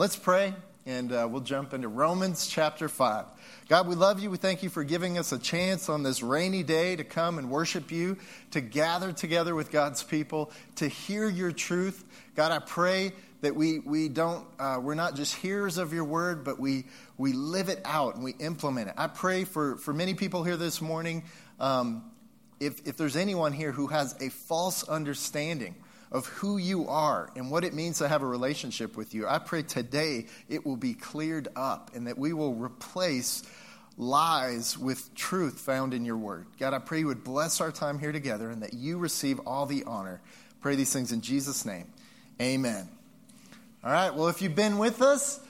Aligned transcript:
let's 0.00 0.16
pray, 0.16 0.54
and 0.86 1.12
uh, 1.12 1.28
we'll 1.30 1.42
jump 1.42 1.74
into 1.74 1.86
Romans 1.86 2.46
chapter 2.46 2.88
5. 2.88 3.26
God, 3.68 3.86
we 3.86 3.94
love 3.94 4.18
you. 4.18 4.30
We 4.30 4.38
thank 4.38 4.62
you 4.62 4.70
for 4.70 4.82
giving 4.82 5.18
us 5.18 5.30
a 5.30 5.38
chance 5.38 5.90
on 5.90 6.02
this 6.02 6.22
rainy 6.22 6.62
day 6.62 6.96
to 6.96 7.04
come 7.04 7.36
and 7.36 7.50
worship 7.50 7.92
you, 7.92 8.16
to 8.52 8.62
gather 8.62 9.12
together 9.12 9.54
with 9.54 9.70
God's 9.70 10.02
people, 10.02 10.52
to 10.76 10.88
hear 10.88 11.28
your 11.28 11.52
truth. 11.52 12.02
God, 12.34 12.50
I 12.50 12.60
pray 12.60 13.12
that 13.42 13.54
we, 13.54 13.80
we 13.80 14.08
don't, 14.08 14.46
uh, 14.58 14.78
we're 14.80 14.94
not 14.94 15.16
just 15.16 15.34
hearers 15.34 15.76
of 15.76 15.92
your 15.92 16.04
word, 16.04 16.44
but 16.44 16.58
we, 16.58 16.86
we 17.18 17.34
live 17.34 17.68
it 17.68 17.82
out 17.84 18.14
and 18.14 18.24
we 18.24 18.32
implement 18.38 18.88
it. 18.88 18.94
I 18.96 19.08
pray 19.08 19.44
for, 19.44 19.76
for 19.76 19.92
many 19.92 20.14
people 20.14 20.44
here 20.44 20.56
this 20.56 20.80
morning, 20.80 21.24
um, 21.58 22.10
if, 22.58 22.86
if 22.88 22.96
there's 22.96 23.16
anyone 23.16 23.52
here 23.52 23.70
who 23.70 23.88
has 23.88 24.16
a 24.18 24.30
false 24.30 24.82
understanding 24.82 25.74
of 26.12 26.26
who 26.26 26.56
you 26.56 26.88
are 26.88 27.30
and 27.36 27.50
what 27.50 27.64
it 27.64 27.72
means 27.72 27.98
to 27.98 28.08
have 28.08 28.22
a 28.22 28.26
relationship 28.26 28.96
with 28.96 29.14
you. 29.14 29.28
I 29.28 29.38
pray 29.38 29.62
today 29.62 30.26
it 30.48 30.66
will 30.66 30.76
be 30.76 30.94
cleared 30.94 31.48
up 31.54 31.92
and 31.94 32.06
that 32.06 32.18
we 32.18 32.32
will 32.32 32.54
replace 32.54 33.42
lies 33.96 34.76
with 34.76 35.14
truth 35.14 35.60
found 35.60 35.94
in 35.94 36.04
your 36.04 36.16
word. 36.16 36.46
God, 36.58 36.74
I 36.74 36.78
pray 36.78 37.00
you 37.00 37.06
would 37.06 37.22
bless 37.22 37.60
our 37.60 37.70
time 37.70 37.98
here 37.98 38.12
together 38.12 38.50
and 38.50 38.62
that 38.62 38.74
you 38.74 38.98
receive 38.98 39.40
all 39.40 39.66
the 39.66 39.84
honor. 39.84 40.20
Pray 40.60 40.74
these 40.74 40.92
things 40.92 41.12
in 41.12 41.20
Jesus' 41.20 41.64
name. 41.64 41.86
Amen. 42.40 42.88
All 43.84 43.92
right, 43.92 44.14
well, 44.14 44.28
if 44.28 44.42
you've 44.42 44.56
been 44.56 44.78
with 44.78 45.00
us 45.02 45.40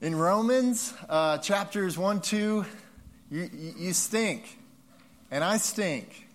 in 0.00 0.14
Romans 0.14 0.92
uh, 1.08 1.38
chapters 1.38 1.96
1, 1.96 2.20
2, 2.20 2.64
you, 3.30 3.50
you 3.76 3.92
stink, 3.92 4.58
and 5.30 5.42
I 5.42 5.56
stink 5.56 6.27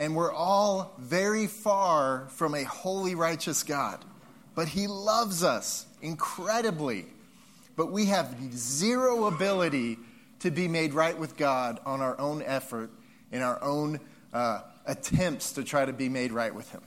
and 0.00 0.16
we're 0.16 0.32
all 0.32 0.94
very 0.98 1.46
far 1.46 2.26
from 2.30 2.54
a 2.54 2.64
holy, 2.64 3.14
righteous 3.14 3.62
God. 3.62 4.02
But 4.54 4.66
He 4.66 4.86
loves 4.86 5.44
us 5.44 5.86
incredibly. 6.00 7.04
But 7.76 7.92
we 7.92 8.06
have 8.06 8.34
zero 8.52 9.26
ability 9.26 9.98
to 10.40 10.50
be 10.50 10.68
made 10.68 10.94
right 10.94 11.16
with 11.16 11.36
God 11.36 11.78
on 11.84 12.00
our 12.00 12.18
own 12.18 12.42
effort, 12.42 12.90
in 13.30 13.42
our 13.42 13.62
own 13.62 14.00
uh, 14.32 14.62
attempts 14.86 15.52
to 15.52 15.62
try 15.62 15.84
to 15.84 15.92
be 15.92 16.08
made 16.08 16.32
right 16.32 16.54
with 16.54 16.70
Him. 16.72 16.80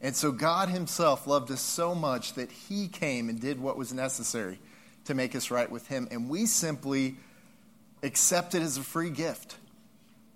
And 0.00 0.14
so 0.14 0.30
God 0.30 0.68
Himself 0.68 1.26
loved 1.26 1.50
us 1.50 1.60
so 1.60 1.92
much 1.92 2.34
that 2.34 2.52
He 2.52 2.86
came 2.86 3.28
and 3.28 3.40
did 3.40 3.60
what 3.60 3.76
was 3.76 3.92
necessary 3.92 4.60
to 5.06 5.14
make 5.14 5.34
us 5.34 5.50
right 5.50 5.70
with 5.70 5.88
Him. 5.88 6.06
And 6.12 6.28
we 6.28 6.46
simply 6.46 7.16
accept 8.04 8.54
it 8.54 8.62
as 8.62 8.76
a 8.76 8.82
free 8.82 9.10
gift. 9.10 9.56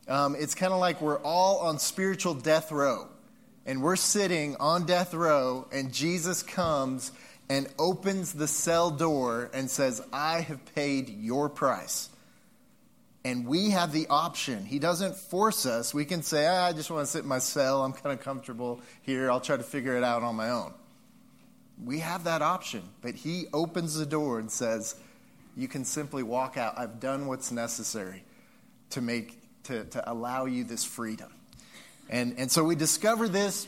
Um, 0.09 0.37
it's 0.39 0.55
kind 0.55 0.73
of 0.73 0.81
like 0.81 1.01
we're 1.01 1.21
all 1.21 1.59
on 1.59 1.79
spiritual 1.79 2.35
death 2.35 2.73
row. 2.73 3.09
And 3.67 3.83
we're 3.83 3.97
sitting 3.97 4.57
on 4.57 4.87
death 4.87 5.13
row, 5.13 5.69
and 5.71 5.93
Jesus 5.93 6.43
comes 6.43 7.13
and 7.51 7.69
opens 7.79 8.33
the 8.33 8.49
cell 8.49 8.91
door 8.91 9.51
and 9.53 9.71
says, 9.71 10.03
I 10.11 10.41
have 10.41 10.75
paid 10.75 11.11
your 11.11 11.51
price. 11.51 12.09
And 13.25 13.47
we 13.47 13.71
have 13.71 13.93
the 13.93 14.07
option. 14.09 14.65
He 14.65 14.79
doesn't 14.79 15.17
force 15.17 15.67
us. 15.67 15.93
We 15.93 16.07
can 16.07 16.23
say, 16.23 16.47
ah, 16.47 16.67
I 16.67 16.73
just 16.73 16.91
want 16.91 17.05
to 17.05 17.11
sit 17.11 17.23
in 17.25 17.29
my 17.29 17.41
cell. 17.41 17.85
I'm 17.85 17.93
kind 17.93 18.19
of 18.19 18.25
comfortable 18.25 18.81
here. 19.03 19.31
I'll 19.31 19.41
try 19.41 19.57
to 19.57 19.63
figure 19.63 19.97
it 19.97 20.05
out 20.05 20.23
on 20.23 20.35
my 20.35 20.51
own. 20.51 20.73
We 21.85 21.99
have 21.99 22.25
that 22.25 22.41
option. 22.41 22.83
But 23.03 23.17
He 23.17 23.47
opens 23.53 23.99
the 23.99 24.07
door 24.07 24.39
and 24.39 24.51
says, 24.51 24.95
You 25.57 25.69
can 25.69 25.85
simply 25.85 26.23
walk 26.23 26.57
out. 26.57 26.79
I've 26.79 27.01
done 27.01 27.27
what's 27.27 27.53
necessary 27.53 28.25
to 28.91 29.03
make 29.03 29.38
to, 29.69 29.85
to 29.85 30.11
allow 30.11 30.45
you 30.45 30.65
this 30.65 30.85
freedom. 30.85 31.33
And, 32.11 32.35
and 32.39 32.51
so 32.51 32.65
we 32.65 32.75
discover 32.75 33.29
this, 33.29 33.67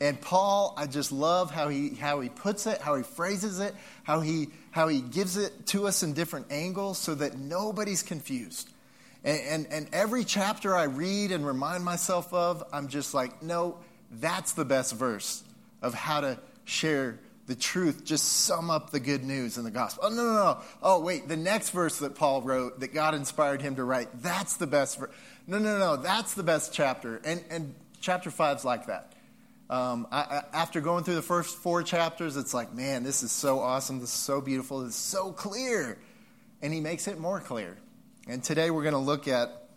and 0.00 0.20
Paul, 0.20 0.74
I 0.76 0.86
just 0.86 1.12
love 1.12 1.50
how 1.50 1.68
he, 1.68 1.90
how 1.90 2.20
he 2.20 2.28
puts 2.28 2.66
it, 2.66 2.80
how 2.80 2.96
he 2.96 3.02
phrases 3.02 3.60
it, 3.60 3.74
how 4.02 4.20
he, 4.20 4.48
how 4.70 4.88
he 4.88 5.00
gives 5.00 5.36
it 5.36 5.66
to 5.68 5.86
us 5.86 6.02
in 6.02 6.14
different 6.14 6.46
angles 6.50 6.98
so 6.98 7.14
that 7.14 7.38
nobody's 7.38 8.02
confused. 8.02 8.68
And, 9.24 9.40
and, 9.40 9.66
and 9.70 9.88
every 9.92 10.24
chapter 10.24 10.74
I 10.74 10.84
read 10.84 11.30
and 11.30 11.46
remind 11.46 11.84
myself 11.84 12.32
of, 12.32 12.64
I'm 12.72 12.88
just 12.88 13.14
like, 13.14 13.42
no, 13.42 13.76
that's 14.10 14.52
the 14.52 14.64
best 14.64 14.94
verse 14.94 15.44
of 15.82 15.94
how 15.94 16.22
to 16.22 16.38
share 16.64 17.18
the 17.46 17.54
truth, 17.56 18.04
just 18.04 18.24
sum 18.24 18.70
up 18.70 18.90
the 18.90 19.00
good 19.00 19.24
news 19.24 19.58
in 19.58 19.64
the 19.64 19.70
gospel. 19.70 20.04
Oh, 20.06 20.08
no, 20.10 20.24
no, 20.24 20.32
no. 20.32 20.58
Oh, 20.82 21.00
wait, 21.00 21.28
the 21.28 21.36
next 21.36 21.70
verse 21.70 21.98
that 21.98 22.14
Paul 22.14 22.40
wrote, 22.40 22.80
that 22.80 22.94
God 22.94 23.14
inspired 23.14 23.60
him 23.60 23.76
to 23.76 23.84
write, 23.84 24.08
that's 24.22 24.56
the 24.56 24.66
best 24.66 24.98
verse. 24.98 25.10
No, 25.46 25.58
no, 25.58 25.78
no, 25.78 25.96
that's 25.96 26.34
the 26.34 26.42
best 26.42 26.72
chapter. 26.72 27.20
And, 27.24 27.42
and 27.50 27.74
chapter 28.00 28.30
five's 28.30 28.64
like 28.64 28.86
that. 28.86 29.12
Um, 29.68 30.06
I, 30.12 30.20
I, 30.20 30.42
after 30.52 30.80
going 30.80 31.02
through 31.02 31.16
the 31.16 31.22
first 31.22 31.56
four 31.56 31.82
chapters, 31.82 32.36
it's 32.36 32.54
like, 32.54 32.74
man, 32.74 33.02
this 33.02 33.22
is 33.22 33.32
so 33.32 33.58
awesome. 33.58 33.98
This 34.00 34.10
is 34.10 34.20
so 34.20 34.40
beautiful. 34.40 34.82
Is 34.82 34.94
so 34.94 35.32
clear. 35.32 35.98
And 36.60 36.72
he 36.72 36.80
makes 36.80 37.08
it 37.08 37.18
more 37.18 37.40
clear. 37.40 37.76
And 38.28 38.44
today 38.44 38.70
we're 38.70 38.82
going 38.82 38.92
to 38.92 38.98
look 38.98 39.26
at 39.26 39.68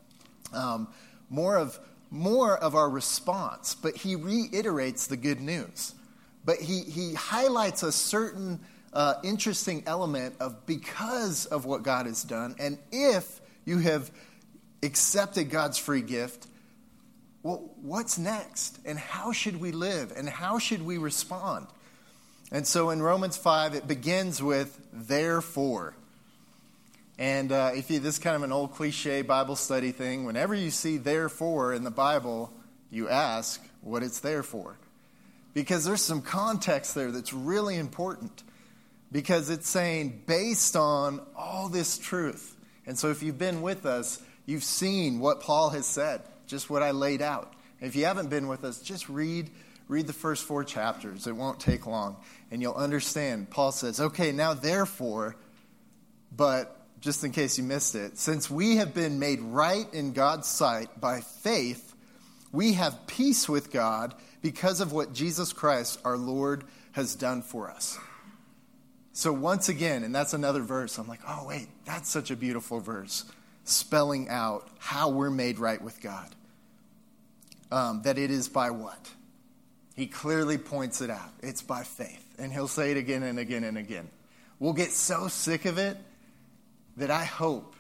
um, 0.53 0.88
more, 1.30 1.58
of, 1.58 1.80
more 2.12 2.56
of 2.58 2.76
our 2.76 2.90
response, 2.90 3.74
but 3.74 3.96
he 3.96 4.16
reiterates 4.16 5.08
the 5.08 5.18
good 5.18 5.42
news. 5.42 5.96
But 6.44 6.58
he, 6.58 6.82
he 6.82 7.16
highlights 7.16 7.82
a 7.82 7.92
certain 7.92 8.59
uh, 8.94 9.16
interesting 9.24 9.84
element 9.88 10.36
of 10.40 10.66
because 10.68 11.47
of 11.47 11.66
what 11.66 11.82
God 11.82 12.06
has 12.06 12.24
done. 12.24 12.56
And 12.59 12.78
if 12.92 13.42
you 13.66 13.80
have 13.80 14.12
accepted 14.84 15.50
God's 15.50 15.78
free 15.78 16.02
gift, 16.02 16.47
well, 17.44 17.69
what's 17.81 18.18
next? 18.18 18.80
And 18.86 18.97
how 18.97 19.31
should 19.31 19.59
we 19.59 19.72
live? 19.72 20.12
And 20.16 20.28
how 20.28 20.58
should 20.58 20.84
we 20.84 20.97
respond? 20.97 21.68
And 22.52 22.66
so 22.66 22.90
in 22.90 23.02
Romans 23.02 23.38
5, 23.38 23.75
it 23.75 23.88
begins 23.88 24.41
with 24.41 24.80
therefore. 24.91 25.96
And 27.18 27.52
uh, 27.52 27.72
if 27.75 27.90
you, 27.90 28.00
this 28.00 28.16
is 28.16 28.19
kind 28.19 28.35
of 28.35 28.44
an 28.44 28.52
old 28.52 28.74
cliche 28.74 29.22
Bible 29.22 29.56
study 29.56 29.91
thing, 29.91 30.25
whenever 30.25 30.53
you 30.53 30.72
see 30.72 30.97
therefore 30.97 31.74
in 31.74 31.84
the 31.84 31.91
Bible, 31.91 32.52
you 32.91 33.09
ask 33.09 33.64
what 33.81 34.03
it's 34.03 34.19
there 34.19 34.44
for. 34.44 34.78
Because 35.53 35.85
there's 35.85 36.02
some 36.02 36.22
context 36.22 36.96
there 36.96 37.12
that's 37.12 37.31
really 37.31 37.78
important. 37.78 38.44
Because 39.12 39.50
it's 39.50 39.69
saying, 39.69 40.24
based 40.25 40.75
on 40.75 41.22
all 41.35 41.69
this 41.69 41.97
truth. 41.97 42.58
And 42.85 42.97
so 42.97 43.09
if 43.09 43.24
you've 43.24 43.38
been 43.38 43.62
with 43.62 43.85
us, 43.85 44.22
You've 44.46 44.64
seen 44.64 45.20
what 45.20 45.42
Paul 45.42 45.70
has 45.72 45.86
said, 45.86 46.22
just 46.48 46.70
what 46.70 46.84
I 46.84 46.92
laid 46.92 47.22
out. 47.22 47.54
If 47.82 47.96
you 47.96 48.06
haven't 48.06 48.30
been 48.30 48.48
with 48.48 48.64
us, 48.64 48.80
just 48.82 49.10
read 49.10 49.50
read 49.88 50.08
the 50.08 50.14
first 50.14 50.44
four 50.46 50.64
chapters. 50.64 51.28
It 51.28 51.36
won't 51.36 51.60
take 51.60 51.86
long, 51.86 52.18
and 52.50 52.62
you'll 52.62 52.74
understand. 52.74 53.50
Paul 53.50 53.72
says, 53.72 54.00
"Okay, 54.00 54.32
now 54.32 54.54
therefore, 54.54 55.36
but 56.36 56.82
just 57.02 57.24
in 57.24 57.32
case 57.32 57.58
you 57.58 57.64
missed 57.64 57.94
it, 57.94 58.18
since 58.18 58.50
we 58.50 58.78
have 58.78 58.94
been 58.94 59.20
made 59.20 59.42
right 59.42 59.92
in 59.94 60.14
God's 60.14 60.48
sight 60.48 61.00
by 61.00 61.22
faith, 61.22 61.94
we 62.52 62.74
have 62.74 63.06
peace 63.06 63.48
with 63.48 63.72
God 63.72 64.16
because 64.42 64.80
of 64.80 64.92
what 64.92 65.14
Jesus 65.14 65.54
Christ, 65.54 66.00
our 66.04 66.18
Lord, 66.18 66.64
has 66.94 67.14
done 67.16 67.42
for 67.44 67.70
us." 67.70 67.98
So 69.14 69.32
once 69.32 69.70
again, 69.70 70.04
and 70.04 70.16
that's 70.16 70.34
another 70.34 70.62
verse. 70.62 70.98
I'm 70.98 71.08
like, 71.08 71.22
"Oh, 71.28 71.46
wait, 71.46 71.68
that's 71.86 72.10
such 72.10 72.32
a 72.32 72.36
beautiful 72.36 72.80
verse." 72.80 73.26
Spelling 73.66 74.30
out 74.30 74.70
how 74.80 75.09
we're 75.09 75.30
made 75.30 75.59
right 75.59 75.81
with 75.81 76.02
God. 76.02 76.30
Um, 77.72 78.03
that 78.03 78.18
it 78.18 78.31
is 78.31 78.48
by 78.48 78.72
what? 78.72 79.09
He 79.96 80.08
clearly 80.08 80.58
points 80.58 81.02
it 81.02 81.09
out. 81.09 81.31
It's 81.42 81.62
by 81.62 81.84
faith. 81.84 82.24
And 82.38 82.53
he'll 82.53 82.68
say 82.68 82.92
it 82.92 82.98
again 82.98 83.24
and 83.24 83.40
again 83.40 83.64
and 83.64 83.78
again. 83.78 84.09
We'll 84.59 84.74
get 84.74 84.92
so 84.92 85.28
sick 85.28 85.66
of 85.66 85.78
it 85.78 85.98
that 86.98 87.12
I 87.12 87.26
hope 87.26 87.76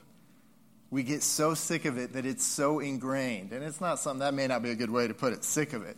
we 0.89 1.03
get 1.03 1.23
so 1.23 1.53
sick 1.53 1.85
of 1.85 1.97
it 1.97 2.13
that 2.13 2.25
it's 2.25 2.45
so 2.45 2.79
ingrained. 2.79 3.51
And 3.51 3.63
it's 3.63 3.81
not 3.81 3.99
something, 3.99 4.19
that 4.19 4.33
may 4.33 4.47
not 4.47 4.63
be 4.63 4.71
a 4.71 4.75
good 4.75 4.89
way 4.89 5.07
to 5.07 5.13
put 5.13 5.33
it, 5.33 5.43
sick 5.43 5.73
of 5.73 5.83
it, 5.83 5.97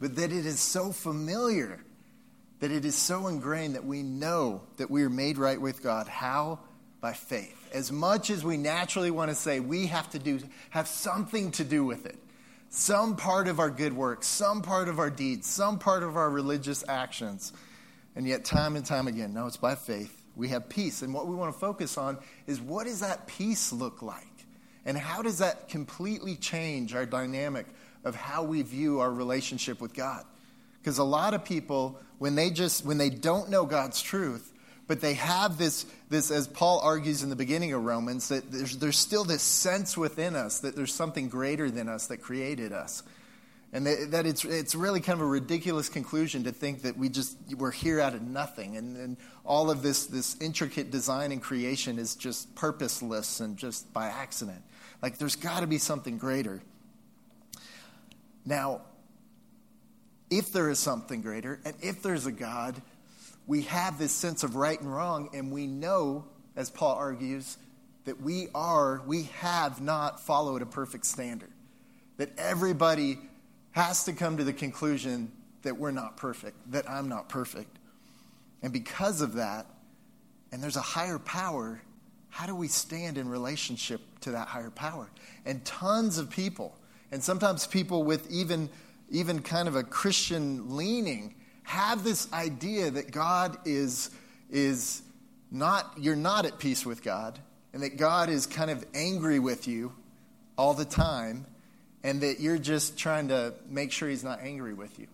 but 0.00 0.16
that 0.16 0.32
it 0.32 0.46
is 0.46 0.60
so 0.60 0.92
familiar, 0.92 1.80
that 2.60 2.70
it 2.70 2.84
is 2.84 2.94
so 2.94 3.26
ingrained 3.26 3.74
that 3.74 3.84
we 3.84 4.02
know 4.02 4.62
that 4.76 4.90
we 4.90 5.02
are 5.02 5.10
made 5.10 5.36
right 5.36 5.60
with 5.60 5.82
God. 5.82 6.08
How? 6.08 6.60
By 7.00 7.12
faith. 7.14 7.56
As 7.72 7.90
much 7.90 8.30
as 8.30 8.44
we 8.44 8.56
naturally 8.56 9.10
want 9.10 9.30
to 9.30 9.34
say 9.34 9.60
we 9.60 9.86
have 9.86 10.10
to 10.10 10.18
do 10.18 10.40
have 10.70 10.86
something 10.86 11.50
to 11.52 11.64
do 11.64 11.84
with 11.84 12.06
it 12.06 12.18
some 12.72 13.16
part 13.16 13.48
of 13.48 13.58
our 13.58 13.70
good 13.70 13.92
works, 13.92 14.28
some 14.28 14.62
part 14.62 14.88
of 14.88 14.98
our 14.98 15.10
deeds 15.10 15.46
some 15.46 15.78
part 15.78 16.02
of 16.02 16.16
our 16.16 16.30
religious 16.30 16.84
actions 16.88 17.52
and 18.14 18.26
yet 18.26 18.44
time 18.44 18.76
and 18.76 18.84
time 18.84 19.08
again 19.08 19.32
no 19.32 19.46
it's 19.46 19.56
by 19.56 19.74
faith 19.74 20.20
we 20.36 20.48
have 20.48 20.68
peace. 20.68 21.02
And 21.02 21.12
what 21.12 21.26
we 21.26 21.34
want 21.34 21.52
to 21.52 21.58
focus 21.58 21.98
on 21.98 22.18
is 22.46 22.60
what 22.60 22.86
does 22.86 23.00
that 23.00 23.26
peace 23.26 23.72
look 23.72 24.02
like? 24.02 24.26
And 24.86 24.96
how 24.96 25.22
does 25.22 25.38
that 25.38 25.68
completely 25.68 26.36
change 26.36 26.94
our 26.94 27.04
dynamic 27.04 27.66
of 28.04 28.14
how 28.14 28.42
we 28.42 28.62
view 28.62 29.00
our 29.00 29.12
relationship 29.12 29.80
with 29.80 29.92
god? 29.92 30.24
Because 30.80 30.96
a 30.96 31.04
lot 31.04 31.34
of 31.34 31.44
people 31.44 32.00
when 32.18 32.34
they 32.34 32.50
just 32.50 32.84
when 32.86 32.96
they 32.96 33.10
don't 33.10 33.50
know 33.50 33.66
god's 33.66 34.00
truth 34.00 34.52
but 34.90 35.00
they 35.00 35.14
have 35.14 35.56
this, 35.56 35.86
this, 36.08 36.32
as 36.32 36.48
Paul 36.48 36.80
argues 36.80 37.22
in 37.22 37.30
the 37.30 37.36
beginning 37.36 37.72
of 37.74 37.84
Romans, 37.84 38.26
that 38.30 38.50
there's, 38.50 38.76
there's 38.76 38.96
still 38.96 39.22
this 39.22 39.40
sense 39.40 39.96
within 39.96 40.34
us 40.34 40.58
that 40.58 40.74
there's 40.74 40.92
something 40.92 41.28
greater 41.28 41.70
than 41.70 41.88
us 41.88 42.08
that 42.08 42.16
created 42.16 42.72
us. 42.72 43.04
And 43.72 43.86
that 43.86 44.26
it's, 44.26 44.44
it's 44.44 44.74
really 44.74 44.98
kind 44.98 45.16
of 45.16 45.24
a 45.24 45.28
ridiculous 45.28 45.88
conclusion 45.88 46.42
to 46.42 46.50
think 46.50 46.82
that 46.82 46.98
we 46.98 47.08
just, 47.08 47.36
we're 47.56 47.70
here 47.70 48.00
out 48.00 48.14
of 48.16 48.22
nothing. 48.22 48.76
And, 48.76 48.96
and 48.96 49.16
all 49.44 49.70
of 49.70 49.80
this, 49.80 50.06
this 50.06 50.36
intricate 50.40 50.90
design 50.90 51.30
and 51.30 51.40
creation 51.40 51.96
is 51.96 52.16
just 52.16 52.52
purposeless 52.56 53.38
and 53.38 53.56
just 53.56 53.92
by 53.92 54.06
accident. 54.06 54.60
Like 55.02 55.18
there's 55.18 55.36
got 55.36 55.60
to 55.60 55.68
be 55.68 55.78
something 55.78 56.18
greater. 56.18 56.62
Now, 58.44 58.80
if 60.30 60.52
there 60.52 60.68
is 60.68 60.80
something 60.80 61.22
greater, 61.22 61.60
and 61.64 61.76
if 61.80 62.02
there's 62.02 62.26
a 62.26 62.32
God, 62.32 62.82
we 63.50 63.62
have 63.62 63.98
this 63.98 64.12
sense 64.12 64.44
of 64.44 64.54
right 64.54 64.80
and 64.80 64.94
wrong, 64.94 65.28
and 65.34 65.50
we 65.50 65.66
know, 65.66 66.24
as 66.54 66.70
Paul 66.70 66.94
argues, 66.94 67.58
that 68.04 68.22
we 68.22 68.46
are, 68.54 69.02
we 69.08 69.24
have 69.40 69.80
not 69.80 70.20
followed 70.20 70.62
a 70.62 70.66
perfect 70.66 71.04
standard. 71.04 71.50
That 72.18 72.30
everybody 72.38 73.18
has 73.72 74.04
to 74.04 74.12
come 74.12 74.36
to 74.36 74.44
the 74.44 74.52
conclusion 74.52 75.32
that 75.62 75.76
we're 75.76 75.90
not 75.90 76.16
perfect, 76.16 76.58
that 76.70 76.88
I'm 76.88 77.08
not 77.08 77.28
perfect. 77.28 77.76
And 78.62 78.72
because 78.72 79.20
of 79.20 79.32
that, 79.32 79.66
and 80.52 80.62
there's 80.62 80.76
a 80.76 80.80
higher 80.80 81.18
power, 81.18 81.82
how 82.28 82.46
do 82.46 82.54
we 82.54 82.68
stand 82.68 83.18
in 83.18 83.28
relationship 83.28 84.00
to 84.20 84.30
that 84.30 84.46
higher 84.46 84.70
power? 84.70 85.10
And 85.44 85.64
tons 85.64 86.18
of 86.18 86.30
people, 86.30 86.78
and 87.10 87.20
sometimes 87.20 87.66
people 87.66 88.04
with 88.04 88.30
even, 88.30 88.70
even 89.10 89.42
kind 89.42 89.66
of 89.66 89.74
a 89.74 89.82
Christian 89.82 90.76
leaning, 90.76 91.34
have 91.62 92.04
this 92.04 92.32
idea 92.32 92.90
that 92.90 93.10
God 93.10 93.56
is, 93.64 94.10
is 94.50 95.02
not, 95.50 95.92
you're 95.98 96.16
not 96.16 96.46
at 96.46 96.58
peace 96.58 96.84
with 96.84 97.02
God, 97.02 97.38
and 97.72 97.82
that 97.82 97.96
God 97.96 98.28
is 98.28 98.46
kind 98.46 98.70
of 98.70 98.84
angry 98.94 99.38
with 99.38 99.68
you 99.68 99.92
all 100.56 100.74
the 100.74 100.84
time, 100.84 101.46
and 102.02 102.20
that 102.22 102.40
you're 102.40 102.58
just 102.58 102.98
trying 102.98 103.28
to 103.28 103.54
make 103.68 103.92
sure 103.92 104.08
he's 104.08 104.24
not 104.24 104.40
angry 104.40 104.74
with 104.74 104.98
you. 104.98 105.06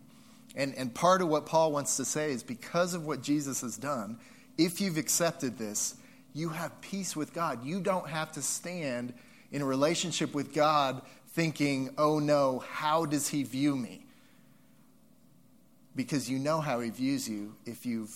And, 0.54 0.74
and 0.76 0.94
part 0.94 1.20
of 1.20 1.28
what 1.28 1.46
Paul 1.46 1.72
wants 1.72 1.98
to 1.98 2.04
say 2.04 2.32
is 2.32 2.42
because 2.42 2.94
of 2.94 3.04
what 3.04 3.22
Jesus 3.22 3.60
has 3.60 3.76
done, 3.76 4.18
if 4.56 4.80
you've 4.80 4.96
accepted 4.96 5.58
this, 5.58 5.96
you 6.32 6.48
have 6.48 6.80
peace 6.80 7.14
with 7.14 7.34
God. 7.34 7.64
You 7.64 7.80
don't 7.80 8.08
have 8.08 8.32
to 8.32 8.42
stand 8.42 9.12
in 9.52 9.62
a 9.62 9.66
relationship 9.66 10.34
with 10.34 10.54
God 10.54 11.02
thinking, 11.28 11.90
oh 11.98 12.18
no, 12.18 12.64
how 12.70 13.04
does 13.04 13.28
he 13.28 13.42
view 13.42 13.76
me? 13.76 14.05
Because 15.96 16.30
you 16.30 16.38
know 16.38 16.60
how 16.60 16.80
he 16.80 16.90
views 16.90 17.28
you 17.28 17.54
if, 17.64 17.86
you've, 17.86 18.14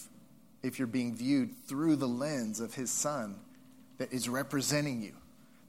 if 0.63 0.79
you're 0.79 0.87
being 0.87 1.17
viewed 1.17 1.57
through 1.67 1.97
the 1.97 2.07
lens 2.07 2.61
of 2.61 2.75
his 2.75 2.91
son 2.91 3.37
that 3.99 4.13
is 4.13 4.29
representing 4.29 5.03
you, 5.03 5.15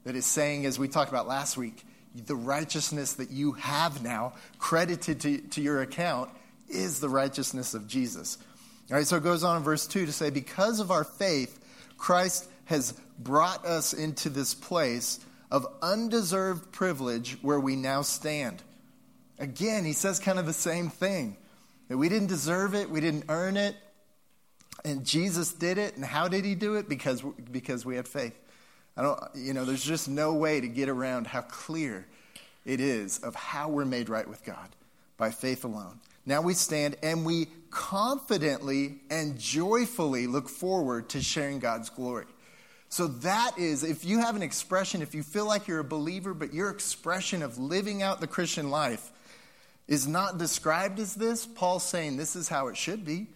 that 0.04 0.14
is 0.14 0.26
saying, 0.26 0.66
as 0.66 0.78
we 0.78 0.88
talked 0.88 1.10
about 1.10 1.26
last 1.26 1.56
week, 1.56 1.84
the 2.14 2.36
righteousness 2.36 3.14
that 3.14 3.30
you 3.30 3.52
have 3.52 4.02
now 4.02 4.34
credited 4.58 5.20
to, 5.20 5.38
to 5.38 5.62
your 5.62 5.80
account 5.80 6.30
is 6.68 7.00
the 7.00 7.08
righteousness 7.08 7.74
of 7.74 7.88
Jesus. 7.88 8.38
All 8.90 8.96
right, 8.96 9.06
so 9.06 9.16
it 9.16 9.22
goes 9.22 9.44
on 9.44 9.56
in 9.56 9.62
verse 9.62 9.86
2 9.86 10.06
to 10.06 10.12
say, 10.12 10.30
Because 10.30 10.80
of 10.80 10.90
our 10.90 11.04
faith, 11.04 11.58
Christ 11.96 12.48
has 12.66 12.92
brought 13.18 13.64
us 13.64 13.92
into 13.92 14.28
this 14.28 14.54
place 14.54 15.20
of 15.50 15.66
undeserved 15.80 16.72
privilege 16.72 17.38
where 17.42 17.60
we 17.60 17.76
now 17.76 18.02
stand. 18.02 18.62
Again, 19.38 19.84
he 19.84 19.92
says 19.92 20.18
kind 20.18 20.38
of 20.38 20.46
the 20.46 20.52
same 20.52 20.88
thing 20.88 21.36
that 21.88 21.96
we 21.96 22.08
didn't 22.08 22.28
deserve 22.28 22.74
it, 22.74 22.90
we 22.90 23.00
didn't 23.00 23.24
earn 23.28 23.56
it, 23.56 23.76
and 24.84 25.04
Jesus 25.04 25.52
did 25.52 25.78
it. 25.78 25.96
And 25.96 26.04
how 26.04 26.28
did 26.28 26.44
he 26.44 26.54
do 26.54 26.74
it? 26.74 26.88
Because, 26.88 27.22
because 27.50 27.84
we 27.84 27.96
had 27.96 28.08
faith. 28.08 28.38
I 28.96 29.02
don't, 29.02 29.20
you 29.34 29.52
know, 29.52 29.64
there's 29.64 29.84
just 29.84 30.08
no 30.08 30.34
way 30.34 30.60
to 30.60 30.68
get 30.68 30.88
around 30.88 31.26
how 31.26 31.42
clear 31.42 32.06
it 32.64 32.80
is 32.80 33.18
of 33.18 33.34
how 33.34 33.68
we're 33.68 33.84
made 33.84 34.08
right 34.08 34.28
with 34.28 34.44
God 34.44 34.68
by 35.16 35.30
faith 35.30 35.64
alone. 35.64 36.00
Now 36.26 36.42
we 36.42 36.54
stand 36.54 36.96
and 37.02 37.24
we 37.24 37.48
confidently 37.70 39.00
and 39.10 39.38
joyfully 39.38 40.26
look 40.26 40.48
forward 40.48 41.08
to 41.10 41.22
sharing 41.22 41.58
God's 41.58 41.90
glory. 41.90 42.26
So 42.88 43.06
that 43.06 43.58
is, 43.58 43.84
if 43.84 44.04
you 44.04 44.18
have 44.18 44.36
an 44.36 44.42
expression, 44.42 45.00
if 45.00 45.14
you 45.14 45.22
feel 45.22 45.46
like 45.46 45.66
you're 45.66 45.78
a 45.78 45.84
believer, 45.84 46.34
but 46.34 46.52
your 46.52 46.68
expression 46.68 47.42
of 47.42 47.58
living 47.58 48.02
out 48.02 48.20
the 48.20 48.26
Christian 48.26 48.68
life 48.70 49.11
is 49.88 50.06
not 50.06 50.38
described 50.38 50.98
as 50.98 51.14
this, 51.14 51.46
Paul's 51.46 51.84
saying 51.84 52.16
this 52.16 52.36
is 52.36 52.48
how 52.48 52.68
it 52.68 52.76
should 52.76 53.04
be. 53.04 53.28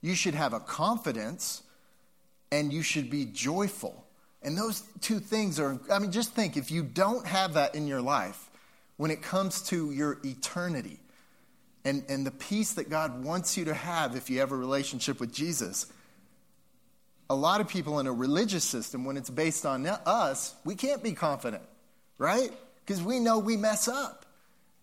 You 0.00 0.14
should 0.14 0.34
have 0.34 0.52
a 0.52 0.60
confidence 0.60 1.62
and 2.52 2.72
you 2.72 2.82
should 2.82 3.10
be 3.10 3.26
joyful. 3.26 4.04
And 4.42 4.56
those 4.56 4.82
two 5.00 5.20
things 5.20 5.60
are, 5.60 5.78
I 5.92 5.98
mean, 5.98 6.12
just 6.12 6.32
think 6.32 6.56
if 6.56 6.70
you 6.70 6.82
don't 6.82 7.26
have 7.26 7.54
that 7.54 7.74
in 7.74 7.86
your 7.86 8.00
life, 8.00 8.50
when 8.96 9.10
it 9.10 9.22
comes 9.22 9.62
to 9.62 9.90
your 9.90 10.18
eternity 10.24 10.98
and, 11.84 12.04
and 12.08 12.26
the 12.26 12.30
peace 12.30 12.74
that 12.74 12.88
God 12.88 13.24
wants 13.24 13.56
you 13.56 13.66
to 13.66 13.74
have 13.74 14.16
if 14.16 14.30
you 14.30 14.40
have 14.40 14.52
a 14.52 14.56
relationship 14.56 15.20
with 15.20 15.32
Jesus, 15.32 15.86
a 17.28 17.34
lot 17.34 17.60
of 17.60 17.68
people 17.68 18.00
in 18.00 18.06
a 18.06 18.12
religious 18.12 18.64
system, 18.64 19.04
when 19.04 19.16
it's 19.16 19.30
based 19.30 19.64
on 19.64 19.86
us, 19.86 20.54
we 20.64 20.74
can't 20.74 21.02
be 21.02 21.12
confident, 21.12 21.62
right? 22.18 22.50
Because 22.84 23.02
we 23.02 23.20
know 23.20 23.38
we 23.38 23.56
mess 23.56 23.88
up. 23.88 24.19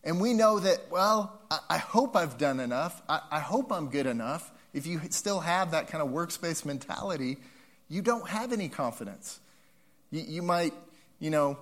And 0.03 0.21
we 0.21 0.33
know 0.33 0.59
that, 0.59 0.89
well, 0.89 1.41
I, 1.69 1.77
hope 1.77 2.15
I've 2.15 2.37
done 2.37 2.59
enough. 2.59 3.01
I, 3.09 3.39
hope 3.39 3.71
I'm 3.71 3.89
good 3.89 4.05
enough. 4.05 4.51
If 4.73 4.85
you 4.87 5.01
still 5.09 5.39
have 5.39 5.71
that 5.71 5.87
kind 5.87 6.01
of 6.01 6.11
works-based 6.11 6.65
mentality, 6.65 7.37
you 7.89 8.01
don't 8.01 8.27
have 8.27 8.53
any 8.53 8.69
confidence. 8.69 9.39
You, 10.11 10.23
you 10.27 10.41
might, 10.41 10.73
you 11.19 11.29
know, 11.29 11.57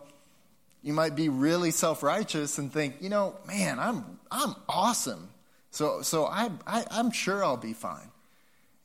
you 0.83 0.93
might 0.93 1.15
be 1.15 1.29
really 1.29 1.71
self-righteous 1.71 2.57
and 2.59 2.71
think, 2.71 2.97
you 3.01 3.09
know, 3.09 3.35
man, 3.47 3.79
I'm, 3.79 4.19
I'm 4.29 4.55
awesome. 4.69 5.29
So, 5.71 6.01
so 6.03 6.25
I, 6.25 6.51
I, 6.67 6.85
I'm 6.91 7.11
sure 7.11 7.43
I'll 7.43 7.57
be 7.57 7.73
fine. 7.73 8.11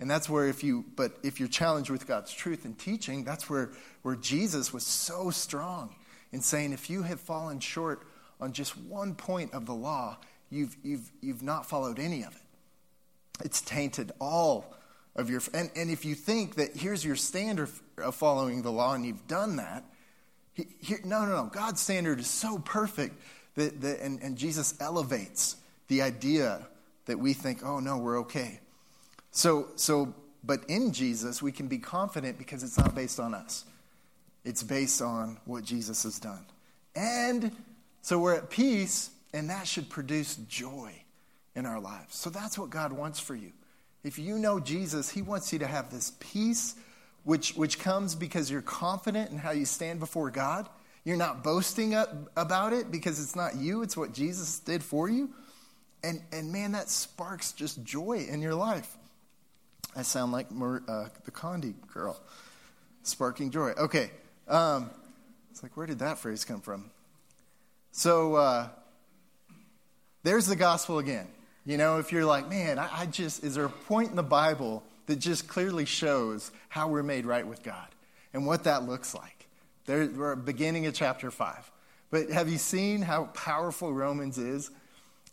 And 0.00 0.10
that's 0.10 0.28
where 0.28 0.48
if 0.48 0.64
you, 0.64 0.86
but 0.96 1.18
if 1.22 1.38
you're 1.38 1.48
challenged 1.48 1.90
with 1.90 2.06
God's 2.06 2.32
truth 2.32 2.64
and 2.64 2.78
teaching, 2.78 3.24
that's 3.24 3.50
where, 3.50 3.70
where 4.00 4.16
Jesus 4.16 4.72
was 4.72 4.84
so 4.86 5.28
strong 5.28 5.94
in 6.32 6.40
saying, 6.40 6.72
if 6.72 6.88
you 6.88 7.02
have 7.02 7.20
fallen 7.20 7.60
short 7.60 8.06
on 8.40 8.52
just 8.52 8.76
one 8.76 9.14
point 9.14 9.52
of 9.54 9.66
the 9.66 9.74
law, 9.74 10.18
you've, 10.50 10.76
you've, 10.82 11.10
you've 11.20 11.42
not 11.42 11.66
followed 11.66 11.98
any 11.98 12.22
of 12.22 12.34
it. 12.34 12.42
It's 13.44 13.60
tainted 13.60 14.12
all 14.20 14.74
of 15.16 15.30
your, 15.30 15.40
and, 15.54 15.70
and 15.74 15.90
if 15.90 16.04
you 16.04 16.14
think 16.14 16.56
that 16.56 16.76
here's 16.76 17.04
your 17.04 17.16
standard 17.16 17.68
of 17.98 18.14
following 18.14 18.62
the 18.62 18.72
law 18.72 18.94
and 18.94 19.04
you've 19.04 19.26
done 19.26 19.56
that, 19.56 19.84
no, 21.04 21.24
no, 21.24 21.44
no. 21.44 21.50
God's 21.52 21.80
standard 21.80 22.20
is 22.20 22.26
so 22.26 22.58
perfect 22.58 23.20
that, 23.54 23.80
that 23.80 24.00
and, 24.00 24.20
and 24.20 24.36
Jesus 24.36 24.74
elevates 24.80 25.56
the 25.88 26.02
idea 26.02 26.66
that 27.06 27.18
we 27.18 27.32
think, 27.32 27.64
oh 27.64 27.80
no, 27.80 27.96
we're 27.98 28.20
okay. 28.20 28.60
So, 29.30 29.68
so, 29.76 30.14
but 30.44 30.64
in 30.68 30.92
Jesus, 30.92 31.42
we 31.42 31.52
can 31.52 31.66
be 31.66 31.78
confident 31.78 32.38
because 32.38 32.62
it's 32.62 32.78
not 32.78 32.94
based 32.94 33.18
on 33.18 33.34
us. 33.34 33.64
It's 34.44 34.62
based 34.62 35.02
on 35.02 35.38
what 35.44 35.64
Jesus 35.64 36.02
has 36.04 36.18
done. 36.18 36.44
And 36.94 37.52
so 38.02 38.18
we're 38.18 38.34
at 38.34 38.50
peace, 38.50 39.10
and 39.32 39.50
that 39.50 39.66
should 39.66 39.88
produce 39.88 40.36
joy 40.36 40.92
in 41.54 41.66
our 41.66 41.80
lives. 41.80 42.16
So 42.16 42.30
that's 42.30 42.58
what 42.58 42.70
God 42.70 42.92
wants 42.92 43.20
for 43.20 43.34
you. 43.34 43.52
If 44.02 44.18
you 44.18 44.38
know 44.38 44.60
Jesus, 44.60 45.10
He 45.10 45.22
wants 45.22 45.52
you 45.52 45.58
to 45.58 45.66
have 45.66 45.90
this 45.90 46.12
peace, 46.20 46.74
which, 47.24 47.54
which 47.54 47.78
comes 47.78 48.14
because 48.14 48.50
you're 48.50 48.62
confident 48.62 49.30
in 49.30 49.38
how 49.38 49.50
you 49.50 49.66
stand 49.66 50.00
before 50.00 50.30
God. 50.30 50.68
You're 51.04 51.16
not 51.16 51.42
boasting 51.42 51.94
up 51.94 52.14
about 52.36 52.72
it 52.72 52.90
because 52.90 53.22
it's 53.22 53.36
not 53.36 53.56
you, 53.56 53.82
it's 53.82 53.96
what 53.96 54.12
Jesus 54.12 54.58
did 54.60 54.82
for 54.82 55.08
you. 55.08 55.30
And, 56.02 56.22
and 56.32 56.50
man, 56.50 56.72
that 56.72 56.88
sparks 56.88 57.52
just 57.52 57.82
joy 57.84 58.26
in 58.30 58.40
your 58.40 58.54
life. 58.54 58.96
I 59.94 60.02
sound 60.02 60.32
like 60.32 60.46
uh, 60.50 61.06
the 61.24 61.30
Kondo 61.30 61.74
girl, 61.92 62.20
sparking 63.02 63.50
joy. 63.50 63.70
Okay. 63.72 64.10
Um, 64.48 64.90
it's 65.50 65.62
like, 65.62 65.76
where 65.76 65.86
did 65.86 65.98
that 65.98 66.18
phrase 66.18 66.44
come 66.44 66.60
from? 66.60 66.90
So 67.92 68.34
uh, 68.36 68.68
there's 70.22 70.46
the 70.46 70.56
gospel 70.56 70.98
again. 70.98 71.26
You 71.66 71.76
know, 71.76 71.98
if 71.98 72.12
you're 72.12 72.24
like, 72.24 72.48
man, 72.48 72.78
I, 72.78 73.02
I 73.02 73.06
just, 73.06 73.44
is 73.44 73.54
there 73.54 73.64
a 73.64 73.70
point 73.70 74.10
in 74.10 74.16
the 74.16 74.22
Bible 74.22 74.82
that 75.06 75.16
just 75.16 75.48
clearly 75.48 75.84
shows 75.84 76.50
how 76.68 76.88
we're 76.88 77.02
made 77.02 77.26
right 77.26 77.46
with 77.46 77.62
God 77.62 77.86
and 78.32 78.46
what 78.46 78.64
that 78.64 78.84
looks 78.84 79.14
like? 79.14 79.46
There, 79.86 80.06
we're 80.06 80.36
beginning 80.36 80.86
of 80.86 80.94
chapter 80.94 81.30
5. 81.30 81.70
But 82.10 82.30
have 82.30 82.48
you 82.48 82.58
seen 82.58 83.02
how 83.02 83.24
powerful 83.34 83.92
Romans 83.92 84.38
is? 84.38 84.70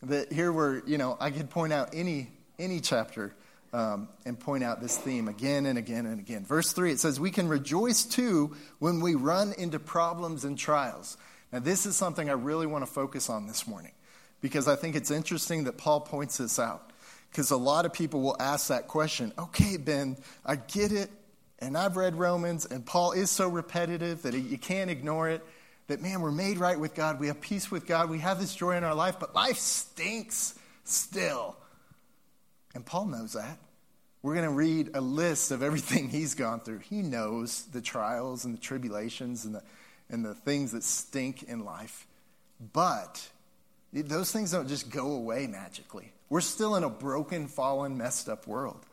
That 0.03 0.31
here 0.31 0.51
we're, 0.51 0.83
you 0.85 0.97
know, 0.97 1.17
I 1.19 1.31
could 1.31 1.49
point 1.49 1.73
out 1.73 1.89
any, 1.93 2.29
any 2.59 2.79
chapter 2.79 3.33
um, 3.73 4.09
and 4.25 4.39
point 4.39 4.63
out 4.63 4.81
this 4.81 4.97
theme 4.97 5.27
again 5.27 5.65
and 5.65 5.77
again 5.77 6.05
and 6.05 6.19
again. 6.19 6.45
Verse 6.45 6.71
3, 6.73 6.91
it 6.91 6.99
says, 6.99 7.19
We 7.19 7.31
can 7.31 7.47
rejoice 7.47 8.03
too 8.03 8.55
when 8.79 9.01
we 9.01 9.15
run 9.15 9.53
into 9.57 9.79
problems 9.79 10.45
and 10.45 10.57
trials. 10.57 11.17
Now, 11.51 11.59
this 11.59 11.85
is 11.85 11.95
something 11.95 12.29
I 12.29 12.33
really 12.33 12.67
want 12.67 12.85
to 12.85 12.91
focus 12.91 13.29
on 13.29 13.47
this 13.47 13.67
morning 13.67 13.93
because 14.41 14.67
I 14.67 14.75
think 14.75 14.95
it's 14.95 15.11
interesting 15.11 15.63
that 15.65 15.77
Paul 15.77 16.01
points 16.01 16.37
this 16.37 16.59
out. 16.59 16.91
Because 17.31 17.51
a 17.51 17.57
lot 17.57 17.85
of 17.85 17.93
people 17.93 18.21
will 18.21 18.37
ask 18.39 18.67
that 18.67 18.87
question 18.87 19.33
okay, 19.37 19.77
Ben, 19.77 20.17
I 20.45 20.55
get 20.55 20.91
it, 20.91 21.09
and 21.59 21.77
I've 21.77 21.97
read 21.97 22.15
Romans, 22.15 22.65
and 22.65 22.85
Paul 22.85 23.11
is 23.11 23.29
so 23.29 23.47
repetitive 23.49 24.21
that 24.23 24.33
you 24.33 24.57
can't 24.57 24.89
ignore 24.89 25.29
it. 25.29 25.43
that, 25.87 26.01
man, 26.01 26.21
we're 26.21 26.31
made 26.31 26.57
right 26.57 26.79
with 26.79 26.95
God. 26.95 27.19
We 27.19 27.27
have 27.27 27.41
peace 27.41 27.71
with 27.71 27.85
God. 27.85 28.09
We 28.09 28.19
have 28.19 28.39
this 28.39 28.53
joy 28.55 28.75
in 28.75 28.83
our 28.83 28.95
life, 28.95 29.19
but 29.19 29.33
life 29.35 29.57
stinks 29.57 30.57
still. 30.83 31.55
And 32.75 32.85
Paul 32.85 33.05
knows 33.05 33.33
that. 33.33 33.57
We're 34.21 34.33
going 34.33 34.45
to 34.45 34.51
read 34.51 34.91
a 34.93 35.01
list 35.01 35.51
of 35.51 35.63
everything 35.63 36.09
he's 36.11 36.35
gone 36.35 36.59
through. 36.59 36.79
He 36.79 37.01
knows 37.01 37.65
the 37.65 37.81
trials 37.81 38.45
and 38.45 38.53
the 38.53 38.61
tribulations 38.61 39.45
and 39.45 39.55
the, 39.55 39.63
and 40.09 40.23
the 40.23 40.33
things 40.33 40.71
that 40.71 40.83
stink 40.83 41.43
in 41.43 41.65
life. 41.65 42.07
But 42.73 43.27
those 43.93 44.31
things 44.31 44.51
don't 44.51 44.67
just 44.67 44.89
go 44.89 45.11
away 45.13 45.47
magically. 45.47 46.11
We're 46.29 46.41
still 46.41 46.75
in 46.75 46.83
a 46.83 46.89
broken, 46.89 47.47
fallen, 47.47 47.97
messed 47.97 48.29
up 48.29 48.47
world. 48.47 48.85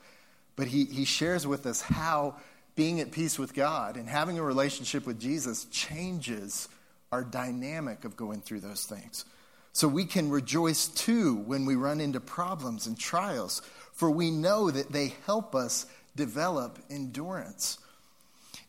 But 0.56 0.68
he, 0.68 0.84
he 0.84 1.04
shares 1.04 1.46
with 1.46 1.66
us 1.66 1.80
how 1.80 2.36
being 2.76 3.00
at 3.00 3.12
peace 3.12 3.38
with 3.38 3.54
God 3.54 3.96
and 3.96 4.08
having 4.08 4.38
a 4.38 4.42
relationship 4.42 5.06
with 5.06 5.20
Jesus 5.20 5.64
changes 5.66 6.68
our 7.12 7.24
dynamic 7.24 8.04
of 8.04 8.16
going 8.16 8.40
through 8.40 8.60
those 8.60 8.84
things. 8.84 9.24
So 9.72 9.88
we 9.88 10.04
can 10.04 10.30
rejoice 10.30 10.86
too 10.86 11.34
when 11.34 11.66
we 11.66 11.74
run 11.74 12.00
into 12.00 12.20
problems 12.20 12.86
and 12.86 12.98
trials, 12.98 13.62
for 13.92 14.10
we 14.10 14.30
know 14.30 14.70
that 14.70 14.92
they 14.92 15.14
help 15.26 15.54
us 15.54 15.86
develop 16.14 16.78
endurance. 16.90 17.78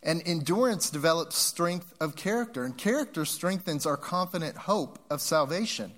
And 0.06 0.22
endurance 0.26 0.92
develops 0.92 1.36
strength 1.36 1.92
of 2.00 2.16
character, 2.16 2.64
and 2.64 2.78
character 2.78 3.26
strengthens 3.26 3.88
our 3.88 3.98
confident 3.98 4.56
hope 4.56 5.00
of 5.10 5.20
salvation. 5.20 5.92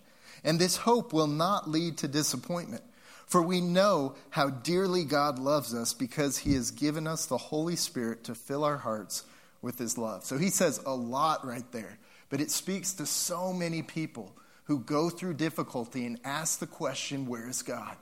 And 0.45 0.57
this 0.57 0.77
hope 0.77 1.11
will 1.11 1.27
not 1.27 1.69
lead 1.69 1.97
to 1.97 2.07
disappointment. 2.07 2.83
For 3.25 3.41
we 3.41 3.59
know 3.59 4.15
how 4.29 4.49
dearly 4.49 5.03
God 5.03 5.37
loves 5.37 5.73
us 5.73 5.93
because 5.93 6.37
he 6.37 6.53
has 6.53 6.71
given 6.71 7.05
us 7.05 7.25
the 7.25 7.37
Holy 7.37 7.75
Spirit 7.75 8.23
to 8.23 8.35
fill 8.35 8.63
our 8.63 8.77
hearts 8.77 9.25
with 9.61 9.77
his 9.77 9.97
love. 9.97 10.23
So 10.23 10.37
he 10.37 10.49
says 10.49 10.81
a 10.85 10.95
lot 10.95 11.45
right 11.45 11.69
there, 11.73 11.99
but 12.29 12.39
it 12.39 12.49
speaks 12.49 12.93
to 12.93 13.05
so 13.05 13.51
many 13.51 13.81
people 13.81 14.33
who 14.63 14.79
go 14.79 15.09
through 15.09 15.33
difficulty 15.33 16.05
and 16.05 16.17
ask 16.23 16.59
the 16.59 16.67
question, 16.67 17.25
Where 17.25 17.49
is 17.49 17.61
God? 17.61 17.97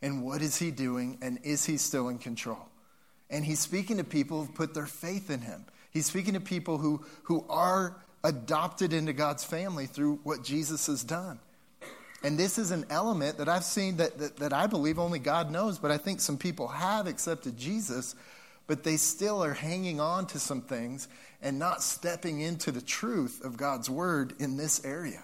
And 0.00 0.22
what 0.22 0.42
is 0.42 0.56
he 0.56 0.70
doing? 0.70 1.18
And 1.20 1.40
is 1.42 1.64
he 1.64 1.76
still 1.76 2.08
in 2.08 2.18
control? 2.18 2.69
And 3.30 3.44
he's 3.44 3.60
speaking 3.60 3.98
to 3.98 4.04
people 4.04 4.40
who've 4.40 4.54
put 4.54 4.74
their 4.74 4.86
faith 4.86 5.30
in 5.30 5.40
him. 5.40 5.64
He's 5.90 6.06
speaking 6.06 6.34
to 6.34 6.40
people 6.40 6.78
who, 6.78 7.04
who 7.24 7.44
are 7.48 7.96
adopted 8.22 8.92
into 8.92 9.12
God's 9.12 9.44
family 9.44 9.86
through 9.86 10.20
what 10.22 10.42
Jesus 10.42 10.86
has 10.86 11.04
done. 11.04 11.38
And 12.22 12.38
this 12.38 12.58
is 12.58 12.70
an 12.70 12.84
element 12.90 13.38
that 13.38 13.48
I've 13.48 13.64
seen 13.64 13.96
that, 13.96 14.18
that, 14.18 14.36
that, 14.36 14.52
I 14.52 14.66
believe 14.66 14.98
only 14.98 15.18
God 15.18 15.50
knows, 15.50 15.78
but 15.78 15.90
I 15.90 15.96
think 15.96 16.20
some 16.20 16.36
people 16.36 16.68
have 16.68 17.06
accepted 17.06 17.56
Jesus, 17.56 18.14
but 18.66 18.82
they 18.82 18.98
still 18.98 19.42
are 19.42 19.54
hanging 19.54 20.00
on 20.00 20.26
to 20.26 20.38
some 20.38 20.60
things 20.60 21.08
and 21.40 21.58
not 21.58 21.82
stepping 21.82 22.40
into 22.40 22.72
the 22.72 22.82
truth 22.82 23.42
of 23.42 23.56
God's 23.56 23.88
word 23.88 24.34
in 24.38 24.58
this 24.58 24.84
area. 24.84 25.22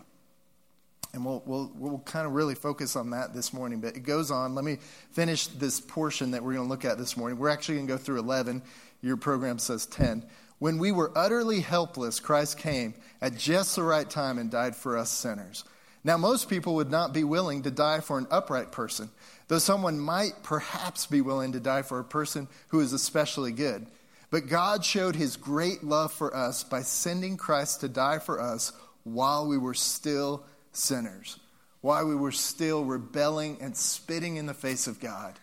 And 1.17 1.25
we'll, 1.25 1.43
we'll, 1.47 1.73
we'll 1.75 1.99
kind 2.01 2.27
of 2.27 2.35
really 2.35 2.55
focus 2.55 2.95
on 2.95 3.11
that 3.11 3.35
this 3.35 3.53
morning, 3.53 3.81
but 3.81 3.97
it 3.97 4.05
goes 4.05 4.31
on. 4.31 4.55
Let 4.55 4.65
me 4.65 4.77
finish 5.11 5.47
this 5.47 5.81
portion 5.81 6.31
that 6.33 6.43
we're 6.43 6.55
going 6.55 6.67
to 6.67 6.71
look 6.71 6.85
at 6.85 6.99
this 6.99 7.17
morning. 7.17 7.39
We're 7.39 7.49
actually 7.49 7.77
going 7.77 7.87
to 7.89 7.93
go 7.95 7.99
through 7.99 8.19
11. 8.19 8.63
Your 9.03 9.17
program 9.17 9.59
says 9.59 9.87
10. 9.87 10.25
When 10.59 10.79
we 10.79 10.93
were 10.93 11.11
utterly 11.17 11.61
helpless, 11.61 12.21
Christ 12.21 12.59
came 12.59 12.95
at 13.21 13.37
just 13.37 13.77
the 13.77 13.83
right 13.83 14.09
time 14.09 14.39
and 14.39 14.51
died 14.51 14.77
for 14.77 14.97
us 14.97 15.11
sinners. 15.11 15.65
Now, 16.05 16.17
most 16.17 16.49
people 16.49 16.77
would 16.77 16.91
not 16.91 17.13
be 17.13 17.25
willing 17.25 17.63
to 17.63 17.71
die 17.71 18.01
for 18.01 18.17
an 18.17 18.29
upright 18.31 18.71
person, 18.71 19.11
though 19.49 19.59
someone 19.59 19.99
might 19.99 20.43
perhaps 20.43 21.07
be 21.07 21.21
willing 21.21 21.53
to 21.53 21.61
die 21.61 21.83
for 21.83 21.99
a 21.99 22.05
person 22.05 22.47
who 22.69 22.81
is 22.81 22.93
especially 22.93 23.53
good. 23.53 23.87
But 24.31 24.49
God 24.49 24.85
showed 24.85 25.17
his 25.17 25.37
great 25.37 25.83
love 25.83 26.13
for 26.13 26.35
us 26.35 26.63
by 26.63 26.83
sending 26.83 27.37
Christ 27.37 27.81
to 27.81 27.89
die 27.89 28.19
for 28.19 28.41
us 28.41 28.73
while 29.05 29.47
we 29.47 29.57
were 29.57 29.75
still 29.75 30.45
sinners, 30.77 31.39
while 31.81 32.07
we 32.07 32.15
were 32.15 32.33
still 32.33 32.85
rebelling 32.85 33.59
and 33.61 33.77
spitting 33.77 34.37
in 34.37 34.47
the 34.47 34.55
face 34.55 34.87
of 34.87 35.01
God. 35.01 35.39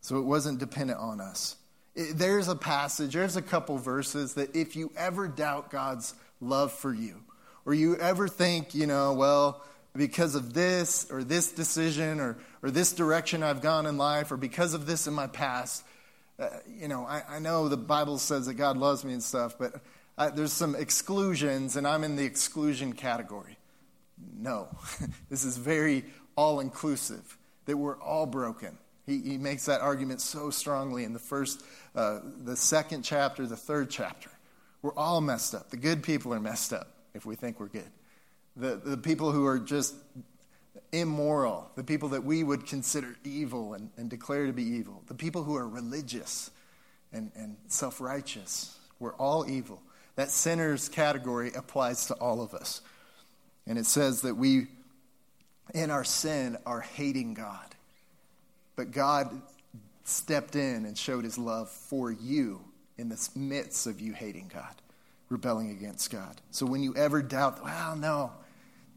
So 0.00 0.18
it 0.18 0.24
wasn't 0.24 0.58
dependent 0.58 0.98
on 0.98 1.20
us. 1.20 1.56
there's 1.94 2.48
a 2.48 2.56
passage, 2.56 3.14
there's 3.14 3.36
a 3.36 3.42
couple 3.42 3.76
verses 3.76 4.34
that 4.34 4.54
if 4.56 4.76
you 4.76 4.90
ever 4.96 5.28
doubt 5.28 5.70
God's 5.70 6.14
love 6.40 6.72
for 6.72 6.94
you, 6.94 7.16
or 7.66 7.74
you 7.74 7.96
ever 7.96 8.26
think, 8.28 8.74
you 8.74 8.86
know, 8.86 9.12
well, 9.12 9.62
because 9.94 10.34
of 10.34 10.54
this 10.54 11.10
or 11.10 11.24
this 11.24 11.52
decision 11.52 12.20
or, 12.20 12.38
or 12.62 12.70
this 12.70 12.92
direction 12.92 13.42
I've 13.42 13.60
gone 13.60 13.86
in 13.86 13.98
life 13.98 14.32
or 14.32 14.36
because 14.36 14.72
of 14.72 14.86
this 14.86 15.06
in 15.06 15.14
my 15.14 15.26
past, 15.26 15.84
uh, 16.38 16.48
you 16.68 16.88
know, 16.88 17.04
I, 17.04 17.22
I, 17.28 17.38
know 17.38 17.68
the 17.68 17.76
Bible 17.76 18.16
says 18.16 18.46
that 18.46 18.54
God 18.54 18.76
loves 18.78 19.04
me 19.04 19.12
and 19.12 19.22
stuff, 19.22 19.56
but 19.58 19.74
I, 20.16 20.30
there's 20.30 20.52
some 20.52 20.74
exclusions 20.74 21.76
and 21.76 21.86
I'm 21.86 22.02
in 22.02 22.16
the 22.16 22.24
exclusion 22.24 22.94
category. 22.94 23.58
No, 24.38 24.68
this 25.30 25.44
is 25.44 25.56
very 25.56 26.04
all 26.36 26.60
inclusive, 26.60 27.36
that 27.66 27.76
we're 27.76 28.00
all 28.00 28.26
broken. 28.26 28.78
He, 29.06 29.18
he, 29.18 29.38
makes 29.38 29.66
that 29.66 29.80
argument 29.80 30.20
so 30.20 30.50
strongly 30.50 31.04
in 31.04 31.12
the 31.12 31.18
first, 31.18 31.64
uh, 31.94 32.20
the 32.44 32.56
second 32.56 33.02
chapter, 33.02 33.46
the 33.46 33.56
third 33.56 33.90
chapter. 33.90 34.30
We're 34.82 34.94
all 34.94 35.20
messed 35.20 35.54
up. 35.54 35.70
The 35.70 35.76
good 35.76 36.02
people 36.02 36.32
are 36.32 36.40
messed 36.40 36.72
up 36.72 36.88
if 37.14 37.26
we 37.26 37.34
think 37.34 37.60
we're 37.60 37.68
good. 37.68 37.90
The, 38.56 38.76
the 38.76 38.96
people 38.96 39.32
who 39.32 39.46
are 39.46 39.58
just 39.58 39.94
immoral, 40.92 41.70
the 41.76 41.84
people 41.84 42.10
that 42.10 42.24
we 42.24 42.42
would 42.42 42.66
consider 42.66 43.16
evil 43.24 43.74
and, 43.74 43.90
and 43.96 44.08
declare 44.08 44.46
to 44.46 44.52
be 44.52 44.64
evil, 44.64 45.02
the 45.06 45.14
people 45.14 45.42
who 45.42 45.56
are 45.56 45.68
religious 45.68 46.50
and, 47.12 47.30
and 47.34 47.56
self 47.68 48.00
righteous, 48.00 48.78
we're 48.98 49.14
all 49.14 49.48
evil. 49.48 49.82
That 50.16 50.30
sinners 50.30 50.88
category 50.88 51.52
applies 51.54 52.06
to 52.06 52.14
all 52.14 52.42
of 52.42 52.54
us. 52.54 52.82
And 53.70 53.78
it 53.78 53.86
says 53.86 54.22
that 54.22 54.36
we, 54.36 54.66
in 55.72 55.92
our 55.92 56.02
sin, 56.02 56.56
are 56.66 56.80
hating 56.80 57.34
God. 57.34 57.76
But 58.74 58.90
God 58.90 59.40
stepped 60.02 60.56
in 60.56 60.84
and 60.86 60.98
showed 60.98 61.22
his 61.22 61.38
love 61.38 61.70
for 61.70 62.10
you 62.10 62.62
in 62.98 63.08
the 63.08 63.28
midst 63.36 63.86
of 63.86 64.00
you 64.00 64.12
hating 64.12 64.50
God 64.52 64.74
rebelling 65.28 65.70
against 65.70 66.10
God. 66.10 66.40
So 66.50 66.66
when 66.66 66.82
you 66.82 66.96
ever 66.96 67.22
doubt, 67.22 67.62
well, 67.62 67.94
no, 67.94 68.32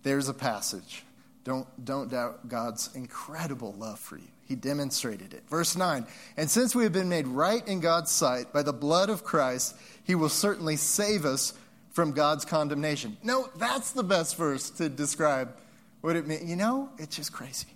there's 0.02 0.28
a 0.28 0.34
passage. 0.34 1.04
Don't, 1.44 1.68
don't 1.86 2.10
doubt 2.10 2.50
God's 2.50 2.90
incredible 2.96 3.76
love 3.78 4.00
for 4.00 4.18
you. 4.18 4.28
He 4.48 4.56
demonstrated 4.56 5.36
it. 5.36 5.44
Verse 5.52 5.78
9 5.78 6.08
And 6.36 6.50
since 6.50 6.74
we 6.74 6.84
have 6.84 6.94
been 6.94 7.10
made 7.10 7.28
right 7.28 7.66
in 7.68 7.80
God's 7.80 8.10
sight 8.10 8.52
by 8.52 8.64
the 8.64 8.74
blood 8.74 9.12
of 9.12 9.24
Christ, 9.24 9.76
he 10.04 10.16
will 10.16 10.30
certainly 10.30 10.78
save 10.78 11.26
us 11.26 11.54
from 11.94 12.12
God's 12.12 12.44
condemnation. 12.44 13.18
No, 13.24 13.50
that's 13.56 13.92
the 13.92 14.04
best 14.04 14.36
verse 14.36 14.70
to 14.72 14.90
describe 14.90 15.56
what 16.02 16.16
it 16.16 16.28
means. 16.28 16.44
You 16.50 16.58
know, 16.58 16.90
it's 16.98 17.16
just 17.16 17.32
crazy. 17.32 17.68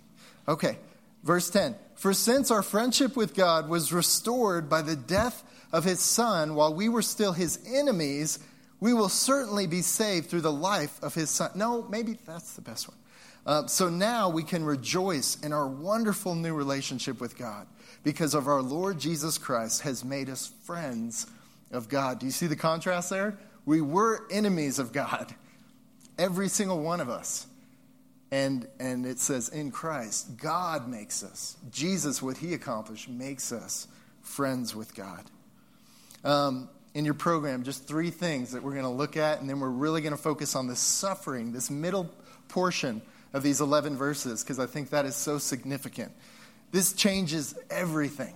Okay, 0.46 0.76
verse 1.22 1.48
10 1.48 1.76
For 1.94 2.12
since 2.12 2.50
our 2.50 2.62
friendship 2.62 3.16
with 3.16 3.34
God 3.34 3.68
was 3.68 3.92
restored 3.92 4.68
by 4.68 4.82
the 4.82 4.96
death 4.96 5.42
of 5.72 5.84
his 5.84 6.00
son 6.00 6.54
while 6.54 6.74
we 6.74 6.88
were 6.88 7.02
still 7.02 7.32
his 7.32 7.60
enemies, 7.66 8.40
we 8.80 8.92
will 8.92 9.08
certainly 9.08 9.66
be 9.66 9.82
saved 9.82 10.28
through 10.28 10.40
the 10.40 10.52
life 10.52 11.02
of 11.02 11.14
his 11.14 11.30
son. 11.30 11.50
No, 11.54 11.82
maybe 11.88 12.18
that's 12.26 12.54
the 12.54 12.62
best 12.62 12.88
one. 12.88 12.98
Uh, 13.46 13.66
so 13.66 13.88
now 13.88 14.28
we 14.28 14.42
can 14.42 14.64
rejoice 14.64 15.40
in 15.40 15.52
our 15.52 15.66
wonderful 15.66 16.34
new 16.34 16.54
relationship 16.54 17.20
with 17.20 17.38
God 17.38 17.66
because 18.02 18.34
of 18.34 18.46
our 18.46 18.60
Lord 18.60 18.98
Jesus 18.98 19.38
Christ 19.38 19.82
has 19.82 20.04
made 20.04 20.28
us 20.28 20.52
friends 20.64 21.26
of 21.70 21.88
God. 21.88 22.18
Do 22.18 22.26
you 22.26 22.32
see 22.32 22.46
the 22.46 22.56
contrast 22.56 23.10
there? 23.10 23.38
We 23.68 23.82
were 23.82 24.26
enemies 24.30 24.78
of 24.78 24.92
God, 24.92 25.34
every 26.18 26.48
single 26.48 26.80
one 26.80 27.02
of 27.02 27.10
us. 27.10 27.46
And, 28.30 28.66
and 28.80 29.04
it 29.04 29.18
says, 29.18 29.50
in 29.50 29.72
Christ, 29.72 30.38
God 30.38 30.88
makes 30.88 31.22
us. 31.22 31.54
Jesus, 31.70 32.22
what 32.22 32.38
he 32.38 32.54
accomplished, 32.54 33.10
makes 33.10 33.52
us 33.52 33.86
friends 34.22 34.74
with 34.74 34.94
God 34.94 35.22
um, 36.24 36.70
in 36.94 37.04
your 37.04 37.12
program 37.12 37.62
just 37.62 37.86
three 37.86 38.08
things 38.08 38.52
that 38.52 38.62
we're 38.62 38.72
going 38.72 38.84
to 38.84 38.88
look 38.88 39.18
at, 39.18 39.42
and 39.42 39.50
then 39.50 39.60
we're 39.60 39.68
really 39.68 40.00
going 40.00 40.16
to 40.16 40.22
focus 40.22 40.56
on 40.56 40.66
the 40.66 40.76
suffering, 40.76 41.52
this 41.52 41.70
middle 41.70 42.10
portion 42.48 43.02
of 43.34 43.42
these 43.42 43.60
11 43.60 43.98
verses, 43.98 44.42
because 44.42 44.58
I 44.58 44.64
think 44.64 44.88
that 44.90 45.04
is 45.04 45.14
so 45.14 45.36
significant. 45.36 46.12
This 46.72 46.94
changes 46.94 47.54
everything. 47.68 48.32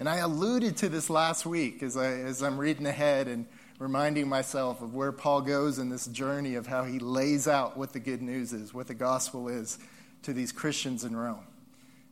And 0.00 0.08
I 0.08 0.16
alluded 0.16 0.76
to 0.78 0.88
this 0.88 1.08
last 1.08 1.46
week 1.46 1.84
as, 1.84 1.96
I, 1.96 2.06
as 2.06 2.42
I'm 2.42 2.58
reading 2.58 2.86
ahead 2.86 3.28
and 3.28 3.46
reminding 3.78 4.28
myself 4.28 4.80
of 4.80 4.94
where 4.94 5.12
Paul 5.12 5.42
goes 5.42 5.78
in 5.78 5.90
this 5.90 6.06
journey 6.06 6.54
of 6.54 6.66
how 6.66 6.84
he 6.84 6.98
lays 6.98 7.46
out 7.46 7.76
what 7.76 7.92
the 7.92 8.00
good 8.00 8.22
news 8.22 8.52
is, 8.52 8.72
what 8.72 8.86
the 8.86 8.94
gospel 8.94 9.48
is 9.48 9.78
to 10.22 10.32
these 10.32 10.52
Christians 10.52 11.04
in 11.04 11.14
Rome, 11.14 11.44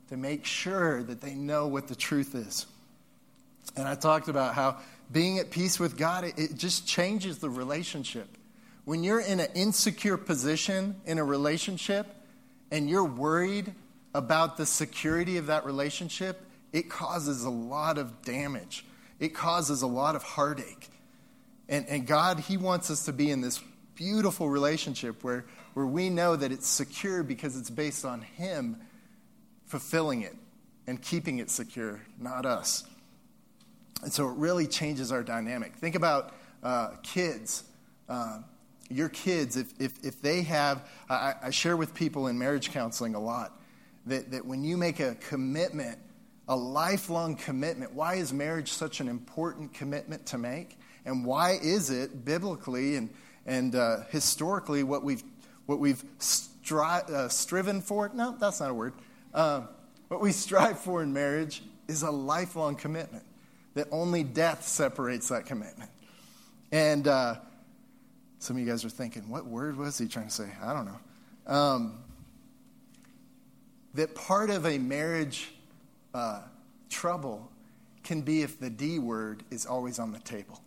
to 0.08 0.16
make 0.16 0.44
sure 0.44 1.02
that 1.02 1.20
they 1.20 1.34
know 1.34 1.66
what 1.66 1.88
the 1.88 1.94
truth 1.94 2.34
is. 2.34 2.66
And 3.76 3.88
I 3.88 3.94
talked 3.94 4.28
about 4.28 4.54
how 4.54 4.78
being 5.10 5.38
at 5.38 5.50
peace 5.50 5.80
with 5.80 5.96
God, 5.96 6.24
it, 6.24 6.38
it 6.38 6.54
just 6.56 6.86
changes 6.86 7.38
the 7.38 7.50
relationship. 7.50 8.28
When 8.84 9.02
you're 9.02 9.20
in 9.20 9.40
an 9.40 9.48
insecure 9.54 10.18
position 10.18 10.96
in 11.06 11.18
a 11.18 11.24
relationship 11.24 12.06
and 12.70 12.88
you're 12.88 13.04
worried 13.04 13.72
about 14.14 14.56
the 14.56 14.66
security 14.66 15.38
of 15.38 15.46
that 15.46 15.64
relationship, 15.64 16.42
it 16.72 16.90
causes 16.90 17.44
a 17.44 17.50
lot 17.50 17.98
of 17.98 18.22
damage. 18.22 18.84
It 19.18 19.34
causes 19.34 19.82
a 19.82 19.86
lot 19.86 20.14
of 20.14 20.22
heartache. 20.22 20.90
And, 21.68 21.86
and 21.88 22.06
God, 22.06 22.40
He 22.40 22.56
wants 22.56 22.90
us 22.90 23.04
to 23.06 23.12
be 23.12 23.30
in 23.30 23.40
this 23.40 23.60
beautiful 23.94 24.48
relationship 24.48 25.22
where, 25.22 25.44
where 25.74 25.86
we 25.86 26.10
know 26.10 26.36
that 26.36 26.52
it's 26.52 26.66
secure 26.66 27.22
because 27.22 27.56
it's 27.56 27.70
based 27.70 28.04
on 28.04 28.20
Him 28.20 28.76
fulfilling 29.66 30.22
it 30.22 30.36
and 30.86 31.00
keeping 31.00 31.38
it 31.38 31.50
secure, 31.50 32.00
not 32.18 32.44
us. 32.44 32.84
And 34.02 34.12
so 34.12 34.28
it 34.28 34.36
really 34.36 34.66
changes 34.66 35.12
our 35.12 35.22
dynamic. 35.22 35.76
Think 35.76 35.94
about 35.94 36.34
uh, 36.62 36.90
kids. 37.02 37.64
Uh, 38.08 38.40
your 38.90 39.08
kids, 39.08 39.56
if, 39.56 39.72
if, 39.80 40.04
if 40.04 40.20
they 40.20 40.42
have, 40.42 40.86
I, 41.08 41.34
I 41.44 41.50
share 41.50 41.76
with 41.76 41.94
people 41.94 42.26
in 42.26 42.38
marriage 42.38 42.70
counseling 42.70 43.14
a 43.14 43.20
lot 43.20 43.58
that, 44.06 44.30
that 44.32 44.44
when 44.44 44.62
you 44.62 44.76
make 44.76 45.00
a 45.00 45.14
commitment, 45.14 45.98
a 46.48 46.56
lifelong 46.56 47.36
commitment, 47.36 47.94
why 47.94 48.16
is 48.16 48.32
marriage 48.32 48.70
such 48.72 49.00
an 49.00 49.08
important 49.08 49.72
commitment 49.72 50.26
to 50.26 50.38
make? 50.38 50.78
And 51.04 51.24
why 51.24 51.58
is 51.62 51.90
it 51.90 52.24
biblically 52.24 52.96
and, 52.96 53.10
and 53.46 53.74
uh, 53.74 54.04
historically 54.10 54.82
what 54.82 55.04
we've, 55.04 55.22
what 55.66 55.78
we've 55.78 56.02
stri- 56.18 57.10
uh, 57.10 57.28
striven 57.28 57.80
for? 57.80 58.10
No, 58.14 58.36
that's 58.38 58.60
not 58.60 58.70
a 58.70 58.74
word. 58.74 58.94
Uh, 59.32 59.62
what 60.08 60.20
we 60.20 60.32
strive 60.32 60.78
for 60.78 61.02
in 61.02 61.12
marriage 61.12 61.62
is 61.88 62.02
a 62.02 62.10
lifelong 62.10 62.76
commitment, 62.76 63.24
that 63.74 63.88
only 63.90 64.22
death 64.22 64.66
separates 64.66 65.28
that 65.28 65.44
commitment. 65.44 65.90
And 66.72 67.06
uh, 67.06 67.36
some 68.38 68.56
of 68.56 68.62
you 68.62 68.68
guys 68.68 68.84
are 68.84 68.90
thinking, 68.90 69.28
what 69.28 69.46
word 69.46 69.76
was 69.76 69.98
he 69.98 70.08
trying 70.08 70.28
to 70.28 70.32
say? 70.32 70.48
I 70.62 70.72
don't 70.72 70.86
know. 70.86 71.54
Um, 71.54 71.98
that 73.94 74.14
part 74.14 74.50
of 74.50 74.66
a 74.66 74.78
marriage 74.78 75.52
uh, 76.14 76.40
trouble 76.88 77.50
can 78.02 78.22
be 78.22 78.42
if 78.42 78.58
the 78.58 78.70
D 78.70 78.98
word 78.98 79.42
is 79.50 79.66
always 79.66 79.98
on 79.98 80.12
the 80.12 80.18
table. 80.20 80.60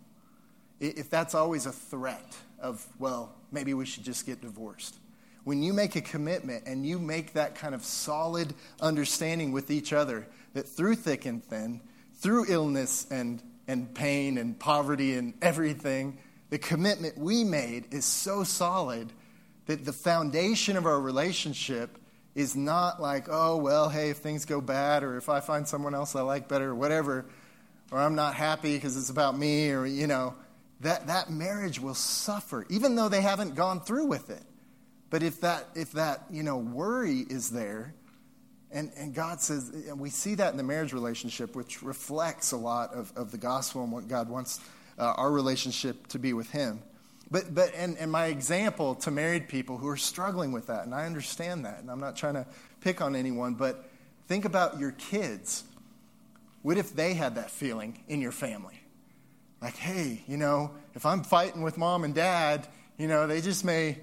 If 0.80 1.10
that's 1.10 1.34
always 1.34 1.66
a 1.66 1.72
threat 1.72 2.36
of, 2.60 2.86
well, 2.98 3.34
maybe 3.50 3.74
we 3.74 3.86
should 3.86 4.04
just 4.04 4.26
get 4.26 4.40
divorced. 4.40 4.96
When 5.44 5.62
you 5.62 5.72
make 5.72 5.96
a 5.96 6.00
commitment 6.00 6.64
and 6.66 6.84
you 6.84 6.98
make 6.98 7.32
that 7.32 7.54
kind 7.54 7.74
of 7.74 7.84
solid 7.84 8.54
understanding 8.80 9.52
with 9.52 9.70
each 9.70 9.92
other 9.92 10.26
that 10.54 10.68
through 10.68 10.96
thick 10.96 11.24
and 11.26 11.42
thin, 11.42 11.80
through 12.14 12.46
illness 12.48 13.06
and, 13.10 13.42
and 13.66 13.94
pain 13.94 14.38
and 14.38 14.58
poverty 14.58 15.14
and 15.14 15.34
everything, 15.40 16.18
the 16.50 16.58
commitment 16.58 17.16
we 17.18 17.44
made 17.44 17.92
is 17.92 18.04
so 18.04 18.44
solid 18.44 19.12
that 19.66 19.84
the 19.84 19.92
foundation 19.92 20.76
of 20.76 20.86
our 20.86 21.00
relationship 21.00 21.98
is 22.34 22.54
not 22.56 23.00
like, 23.02 23.26
oh, 23.28 23.56
well, 23.56 23.88
hey, 23.88 24.10
if 24.10 24.18
things 24.18 24.44
go 24.44 24.60
bad, 24.60 25.02
or 25.02 25.16
if 25.16 25.28
I 25.28 25.40
find 25.40 25.66
someone 25.66 25.94
else 25.94 26.14
I 26.14 26.20
like 26.22 26.48
better, 26.48 26.70
or 26.70 26.74
whatever, 26.74 27.26
or 27.90 27.98
I'm 27.98 28.14
not 28.14 28.34
happy 28.34 28.74
because 28.74 28.96
it's 28.96 29.10
about 29.10 29.36
me, 29.36 29.70
or, 29.70 29.84
you 29.86 30.06
know, 30.06 30.34
that, 30.80 31.06
that 31.08 31.30
marriage 31.30 31.80
will 31.80 31.94
suffer, 31.94 32.66
even 32.68 32.94
though 32.94 33.08
they 33.08 33.20
haven't 33.20 33.54
gone 33.54 33.80
through 33.80 34.06
with 34.06 34.30
it. 34.30 34.42
But 35.10 35.22
if 35.22 35.40
that, 35.40 35.66
if 35.74 35.92
that 35.92 36.24
you 36.30 36.42
know, 36.42 36.58
worry 36.58 37.24
is 37.28 37.50
there, 37.50 37.94
and, 38.70 38.92
and 38.96 39.14
God 39.14 39.40
says, 39.40 39.70
and 39.70 39.98
we 39.98 40.10
see 40.10 40.34
that 40.34 40.50
in 40.52 40.58
the 40.58 40.62
marriage 40.62 40.92
relationship, 40.92 41.56
which 41.56 41.82
reflects 41.82 42.52
a 42.52 42.56
lot 42.56 42.92
of, 42.92 43.12
of 43.16 43.30
the 43.30 43.38
gospel 43.38 43.82
and 43.82 43.90
what 43.90 44.08
God 44.08 44.28
wants 44.28 44.60
uh, 44.98 45.14
our 45.16 45.32
relationship 45.32 46.06
to 46.08 46.18
be 46.18 46.32
with 46.34 46.50
Him. 46.50 46.82
But, 47.30 47.54
but 47.54 47.74
and, 47.74 47.96
and 47.98 48.12
my 48.12 48.26
example 48.26 48.94
to 48.96 49.10
married 49.10 49.48
people 49.48 49.78
who 49.78 49.88
are 49.88 49.96
struggling 49.96 50.52
with 50.52 50.66
that, 50.66 50.84
and 50.84 50.94
I 50.94 51.06
understand 51.06 51.64
that, 51.64 51.80
and 51.80 51.90
I'm 51.90 52.00
not 52.00 52.16
trying 52.16 52.34
to 52.34 52.46
pick 52.80 53.00
on 53.00 53.16
anyone, 53.16 53.54
but 53.54 53.88
think 54.28 54.44
about 54.44 54.78
your 54.78 54.92
kids. 54.92 55.64
What 56.62 56.76
if 56.76 56.94
they 56.94 57.14
had 57.14 57.36
that 57.36 57.50
feeling 57.50 58.04
in 58.08 58.20
your 58.20 58.32
family? 58.32 58.77
Like, 59.60 59.76
hey, 59.76 60.22
you 60.26 60.36
know, 60.36 60.70
if 60.94 61.04
I'm 61.04 61.22
fighting 61.22 61.62
with 61.62 61.76
mom 61.76 62.04
and 62.04 62.14
dad, 62.14 62.66
you 62.96 63.08
know, 63.08 63.26
they 63.26 63.40
just 63.40 63.64
may 63.64 63.98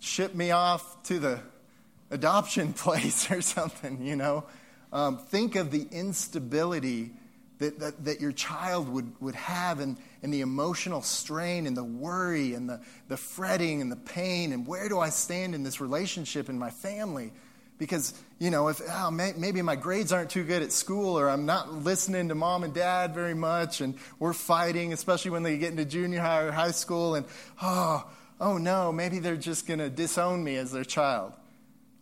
ship 0.00 0.34
me 0.34 0.50
off 0.50 1.02
to 1.04 1.18
the 1.18 1.40
adoption 2.10 2.72
place 2.72 3.30
or 3.30 3.40
something, 3.40 4.04
you 4.04 4.16
know. 4.16 4.44
Um, 4.92 5.18
think 5.18 5.56
of 5.56 5.70
the 5.70 5.86
instability 5.90 7.12
that, 7.58 7.78
that, 7.78 8.04
that 8.04 8.20
your 8.20 8.32
child 8.32 8.88
would, 8.88 9.12
would 9.20 9.36
have 9.36 9.78
and, 9.78 9.96
and 10.22 10.34
the 10.34 10.40
emotional 10.40 11.00
strain 11.00 11.66
and 11.66 11.76
the 11.76 11.84
worry 11.84 12.54
and 12.54 12.68
the, 12.68 12.80
the 13.08 13.16
fretting 13.16 13.80
and 13.80 13.90
the 13.90 13.96
pain 13.96 14.52
and 14.52 14.66
where 14.66 14.88
do 14.88 14.98
I 14.98 15.08
stand 15.10 15.54
in 15.54 15.62
this 15.62 15.80
relationship 15.80 16.48
in 16.48 16.58
my 16.58 16.70
family? 16.70 17.32
Because, 17.82 18.14
you 18.38 18.50
know, 18.50 18.68
if 18.68 18.80
oh, 18.88 19.10
may, 19.10 19.32
maybe 19.36 19.60
my 19.60 19.74
grades 19.74 20.12
aren't 20.12 20.30
too 20.30 20.44
good 20.44 20.62
at 20.62 20.70
school 20.70 21.18
or 21.18 21.28
I'm 21.28 21.46
not 21.46 21.82
listening 21.82 22.28
to 22.28 22.36
mom 22.36 22.62
and 22.62 22.72
dad 22.72 23.12
very 23.12 23.34
much 23.34 23.80
and 23.80 23.96
we're 24.20 24.34
fighting, 24.34 24.92
especially 24.92 25.32
when 25.32 25.42
they 25.42 25.58
get 25.58 25.72
into 25.72 25.84
junior 25.84 26.20
high 26.20 26.42
or 26.42 26.52
high 26.52 26.70
school, 26.70 27.16
and 27.16 27.26
oh, 27.60 28.08
oh 28.40 28.56
no, 28.56 28.92
maybe 28.92 29.18
they're 29.18 29.34
just 29.34 29.66
going 29.66 29.80
to 29.80 29.90
disown 29.90 30.44
me 30.44 30.54
as 30.54 30.70
their 30.70 30.84
child. 30.84 31.32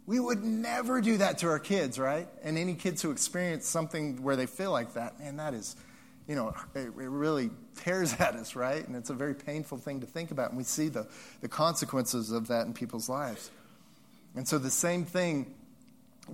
We 0.04 0.20
would 0.20 0.44
never 0.44 1.00
do 1.00 1.16
that 1.16 1.38
to 1.38 1.48
our 1.48 1.58
kids, 1.58 1.98
right? 1.98 2.28
And 2.42 2.58
any 2.58 2.74
kids 2.74 3.00
who 3.00 3.10
experience 3.10 3.66
something 3.66 4.22
where 4.22 4.36
they 4.36 4.44
feel 4.44 4.72
like 4.72 4.92
that, 4.92 5.18
man, 5.18 5.38
that 5.38 5.54
is, 5.54 5.76
you 6.28 6.34
know, 6.34 6.52
it, 6.74 6.88
it 6.88 6.92
really 6.94 7.48
tears 7.76 8.12
at 8.20 8.34
us, 8.34 8.54
right? 8.54 8.86
And 8.86 8.94
it's 8.96 9.08
a 9.08 9.14
very 9.14 9.34
painful 9.34 9.78
thing 9.78 10.00
to 10.00 10.06
think 10.06 10.30
about. 10.30 10.50
And 10.50 10.58
we 10.58 10.64
see 10.64 10.88
the, 10.88 11.06
the 11.40 11.48
consequences 11.48 12.32
of 12.32 12.48
that 12.48 12.66
in 12.66 12.74
people's 12.74 13.08
lives. 13.08 13.50
And 14.34 14.46
so 14.46 14.58
the 14.58 14.70
same 14.70 15.04
thing, 15.04 15.54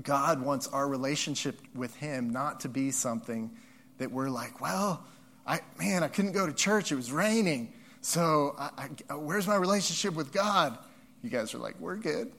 God 0.03 0.43
wants 0.43 0.67
our 0.69 0.87
relationship 0.89 1.61
with 1.75 1.95
Him 1.97 2.31
not 2.31 2.61
to 2.61 2.69
be 2.69 2.91
something 2.91 3.51
that 3.99 4.11
we're 4.11 4.29
like, 4.29 4.61
well, 4.61 5.05
I, 5.47 5.61
man, 5.79 6.03
I 6.03 6.09
couldn't 6.09 6.33
go 6.33 6.47
to 6.47 6.53
church. 6.53 6.93
It 6.93 6.97
was 6.97 7.13
raining. 7.13 7.73
So 8.01 8.55
I, 8.59 8.89
I, 9.09 9.15
where's 9.15 9.47
my 9.47 9.57
relationship 9.57 10.15
with 10.15 10.33
God? 10.33 10.77
You 11.23 11.31
guys 11.31 11.55
are 11.55 11.59
like, 11.59 11.79
we're 11.81 11.97
good. 11.97 12.33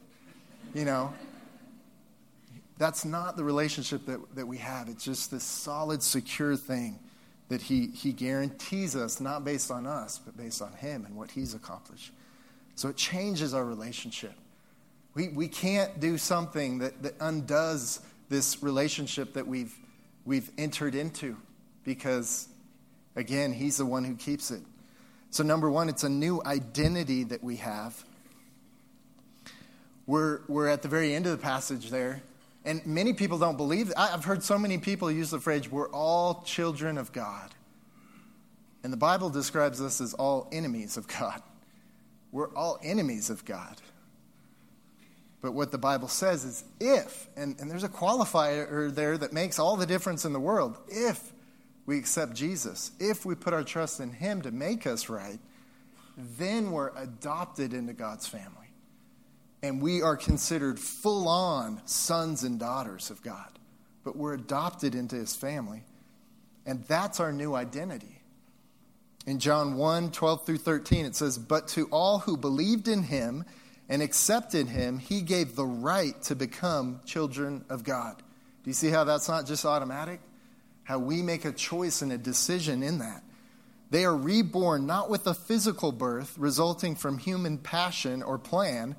You 0.74 0.86
know, 0.86 1.14
that's 2.78 3.06
not 3.06 3.38
the 3.38 3.44
relationship 3.44 4.06
that, 4.06 4.20
that 4.36 4.48
we 4.48 4.58
have. 4.58 4.90
It's 4.90 5.04
just 5.04 5.32
this 5.32 5.44
solid, 5.44 6.04
secure 6.04 6.56
thing 6.56 7.00
that 7.50 7.62
he, 7.62 7.88
he 7.88 8.12
guarantees 8.12 8.96
us, 8.96 9.20
not 9.22 9.46
based 9.46 9.72
on 9.72 9.88
us, 9.88 10.20
but 10.24 10.36
based 10.38 10.62
on 10.62 10.74
Him 10.74 11.06
and 11.06 11.16
what 11.16 11.32
He's 11.32 11.54
accomplished. 11.54 12.12
So 12.76 12.90
it 12.90 12.98
changes 12.98 13.54
our 13.54 13.66
relationship. 13.66 14.34
We, 15.18 15.30
we 15.30 15.48
can't 15.48 16.00
do 16.00 16.20
something 16.20 16.78
that, 16.78 17.02
that 17.02 17.16
undoes 17.20 18.02
this 18.30 18.62
relationship 18.62 19.34
that 19.34 19.48
we've, 19.48 19.76
we've 20.26 20.52
entered 20.60 20.94
into 20.94 21.38
because, 21.84 22.48
again, 23.16 23.52
He's 23.52 23.78
the 23.78 23.86
one 23.88 24.04
who 24.04 24.14
keeps 24.14 24.52
it. 24.52 24.62
So, 25.32 25.44
number 25.44 25.72
one, 25.72 25.90
it's 25.90 26.04
a 26.04 26.10
new 26.10 26.40
identity 26.46 27.24
that 27.24 27.44
we 27.44 27.56
have. 27.56 28.06
We're, 30.06 30.42
we're 30.48 30.68
at 30.68 30.84
the 30.84 30.88
very 30.88 31.16
end 31.16 31.26
of 31.26 31.32
the 31.32 31.42
passage 31.44 31.90
there. 31.90 32.22
And 32.64 32.86
many 32.86 33.14
people 33.14 33.40
don't 33.40 33.58
believe. 33.58 33.92
I've 33.98 34.24
heard 34.24 34.44
so 34.44 34.60
many 34.60 34.78
people 34.78 35.10
use 35.10 35.32
the 35.32 35.40
phrase, 35.40 35.68
we're 35.68 35.90
all 35.90 36.44
children 36.46 37.00
of 37.00 37.12
God. 37.12 37.56
And 38.84 38.94
the 38.94 38.98
Bible 38.98 39.32
describes 39.32 39.82
us 39.82 40.00
as 40.00 40.14
all 40.14 40.48
enemies 40.52 40.96
of 40.96 41.08
God. 41.08 41.42
We're 42.32 42.54
all 42.54 42.78
enemies 42.84 43.32
of 43.32 43.46
God. 43.46 43.82
But 45.42 45.54
what 45.54 45.72
the 45.72 45.78
Bible 45.78 46.08
says 46.08 46.44
is 46.44 46.64
if, 46.80 47.28
and, 47.36 47.60
and 47.60 47.70
there's 47.70 47.84
a 47.84 47.90
qualifier 47.90 48.94
there 48.94 49.18
that 49.18 49.34
makes 49.34 49.60
all 49.60 49.78
the 49.78 49.86
difference 49.86 50.26
in 50.26 50.34
the 50.34 50.40
world, 50.40 50.78
if 50.88 51.32
we 51.86 51.98
accept 51.98 52.34
Jesus, 52.34 52.92
if 53.00 53.26
we 53.26 53.36
put 53.36 53.54
our 53.54 53.64
trust 53.64 54.00
in 54.00 54.12
Him 54.12 54.42
to 54.42 54.52
make 54.52 54.88
us 54.88 55.10
right, 55.10 55.40
then 56.18 56.72
we're 56.72 56.92
adopted 56.98 57.74
into 57.74 57.94
God's 57.94 58.28
family 58.28 58.68
and 59.64 59.82
we 59.82 60.02
are 60.02 60.16
considered 60.16 60.80
full 60.80 61.28
on 61.28 61.82
sons 61.86 62.44
and 62.44 62.60
daughters 62.60 63.10
of 63.10 63.22
God. 63.22 63.50
But 64.04 64.16
we're 64.16 64.34
adopted 64.34 64.96
into 64.96 65.16
his 65.16 65.36
family. 65.36 65.84
And 66.66 66.84
that's 66.86 67.20
our 67.20 67.32
new 67.32 67.56
identity. 67.56 68.22
In 69.26 69.40
John 69.40 69.76
1 69.76 70.12
12 70.12 70.46
through 70.46 70.58
13, 70.60 71.06
it 71.06 71.16
says, 71.16 71.38
But 71.38 71.68
to 71.70 71.88
all 71.92 72.20
who 72.20 72.38
believed 72.38 72.88
in 72.88 73.04
him 73.04 73.46
and 73.90 74.02
accepted 74.02 74.68
him, 74.68 75.00
he 75.00 75.22
gave 75.22 75.56
the 75.56 75.66
right 75.66 76.22
to 76.24 76.36
become 76.36 77.02
children 77.06 77.64
of 77.70 77.84
God. 77.84 78.18
Do 78.64 78.70
you 78.70 78.74
see 78.74 78.90
how 78.90 79.04
that's 79.04 79.30
not 79.30 79.46
just 79.46 79.66
automatic? 79.66 80.20
How 80.84 81.00
we 81.00 81.22
make 81.22 81.46
a 81.46 81.52
choice 81.52 82.02
and 82.02 82.12
a 82.12 82.18
decision 82.18 82.84
in 82.84 83.00
that. 83.00 83.24
They 83.90 84.04
are 84.04 84.16
reborn 84.16 84.86
not 84.86 85.10
with 85.10 85.28
a 85.28 85.34
physical 85.34 85.92
birth 85.92 86.38
resulting 86.38 86.96
from 86.96 87.18
human 87.18 87.58
passion 87.58 88.22
or 88.22 88.38
plan 88.38 88.96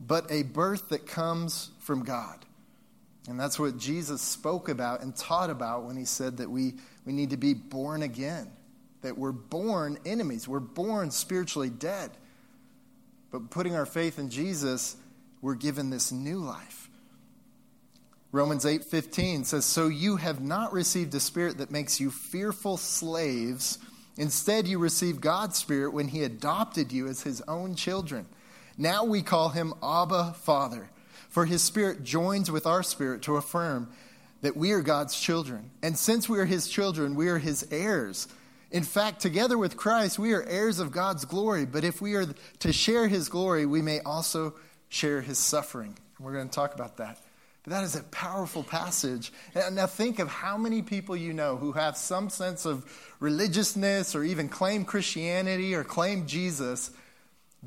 but 0.00 0.30
a 0.30 0.42
birth 0.42 0.90
that 0.90 1.06
comes 1.06 1.70
from 1.78 2.04
God. 2.04 2.44
And 3.28 3.40
that's 3.40 3.58
what 3.58 3.76
Jesus 3.76 4.22
spoke 4.22 4.68
about 4.68 5.02
and 5.02 5.16
taught 5.16 5.50
about 5.50 5.84
when 5.84 5.96
he 5.96 6.04
said 6.04 6.36
that 6.36 6.50
we, 6.50 6.74
we 7.04 7.12
need 7.12 7.30
to 7.30 7.36
be 7.36 7.54
born 7.54 8.02
again, 8.02 8.50
that 9.02 9.18
we're 9.18 9.32
born 9.32 9.98
enemies, 10.04 10.46
we're 10.46 10.60
born 10.60 11.10
spiritually 11.10 11.70
dead. 11.70 12.10
But 13.30 13.50
putting 13.50 13.74
our 13.74 13.86
faith 13.86 14.18
in 14.18 14.30
Jesus, 14.30 14.96
we're 15.42 15.54
given 15.54 15.90
this 15.90 16.12
new 16.12 16.38
life. 16.38 16.88
Romans 18.32 18.64
8:15 18.64 19.44
says, 19.44 19.64
"So 19.64 19.88
you 19.88 20.16
have 20.16 20.40
not 20.40 20.72
received 20.72 21.14
a 21.14 21.20
spirit 21.20 21.58
that 21.58 21.70
makes 21.70 22.00
you 22.00 22.10
fearful 22.10 22.76
slaves 22.76 23.78
Instead, 24.16 24.66
you 24.66 24.78
received 24.78 25.20
God's 25.20 25.56
Spirit 25.56 25.92
when 25.92 26.08
He 26.08 26.22
adopted 26.22 26.90
you 26.92 27.06
as 27.06 27.22
His 27.22 27.42
own 27.42 27.74
children. 27.74 28.26
Now 28.78 29.04
we 29.04 29.22
call 29.22 29.50
Him 29.50 29.74
Abba, 29.82 30.34
Father. 30.38 30.88
For 31.28 31.44
His 31.44 31.62
Spirit 31.62 32.02
joins 32.02 32.50
with 32.50 32.66
our 32.66 32.82
spirit 32.82 33.22
to 33.22 33.36
affirm 33.36 33.90
that 34.40 34.56
we 34.56 34.72
are 34.72 34.80
God's 34.80 35.18
children. 35.18 35.70
And 35.82 35.98
since 35.98 36.28
we 36.28 36.38
are 36.38 36.46
His 36.46 36.68
children, 36.68 37.14
we 37.14 37.28
are 37.28 37.38
His 37.38 37.66
heirs. 37.70 38.26
In 38.76 38.82
fact, 38.82 39.22
together 39.22 39.56
with 39.56 39.78
Christ, 39.78 40.18
we 40.18 40.34
are 40.34 40.42
heirs 40.42 40.80
of 40.80 40.92
God's 40.92 41.24
glory. 41.24 41.64
But 41.64 41.82
if 41.82 42.02
we 42.02 42.14
are 42.14 42.26
to 42.58 42.72
share 42.74 43.08
His 43.08 43.30
glory, 43.30 43.64
we 43.64 43.80
may 43.80 44.00
also 44.00 44.52
share 44.90 45.22
His 45.22 45.38
suffering. 45.38 45.96
We're 46.20 46.34
going 46.34 46.50
to 46.50 46.54
talk 46.54 46.74
about 46.74 46.98
that. 46.98 47.18
But 47.64 47.70
that 47.70 47.84
is 47.84 47.96
a 47.96 48.02
powerful 48.02 48.62
passage. 48.62 49.32
Now, 49.72 49.86
think 49.86 50.18
of 50.18 50.28
how 50.28 50.58
many 50.58 50.82
people 50.82 51.16
you 51.16 51.32
know 51.32 51.56
who 51.56 51.72
have 51.72 51.96
some 51.96 52.28
sense 52.28 52.66
of 52.66 52.84
religiousness 53.18 54.14
or 54.14 54.24
even 54.24 54.50
claim 54.50 54.84
Christianity 54.84 55.74
or 55.74 55.82
claim 55.82 56.26
Jesus. 56.26 56.90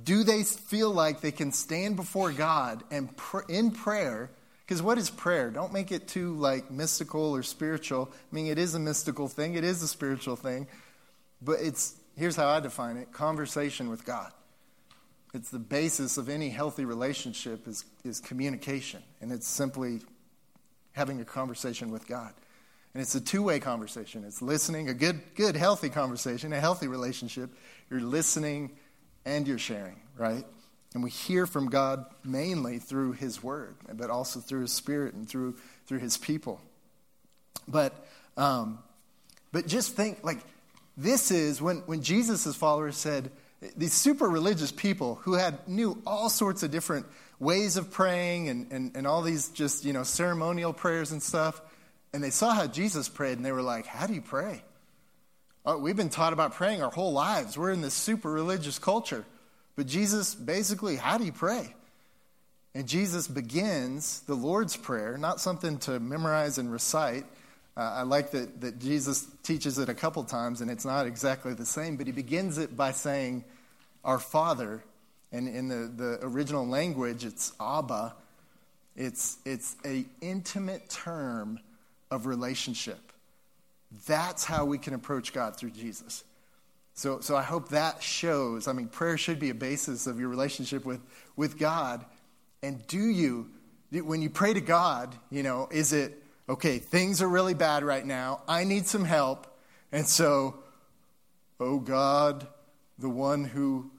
Do 0.04 0.24
they 0.24 0.44
feel 0.44 0.92
like 0.92 1.22
they 1.22 1.32
can 1.32 1.52
stand 1.52 1.96
before 1.96 2.32
God 2.32 2.84
and 2.92 3.18
pr- 3.18 3.50
in 3.50 3.72
prayer? 3.72 4.30
Because 4.64 4.84
what 4.84 5.00
is 5.00 5.10
prayer? 5.10 5.50
Don't 5.50 5.74
make 5.74 5.92
it 5.92 6.08
too 6.08 6.36
like 6.36 6.70
mystical 6.70 7.36
or 7.36 7.42
spiritual. 7.42 8.12
I 8.14 8.36
mean, 8.36 8.46
it 8.46 8.60
is 8.60 8.76
a 8.76 8.80
mystical 8.80 9.28
thing, 9.28 9.56
it 9.56 9.64
is 9.64 9.82
a 9.82 9.88
spiritual 9.88 10.36
thing. 10.36 10.68
But 11.42 11.60
it's, 11.62 11.96
here's 12.16 12.36
how 12.36 12.48
I 12.48 12.60
define 12.60 12.98
it 12.98 13.12
conversation 13.12 13.90
with 13.90 14.06
God. 14.06 14.32
It's 15.34 15.50
the 15.50 15.60
basis 15.60 16.18
of 16.18 16.28
any 16.28 16.50
healthy 16.50 16.86
relationship 16.86 17.68
is, 17.68 17.86
is 18.04 18.20
communication. 18.20 19.04
And 19.22 19.32
it's 19.32 19.48
simply 19.48 20.02
having 20.94 21.22
a 21.22 21.26
conversation 21.26 21.92
with 21.92 22.08
God. 22.08 22.34
And 22.94 23.02
it's 23.02 23.14
a 23.14 23.22
two-way 23.22 23.60
conversation. 23.60 24.24
It's 24.26 24.42
listening, 24.42 24.90
a 24.90 24.94
good, 24.94 25.22
good, 25.36 25.56
healthy 25.56 25.90
conversation, 25.90 26.52
a 26.52 26.60
healthy 26.60 26.88
relationship. 26.88 27.52
You're 27.90 28.02
listening 28.02 28.72
and 29.26 29.48
you're 29.48 29.60
sharing, 29.60 30.02
right? 30.18 30.44
And 30.96 31.04
we 31.04 31.12
hear 31.12 31.46
from 31.46 31.70
God 31.70 32.06
mainly 32.24 32.80
through 32.80 33.14
His 33.14 33.44
Word, 33.44 33.76
but 33.94 34.10
also 34.10 34.40
through 34.40 34.62
His 34.62 34.72
Spirit 34.72 35.14
and 35.14 35.30
through 35.30 35.56
through 35.86 36.00
His 36.00 36.18
people. 36.18 36.60
But 37.68 37.94
um, 38.36 38.80
but 39.52 39.68
just 39.68 39.96
think 39.96 40.24
like 40.24 40.40
this 41.00 41.32
is 41.32 41.62
when 41.62 41.78
when 41.86 42.02
Jesus' 42.02 42.56
followers 42.56 42.98
said, 42.98 43.32
these 43.76 43.94
super 43.94 44.30
religious 44.30 44.72
people 44.72 45.16
who 45.24 45.34
had 45.34 45.68
knew 45.68 46.02
all 46.06 46.30
sorts 46.30 46.64
of 46.64 46.72
different 46.72 47.06
ways 47.40 47.78
of 47.78 47.92
praying 47.92 48.50
and, 48.50 48.72
and, 48.72 48.96
and 48.96 49.08
all 49.08 49.22
these 49.22 49.50
just 49.50 49.86
you 49.86 49.94
know 49.94 50.04
ceremonial 50.04 50.74
prayers 50.74 51.12
and 51.12 51.24
stuff 51.24 51.62
and 52.14 52.24
they 52.24 52.30
saw 52.30 52.54
how 52.54 52.68
jesus 52.68 53.08
prayed 53.08 53.38
and 53.38 53.46
they 53.46 53.52
were 53.52 53.62
like 53.62 53.86
how 53.86 54.08
do 54.08 54.14
you 54.14 54.22
pray? 54.22 54.62
Oh, 55.66 55.78
we've 55.78 55.96
been 55.96 56.10
taught 56.10 56.34
about 56.34 56.54
praying 56.54 56.82
our 56.82 56.90
whole 56.90 57.12
lives. 57.12 57.58
We're 57.58 57.72
in 57.72 57.82
this 57.82 57.94
super 57.94 58.32
religious 58.32 58.80
culture. 58.80 59.26
But 59.76 59.88
jesus 59.88 60.36
basically 60.36 60.98
how 60.98 61.18
do 61.18 61.24
you 61.24 61.32
pray? 61.32 61.74
And 62.76 62.88
jesus 62.88 63.28
begins 63.28 64.22
the 64.22 64.36
lord's 64.36 64.76
prayer 64.76 65.18
not 65.18 65.40
something 65.40 65.78
to 65.80 66.00
memorize 66.00 66.58
and 66.58 66.72
recite 66.72 67.26
uh, 67.80 67.94
I 67.96 68.02
like 68.02 68.32
that, 68.32 68.60
that 68.60 68.80
Jesus 68.80 69.26
teaches 69.42 69.78
it 69.78 69.88
a 69.88 69.94
couple 69.94 70.22
times, 70.26 70.60
and 70.60 70.70
it's 70.70 70.84
not 70.84 71.08
exactly 71.08 71.54
the 71.54 71.66
same, 71.66 71.96
but 71.96 72.08
he 72.08 72.12
begins 72.12 72.58
it 72.58 72.76
by 72.76 72.92
saying, 72.92 73.46
Our 74.04 74.20
Father. 74.20 74.84
And 75.32 75.48
in 75.48 75.70
the, 75.70 75.88
the 75.88 76.20
original 76.22 76.68
language, 76.68 77.24
it's 77.24 77.54
Abba. 77.58 78.16
It's, 78.98 79.38
it's 79.46 79.78
an 79.86 80.10
intimate 80.20 80.90
term 80.90 81.60
of 82.12 82.26
relationship. 82.26 83.14
That's 84.06 84.44
how 84.44 84.66
we 84.66 84.78
can 84.78 84.94
approach 84.94 85.32
God 85.32 85.56
through 85.56 85.72
Jesus. 85.72 86.26
So, 86.96 87.22
so 87.22 87.38
I 87.38 87.44
hope 87.44 87.70
that 87.70 88.04
shows. 88.04 88.68
I 88.68 88.74
mean, 88.74 88.90
prayer 88.90 89.18
should 89.18 89.40
be 89.40 89.52
a 89.52 89.56
basis 89.56 90.06
of 90.06 90.20
your 90.20 90.28
relationship 90.28 90.84
with, 90.84 91.00
with 91.38 91.58
God. 91.58 92.04
And 92.62 92.86
do 92.88 93.00
you, 93.00 93.50
when 93.92 94.22
you 94.22 94.30
pray 94.30 94.54
to 94.54 94.62
God, 94.62 95.16
you 95.32 95.44
know, 95.44 95.70
is 95.72 95.94
it, 95.94 96.22
okay, 96.50 96.80
things 96.80 97.22
are 97.22 97.30
really 97.30 97.54
bad 97.54 97.84
right 97.84 98.06
now. 98.06 98.42
I 98.48 98.64
need 98.64 98.88
some 98.88 99.06
help. 99.06 99.46
And 99.92 100.06
so, 100.06 100.56
oh 101.60 101.80
God, 101.80 102.48
the 102.98 103.10
one 103.10 103.44
who 103.46 103.92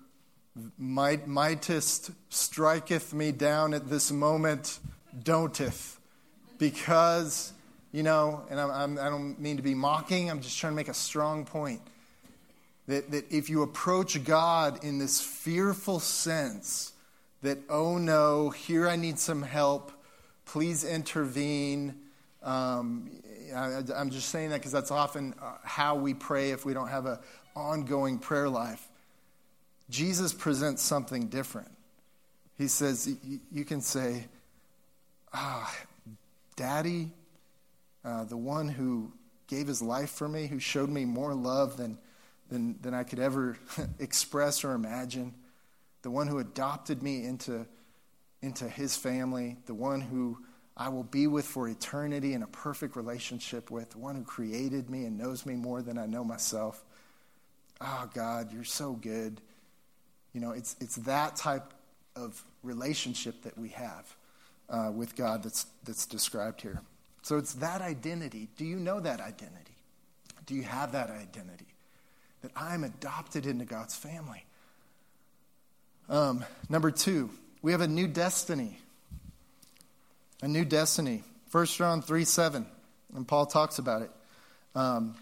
might, 0.77 1.29
mightest 1.29 2.11
striketh 2.29 3.15
me 3.15 3.31
down 3.31 3.73
at 3.73 3.89
this 3.89 4.11
moment, 4.11 4.81
don'teth. 5.23 5.97
Because, 6.59 7.53
you 7.93 8.03
know, 8.03 8.45
and 8.51 8.61
I'm, 8.61 8.71
I'm, 8.71 8.99
I 8.99 9.05
do 9.05 9.19
not 9.19 9.41
mean 9.41 9.57
to 9.57 9.63
be 9.63 9.75
mocking, 9.75 10.29
I'm 10.29 10.41
just 10.41 10.59
trying 10.59 10.73
to 10.73 10.77
make 10.77 10.89
a 10.89 10.95
strong 10.95 11.45
point. 11.45 11.81
That, 12.89 13.13
that 13.13 13.31
if 13.33 13.49
you 13.49 13.63
approach 13.63 14.23
God 14.25 14.85
in 14.85 14.99
this 14.99 15.21
fearful 15.21 16.01
sense, 16.01 16.93
that, 17.43 17.59
oh 17.69 17.97
no, 17.97 18.51
here 18.51 18.89
I 18.89 18.97
need 18.97 19.21
some 19.21 19.43
help, 19.43 19.93
please 20.45 20.83
intervene 20.83 21.95
um, 22.43 23.11
I, 23.55 23.83
am 23.95 24.11
just 24.11 24.29
saying 24.31 24.51
that 24.51 24.61
because 24.61 24.73
that's 24.73 24.91
often 24.91 25.35
uh, 25.41 25.55
how 25.63 25.97
we 25.97 26.15
pray 26.15 26.51
if 26.51 26.65
we 26.65 26.73
don't 26.73 26.89
have 26.89 27.07
an 27.07 27.19
ongoing 27.55 28.19
prayer 28.19 28.49
life. 28.49 28.87
Jesus 29.91 30.33
presents 30.33 30.83
something 30.83 31.27
different. 31.27 31.71
He 32.57 32.69
says, 32.69 33.13
You 33.51 33.65
can 33.65 33.81
say, 33.81 34.27
Ah, 35.33 35.75
Daddy, 36.57 37.11
uh, 38.05 38.25
the 38.25 38.37
one 38.37 38.69
who 38.69 39.13
gave 39.47 39.67
his 39.67 39.83
life 39.83 40.11
for 40.11 40.29
me, 40.29 40.47
who 40.47 40.59
showed 40.59 40.89
me 40.89 41.05
more 41.05 41.35
love 41.35 41.77
than, 41.77 41.99
than, 42.49 42.79
than 42.81 42.95
I 42.95 43.03
could 43.03 43.19
ever 43.19 43.59
express 43.99 44.65
or 44.65 44.73
imagine, 44.73 45.35
the 46.03 46.11
one 46.11 46.29
who 46.29 46.39
adopted 46.39 47.03
me 47.03 47.25
into, 47.25 47.67
into 48.41 48.69
his 48.69 48.97
family, 48.97 49.59
the 49.67 49.75
one 49.75 50.01
who 50.01 50.39
I 50.77 50.89
will 50.89 51.05
be 51.05 51.27
with 51.27 51.45
for 51.45 51.69
eternity 51.69 52.33
in 52.33 52.43
a 52.43 52.47
perfect 52.47 52.97
relationship 52.97 53.71
with, 53.71 53.97
one 53.97 54.17
who 54.17 54.23
created 54.23 54.89
me 54.89 55.05
and 55.05 55.19
knows 55.19 55.45
me 55.45 55.55
more 55.55 55.83
than 55.83 55.99
I 55.99 56.07
know 56.07 56.25
myself. 56.25 56.83
Oh, 57.81 58.09
God, 58.15 58.53
you're 58.53 58.65
so 58.65 58.93
good. 58.93 59.41
You 60.33 60.41
know, 60.41 60.53
it's, 60.53 60.77
it's 60.81 60.97
that 60.97 61.37
type 61.37 61.75
of 62.17 62.43
relationship 62.63 63.43
that 63.43 63.59
we 63.59 63.71
have 63.71 64.17
uh, 64.69 64.91
with 64.95 65.17
God 65.17 65.43
that's, 65.43 65.67
that's 65.85 66.07
described 66.07 66.61
here. 66.61 66.81
So 67.23 67.37
it's 67.37 67.55
that 67.55 67.83
identity. 67.83 68.49
Do 68.57 68.65
you 68.65 68.77
know 68.77 69.01
that 69.01 69.21
identity? 69.21 69.75
Do 70.47 70.55
you 70.55 70.63
have 70.63 70.93
that 70.93 71.11
identity? 71.11 71.67
That 72.43 72.53
I'm 72.57 72.85
adopted 72.85 73.45
into 73.45 73.65
God's 73.65 73.97
family. 73.97 74.45
Um, 76.09 76.45
number 76.69 76.91
two, 76.91 77.31
we 77.63 77.73
have 77.73 77.83
a 77.83 77.89
new 77.89 78.09
destiny 78.09 78.79
a 80.43 80.49
new 80.49 80.65
destiny. 80.65 81.23
1 81.51 81.67
John 81.67 82.03
3 82.03 82.25
7, 82.25 82.67
and 83.15 83.29
Paul 83.29 83.47
talks 83.47 83.79
about 83.79 84.03
it, 84.03 84.11
um, 84.75 85.15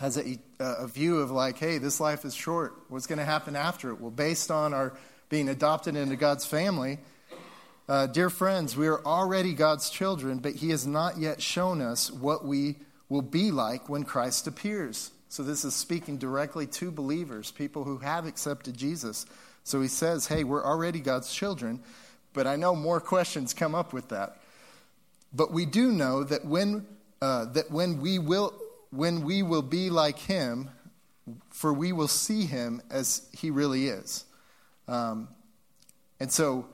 has 0.00 0.16
a, 0.16 0.38
a 0.58 0.88
view 0.88 1.18
of 1.18 1.30
like, 1.30 1.58
hey, 1.58 1.78
this 1.78 2.00
life 2.00 2.24
is 2.24 2.34
short. 2.34 2.74
What's 2.88 3.06
going 3.06 3.18
to 3.18 3.24
happen 3.24 3.54
after 3.54 3.90
it? 3.90 4.00
Well, 4.00 4.10
based 4.10 4.50
on 4.50 4.72
our 4.74 4.94
being 5.28 5.48
adopted 5.48 5.94
into 5.94 6.16
God's 6.16 6.44
family, 6.44 6.98
uh, 7.88 8.06
dear 8.06 8.30
friends, 8.30 8.76
we 8.76 8.88
are 8.88 9.04
already 9.04 9.52
God's 9.52 9.90
children, 9.90 10.38
but 10.38 10.54
He 10.54 10.70
has 10.70 10.86
not 10.86 11.18
yet 11.18 11.42
shown 11.42 11.80
us 11.80 12.10
what 12.10 12.44
we 12.44 12.76
will 13.08 13.22
be 13.22 13.50
like 13.50 13.88
when 13.88 14.04
Christ 14.04 14.46
appears. 14.46 15.10
So, 15.28 15.42
this 15.42 15.64
is 15.64 15.74
speaking 15.74 16.16
directly 16.16 16.66
to 16.66 16.90
believers, 16.90 17.52
people 17.52 17.84
who 17.84 17.98
have 17.98 18.26
accepted 18.26 18.76
Jesus. 18.76 19.26
So, 19.64 19.80
He 19.80 19.88
says, 19.88 20.26
hey, 20.26 20.44
we're 20.44 20.64
already 20.64 21.00
God's 21.00 21.32
children, 21.32 21.80
but 22.32 22.46
I 22.46 22.56
know 22.56 22.74
more 22.74 23.00
questions 23.00 23.54
come 23.54 23.74
up 23.74 23.92
with 23.92 24.08
that. 24.08 24.36
But 25.32 25.52
we 25.52 25.66
do 25.66 25.92
know 25.92 26.24
that 26.24 26.44
when, 26.44 26.86
uh, 27.22 27.46
that 27.46 27.70
when, 27.70 28.00
we 28.00 28.18
will, 28.18 28.54
when 28.90 29.22
we 29.22 29.42
will 29.42 29.62
be 29.62 29.90
like 29.90 30.18
him, 30.18 30.70
for 31.50 31.72
we 31.72 31.92
will 31.92 32.08
see 32.08 32.46
him 32.46 32.82
as 32.90 33.28
he 33.32 33.50
really 33.50 33.86
is. 33.86 34.24
Um, 34.88 35.28
and 36.18 36.30
so, 36.30 36.66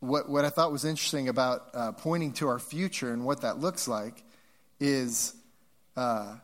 what, 0.00 0.28
what 0.28 0.44
I 0.44 0.50
thought 0.50 0.72
was 0.72 0.84
interesting 0.84 1.28
about 1.28 1.68
uh, 1.72 1.92
pointing 1.92 2.32
to 2.34 2.48
our 2.48 2.58
future 2.58 3.12
and 3.12 3.24
what 3.24 3.40
that 3.40 3.58
looks 3.58 3.88
like 3.88 4.22
is 4.80 5.34
uh, 5.96 6.34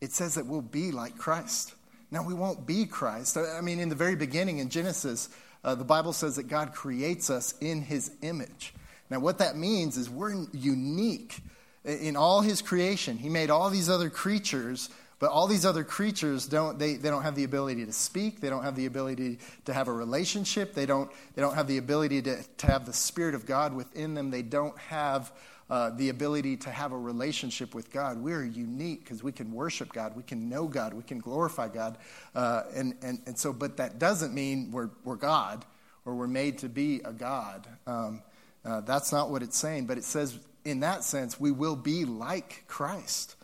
it 0.00 0.12
says 0.12 0.34
that 0.34 0.46
we'll 0.46 0.62
be 0.62 0.90
like 0.90 1.16
Christ. 1.16 1.74
Now, 2.10 2.22
we 2.22 2.34
won't 2.34 2.66
be 2.66 2.86
Christ. 2.86 3.36
I 3.36 3.60
mean, 3.60 3.80
in 3.80 3.88
the 3.88 3.94
very 3.94 4.16
beginning 4.16 4.58
in 4.58 4.68
Genesis, 4.68 5.28
uh, 5.64 5.74
the 5.74 5.84
Bible 5.84 6.12
says 6.12 6.36
that 6.36 6.44
God 6.44 6.74
creates 6.74 7.30
us 7.30 7.54
in 7.60 7.82
his 7.82 8.10
image. 8.22 8.74
Now, 9.10 9.20
what 9.20 9.38
that 9.38 9.56
means 9.56 9.96
is 9.96 10.10
we're 10.10 10.46
unique 10.52 11.40
in 11.84 12.16
all 12.16 12.40
his 12.40 12.62
creation. 12.62 13.18
He 13.18 13.28
made 13.28 13.50
all 13.50 13.70
these 13.70 13.88
other 13.88 14.10
creatures, 14.10 14.90
but 15.18 15.30
all 15.30 15.46
these 15.46 15.64
other 15.64 15.84
creatures 15.84 16.46
don't, 16.46 16.78
they, 16.78 16.94
they 16.94 17.10
don't 17.10 17.22
have 17.22 17.34
the 17.34 17.44
ability 17.44 17.84
to 17.86 17.92
speak. 17.92 18.40
They 18.40 18.50
don't 18.50 18.62
have 18.62 18.76
the 18.76 18.86
ability 18.86 19.38
to 19.66 19.72
have 19.72 19.88
a 19.88 19.92
relationship. 19.92 20.74
They 20.74 20.86
don't, 20.86 21.10
they 21.34 21.42
don't 21.42 21.54
have 21.54 21.66
the 21.66 21.78
ability 21.78 22.22
to, 22.22 22.42
to 22.42 22.66
have 22.66 22.86
the 22.86 22.92
Spirit 22.92 23.34
of 23.34 23.46
God 23.46 23.74
within 23.74 24.14
them. 24.14 24.30
They 24.30 24.42
don't 24.42 24.76
have 24.78 25.32
uh, 25.70 25.90
the 25.90 26.10
ability 26.10 26.56
to 26.58 26.70
have 26.70 26.92
a 26.92 26.98
relationship 26.98 27.74
with 27.74 27.90
God. 27.90 28.20
We 28.20 28.32
are 28.32 28.44
unique 28.44 29.04
because 29.04 29.22
we 29.22 29.32
can 29.32 29.52
worship 29.52 29.92
God, 29.92 30.16
we 30.16 30.22
can 30.22 30.48
know 30.48 30.66
God, 30.66 30.94
we 30.94 31.02
can 31.02 31.18
glorify 31.18 31.68
God. 31.68 31.98
Uh, 32.34 32.62
and, 32.74 32.94
and, 33.02 33.22
and 33.26 33.38
so, 33.38 33.52
but 33.52 33.76
that 33.78 33.98
doesn't 33.98 34.34
mean 34.34 34.70
we're, 34.70 34.90
we're 35.04 35.16
God 35.16 35.64
or 36.04 36.14
we're 36.14 36.26
made 36.26 36.58
to 36.58 36.68
be 36.68 37.00
a 37.04 37.12
God. 37.12 37.66
Um, 37.86 38.22
uh, 38.64 38.80
that's 38.82 39.12
not 39.12 39.30
what 39.30 39.42
it's 39.42 39.56
saying, 39.58 39.86
but 39.86 39.98
it 39.98 40.04
says 40.04 40.38
in 40.64 40.80
that 40.80 41.04
sense, 41.04 41.38
we 41.38 41.50
will 41.50 41.76
be 41.76 42.04
like 42.04 42.64
Christ. 42.66 43.36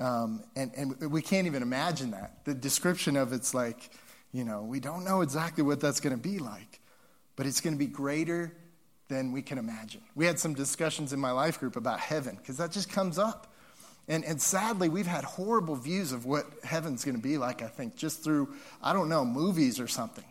Um, 0.00 0.42
and, 0.56 0.72
and 0.76 1.12
we 1.12 1.22
can't 1.22 1.46
even 1.46 1.62
imagine 1.62 2.10
that. 2.12 2.44
The 2.44 2.54
description 2.54 3.16
of 3.16 3.32
it's 3.32 3.54
like, 3.54 3.90
you 4.32 4.44
know, 4.44 4.62
we 4.62 4.80
don't 4.80 5.04
know 5.04 5.20
exactly 5.20 5.62
what 5.62 5.80
that's 5.80 6.00
going 6.00 6.16
to 6.16 6.22
be 6.22 6.38
like, 6.38 6.80
but 7.36 7.46
it's 7.46 7.60
going 7.60 7.74
to 7.74 7.78
be 7.78 7.86
greater 7.86 8.52
than 9.12 9.32
we 9.32 9.42
can 9.42 9.58
imagine. 9.58 10.00
We 10.14 10.26
had 10.26 10.38
some 10.38 10.54
discussions 10.54 11.12
in 11.12 11.20
my 11.20 11.30
life 11.30 11.60
group 11.60 11.76
about 11.76 12.00
heaven 12.00 12.36
because 12.36 12.56
that 12.56 12.72
just 12.72 12.90
comes 12.90 13.18
up. 13.18 13.52
And, 14.08 14.24
and 14.24 14.40
sadly, 14.40 14.88
we've 14.88 15.06
had 15.06 15.24
horrible 15.24 15.76
views 15.76 16.12
of 16.12 16.24
what 16.24 16.46
heaven's 16.64 17.04
going 17.04 17.16
to 17.16 17.22
be 17.22 17.38
like, 17.38 17.62
I 17.62 17.68
think, 17.68 17.94
just 17.96 18.24
through, 18.24 18.54
I 18.82 18.92
don't 18.92 19.08
know, 19.08 19.24
movies 19.24 19.78
or 19.78 19.86
something. 19.86 20.24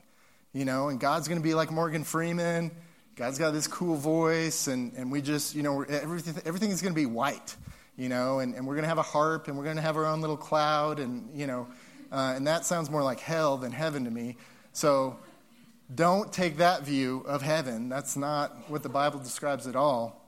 You 0.54 0.66
know, 0.66 0.90
and 0.90 1.00
God's 1.00 1.30
going 1.30 1.40
to 1.40 1.44
be 1.44 1.54
like 1.54 1.72
Morgan 1.72 2.04
Freeman 2.04 2.72
God's 3.22 3.38
got 3.38 3.52
this 3.52 3.68
cool 3.68 3.98
voice, 3.98 4.68
and, 4.68 4.94
and 4.94 5.12
we 5.12 5.22
just, 5.22 5.54
you 5.54 5.64
know, 5.64 5.84
everything, 5.84 6.42
everything 6.46 6.72
is 6.72 6.82
going 6.82 6.94
to 6.94 7.00
be 7.00 7.06
white, 7.06 7.56
you 7.98 8.08
know, 8.08 8.40
and, 8.40 8.56
and 8.56 8.66
we're 8.66 8.74
going 8.76 8.84
to 8.84 8.90
have 8.90 8.98
a 8.98 9.04
harp, 9.04 9.48
and 9.48 9.58
we're 9.58 9.66
going 9.66 9.76
to 9.76 9.82
have 9.82 9.98
our 9.98 10.06
own 10.06 10.22
little 10.22 10.38
cloud, 10.38 11.00
and, 11.00 11.30
you 11.38 11.46
know, 11.46 11.68
uh, 12.12 12.34
and 12.36 12.48
that 12.48 12.66
sounds 12.66 12.90
more 12.90 13.04
like 13.04 13.20
hell 13.20 13.58
than 13.58 13.74
heaven 13.74 14.06
to 14.06 14.12
me. 14.12 14.38
So 14.72 15.20
don't 15.94 16.32
take 16.32 16.58
that 16.58 16.84
view 16.84 17.24
of 17.28 17.42
heaven. 17.42 17.90
That's 17.90 18.16
not 18.16 18.70
what 18.70 18.84
the 18.84 18.90
Bible 18.90 19.20
describes 19.20 19.68
at 19.68 19.76
all. 19.76 20.22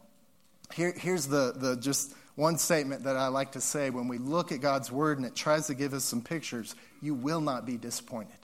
Here, 0.74 0.94
here's 0.96 1.28
the, 1.28 1.54
the 1.56 1.76
just 1.78 2.14
one 2.36 2.58
statement 2.58 3.04
that 3.04 3.16
I 3.16 3.28
like 3.28 3.52
to 3.54 3.62
say 3.62 3.90
when 3.90 4.08
we 4.08 4.18
look 4.18 4.52
at 4.52 4.62
God's 4.62 4.92
word 4.92 5.18
and 5.18 5.28
it 5.28 5.36
tries 5.36 5.68
to 5.68 5.76
give 5.76 5.94
us 5.94 6.04
some 6.04 6.22
pictures, 6.22 6.76
you 7.02 7.14
will 7.14 7.42
not 7.42 7.66
be 7.66 7.78
disappointed. 7.78 8.36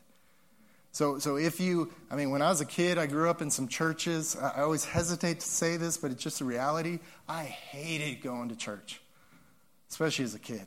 So, 0.91 1.19
so 1.19 1.37
if 1.37 1.59
you, 1.59 1.91
I 2.09 2.15
mean, 2.15 2.31
when 2.31 2.41
I 2.41 2.49
was 2.49 2.61
a 2.61 2.65
kid, 2.65 2.97
I 2.97 3.05
grew 3.05 3.29
up 3.29 3.41
in 3.41 3.51
some 3.51 3.67
churches. 3.67 4.35
I 4.35 4.61
always 4.61 4.85
hesitate 4.85 5.39
to 5.39 5.47
say 5.47 5.77
this, 5.77 5.97
but 5.97 6.11
it's 6.11 6.23
just 6.23 6.41
a 6.41 6.45
reality. 6.45 6.99
I 7.27 7.43
hated 7.43 8.21
going 8.21 8.49
to 8.49 8.55
church, 8.55 9.01
especially 9.89 10.25
as 10.25 10.35
a 10.35 10.39
kid. 10.39 10.65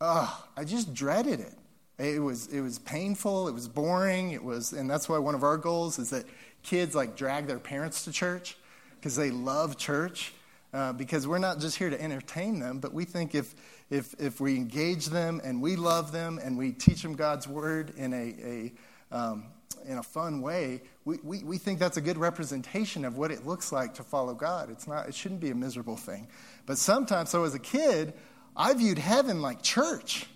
Ugh, 0.00 0.30
I 0.56 0.64
just 0.64 0.94
dreaded 0.94 1.40
it. 1.40 1.54
It 1.98 2.20
was, 2.20 2.48
it 2.48 2.60
was 2.60 2.78
painful. 2.80 3.48
It 3.48 3.52
was 3.52 3.68
boring. 3.68 4.32
It 4.32 4.42
was, 4.42 4.72
and 4.72 4.90
that's 4.90 5.08
why 5.08 5.18
one 5.18 5.34
of 5.34 5.44
our 5.44 5.56
goals 5.56 5.98
is 5.98 6.10
that 6.10 6.24
kids 6.62 6.94
like 6.94 7.16
drag 7.16 7.46
their 7.46 7.58
parents 7.58 8.04
to 8.04 8.12
church 8.12 8.56
because 8.96 9.16
they 9.16 9.30
love 9.30 9.76
church. 9.76 10.32
Uh, 10.72 10.92
because 10.92 11.24
we're 11.24 11.38
not 11.38 11.60
just 11.60 11.78
here 11.78 11.88
to 11.88 12.02
entertain 12.02 12.58
them, 12.58 12.80
but 12.80 12.92
we 12.92 13.04
think 13.04 13.32
if, 13.32 13.54
if, 13.90 14.12
if 14.18 14.40
we 14.40 14.56
engage 14.56 15.06
them 15.06 15.40
and 15.44 15.62
we 15.62 15.76
love 15.76 16.10
them 16.10 16.40
and 16.42 16.58
we 16.58 16.72
teach 16.72 17.00
them 17.00 17.14
God's 17.14 17.46
word 17.46 17.92
in 17.96 18.12
a, 18.12 18.72
a 19.12 19.16
um, 19.16 19.44
in 19.86 19.98
a 19.98 20.02
fun 20.02 20.40
way, 20.40 20.82
we, 21.04 21.18
we, 21.22 21.44
we 21.44 21.58
think 21.58 21.78
that's 21.78 21.96
a 21.96 22.00
good 22.00 22.18
representation 22.18 23.04
of 23.04 23.16
what 23.16 23.30
it 23.30 23.46
looks 23.46 23.70
like 23.70 23.94
to 23.94 24.02
follow 24.02 24.34
God. 24.34 24.70
It's 24.70 24.88
not, 24.88 25.08
it 25.08 25.14
shouldn't 25.14 25.40
be 25.40 25.50
a 25.50 25.54
miserable 25.54 25.96
thing. 25.96 26.26
But 26.66 26.78
sometimes, 26.78 27.30
so 27.30 27.44
as 27.44 27.54
a 27.54 27.58
kid, 27.58 28.14
I 28.56 28.74
viewed 28.74 28.98
heaven 28.98 29.42
like 29.42 29.62
church. 29.62 30.26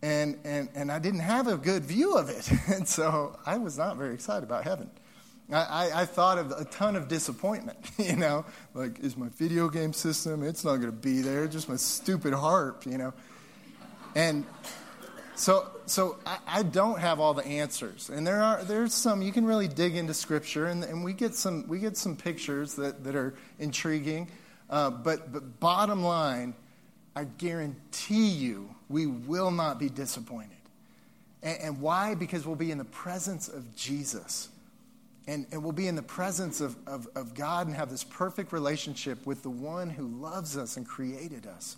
And, 0.00 0.38
and, 0.44 0.68
and 0.74 0.92
I 0.92 1.00
didn't 1.00 1.20
have 1.20 1.48
a 1.48 1.56
good 1.56 1.84
view 1.84 2.16
of 2.16 2.28
it. 2.28 2.50
And 2.68 2.86
so 2.86 3.38
I 3.44 3.58
was 3.58 3.76
not 3.76 3.96
very 3.96 4.14
excited 4.14 4.44
about 4.44 4.64
heaven. 4.64 4.90
I, 5.50 6.02
I, 6.02 6.04
thought 6.04 6.36
of 6.36 6.50
a 6.50 6.66
ton 6.66 6.94
of 6.94 7.08
disappointment, 7.08 7.78
you 7.98 8.16
know, 8.16 8.44
like, 8.74 9.00
is 9.00 9.16
my 9.16 9.28
video 9.30 9.68
game 9.70 9.94
system? 9.94 10.42
It's 10.42 10.62
not 10.62 10.76
going 10.76 10.90
to 10.90 10.92
be 10.92 11.22
there, 11.22 11.48
just 11.48 11.70
my 11.70 11.76
stupid 11.76 12.34
harp, 12.34 12.84
you 12.84 12.98
know. 12.98 13.14
And 14.14 14.44
so, 15.34 15.70
so 15.86 16.18
I, 16.26 16.38
I, 16.46 16.62
don't 16.64 16.98
have 16.98 17.18
all 17.18 17.32
the 17.32 17.46
answers, 17.46 18.10
and 18.10 18.26
there 18.26 18.42
are 18.42 18.62
there's 18.64 18.92
some 18.92 19.22
you 19.22 19.32
can 19.32 19.46
really 19.46 19.68
dig 19.68 19.96
into 19.96 20.12
Scripture, 20.12 20.66
and, 20.66 20.82
and 20.84 21.04
we 21.04 21.12
get 21.12 21.34
some 21.34 21.66
we 21.68 21.78
get 21.78 21.96
some 21.96 22.16
pictures 22.16 22.74
that, 22.74 23.04
that 23.04 23.14
are 23.14 23.34
intriguing. 23.58 24.28
Uh, 24.68 24.90
but 24.90 25.32
but 25.32 25.60
bottom 25.60 26.02
line, 26.02 26.54
I 27.14 27.24
guarantee 27.24 28.28
you, 28.28 28.74
we 28.88 29.06
will 29.06 29.50
not 29.50 29.78
be 29.78 29.88
disappointed. 29.88 30.56
And, 31.42 31.58
and 31.60 31.80
why? 31.80 32.14
Because 32.14 32.46
we'll 32.46 32.56
be 32.56 32.70
in 32.70 32.78
the 32.78 32.84
presence 32.84 33.48
of 33.48 33.76
Jesus. 33.76 34.48
And, 35.26 35.46
and 35.52 35.62
we'll 35.62 35.72
be 35.72 35.88
in 35.88 35.94
the 35.94 36.02
presence 36.02 36.60
of, 36.60 36.76
of, 36.86 37.06
of 37.14 37.34
God 37.34 37.66
and 37.66 37.76
have 37.76 37.90
this 37.90 38.04
perfect 38.04 38.52
relationship 38.52 39.26
with 39.26 39.42
the 39.42 39.50
one 39.50 39.90
who 39.90 40.06
loves 40.06 40.56
us 40.56 40.76
and 40.76 40.86
created 40.86 41.46
us. 41.46 41.76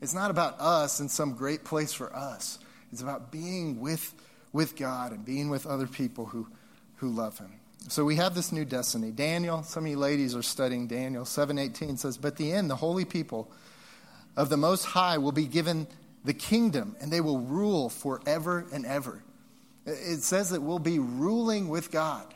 It's 0.00 0.14
not 0.14 0.30
about 0.30 0.60
us 0.60 1.00
in 1.00 1.08
some 1.08 1.34
great 1.34 1.64
place 1.64 1.92
for 1.92 2.14
us. 2.14 2.58
It's 2.92 3.02
about 3.02 3.32
being 3.32 3.80
with, 3.80 4.14
with 4.52 4.76
God 4.76 5.12
and 5.12 5.24
being 5.24 5.50
with 5.50 5.66
other 5.66 5.86
people 5.86 6.26
who, 6.26 6.46
who 6.96 7.08
love 7.08 7.38
him. 7.38 7.52
So 7.88 8.04
we 8.04 8.16
have 8.16 8.34
this 8.34 8.52
new 8.52 8.64
destiny. 8.64 9.10
Daniel, 9.10 9.62
some 9.62 9.84
of 9.84 9.90
you 9.90 9.98
ladies 9.98 10.34
are 10.34 10.42
studying 10.42 10.86
Daniel. 10.86 11.24
718 11.24 11.96
says, 11.96 12.16
But 12.16 12.36
the 12.36 12.52
end, 12.52 12.70
the 12.70 12.76
holy 12.76 13.04
people 13.04 13.50
of 14.36 14.48
the 14.48 14.56
Most 14.56 14.84
High 14.84 15.18
will 15.18 15.32
be 15.32 15.46
given 15.46 15.86
the 16.24 16.34
kingdom, 16.34 16.96
and 17.00 17.12
they 17.12 17.20
will 17.20 17.40
rule 17.40 17.88
forever 17.88 18.66
and 18.72 18.86
ever. 18.86 19.22
It 19.86 20.22
says 20.22 20.50
that 20.50 20.62
we'll 20.62 20.78
be 20.78 20.98
ruling 20.98 21.68
with 21.68 21.90
God. 21.90 22.32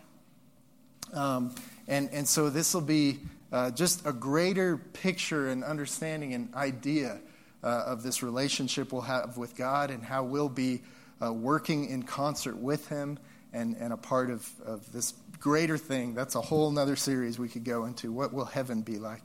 Um, 1.12 1.55
and, 1.87 2.11
and 2.12 2.29
so 2.29 2.51
this 2.51 2.74
will 2.74 2.83
be 2.83 3.20
uh, 3.51 3.70
just 3.70 4.07
a 4.07 4.12
greater 4.12 4.77
picture 4.77 5.48
and 5.48 5.64
understanding 5.64 6.35
and 6.35 6.55
idea 6.55 7.18
uh, 7.64 7.85
of 7.87 8.03
this 8.03 8.22
relationship 8.22 8.92
we'll 8.92 9.03
have 9.03 9.38
with 9.38 9.57
God 9.57 9.90
and 9.90 10.03
how 10.03 10.22
we'll 10.22 10.51
be 10.51 10.83
uh, 11.24 11.33
working 11.33 11.88
in 11.88 12.03
concert 12.03 12.59
with 12.59 12.88
Him 12.88 13.18
and, 13.53 13.77
and 13.77 13.92
a 13.92 13.96
part 13.96 14.31
of, 14.31 14.48
of 14.64 14.92
this 14.92 15.14
greater 15.40 15.79
thing. 15.79 16.14
That's 16.14 16.35
a 16.35 16.40
whole 16.40 16.77
other 16.79 16.96
series 16.96 17.38
we 17.38 17.48
could 17.48 17.64
go 17.64 17.87
into. 17.87 18.12
What 18.12 18.33
will 18.33 18.44
heaven 18.44 18.83
be 18.83 18.98
like? 18.98 19.22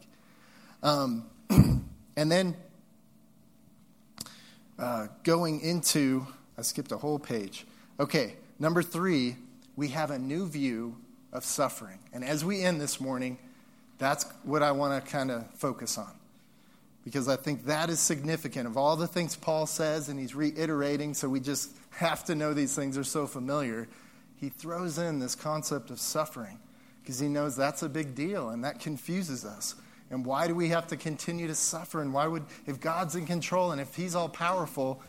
Um, 0.81 1.25
and 1.49 2.31
then 2.31 2.55
uh, 4.83 5.07
going 5.23 5.61
into, 5.61 6.27
I 6.57 6.61
skipped 6.61 6.91
a 6.91 6.97
whole 6.97 7.17
page. 7.17 7.65
Okay, 8.01 8.35
number 8.59 8.83
three, 8.83 9.37
we 9.77 9.87
have 9.89 10.11
a 10.11 10.19
new 10.19 10.45
view 10.45 10.97
of 11.31 11.45
suffering. 11.45 11.99
And 12.11 12.23
as 12.23 12.43
we 12.43 12.61
end 12.61 12.81
this 12.81 12.99
morning, 12.99 13.37
that's 13.97 14.25
what 14.43 14.61
I 14.61 14.71
want 14.73 15.03
to 15.03 15.11
kind 15.11 15.31
of 15.31 15.49
focus 15.51 15.97
on 15.97 16.11
because 17.05 17.27
I 17.27 17.35
think 17.35 17.65
that 17.65 17.89
is 17.89 17.99
significant. 17.99 18.67
Of 18.67 18.77
all 18.77 18.95
the 18.95 19.07
things 19.07 19.35
Paul 19.35 19.65
says, 19.67 20.09
and 20.09 20.19
he's 20.19 20.35
reiterating, 20.35 21.13
so 21.13 21.27
we 21.29 21.39
just 21.39 21.71
have 21.91 22.23
to 22.25 22.35
know 22.35 22.53
these 22.53 22.75
things 22.75 22.97
are 22.97 23.03
so 23.03 23.27
familiar, 23.27 23.87
he 24.35 24.49
throws 24.49 24.97
in 24.97 25.19
this 25.19 25.35
concept 25.35 25.91
of 25.91 25.99
suffering 25.99 26.59
because 27.01 27.19
he 27.19 27.27
knows 27.27 27.55
that's 27.55 27.83
a 27.83 27.89
big 27.89 28.15
deal 28.15 28.49
and 28.49 28.63
that 28.63 28.79
confuses 28.79 29.45
us. 29.45 29.75
And 30.13 30.25
why 30.25 30.47
do 30.47 30.55
we 30.55 30.69
have 30.69 30.87
to 30.87 30.97
continue 30.97 31.47
to 31.47 31.55
suffer? 31.55 32.01
And 32.01 32.13
why 32.13 32.27
would, 32.27 32.45
if 32.67 32.79
God's 32.79 33.15
in 33.15 33.25
control 33.25 33.71
and 33.71 33.81
if 33.81 33.95
he's 33.95 34.13
all 34.13 34.29
powerful, 34.29 35.01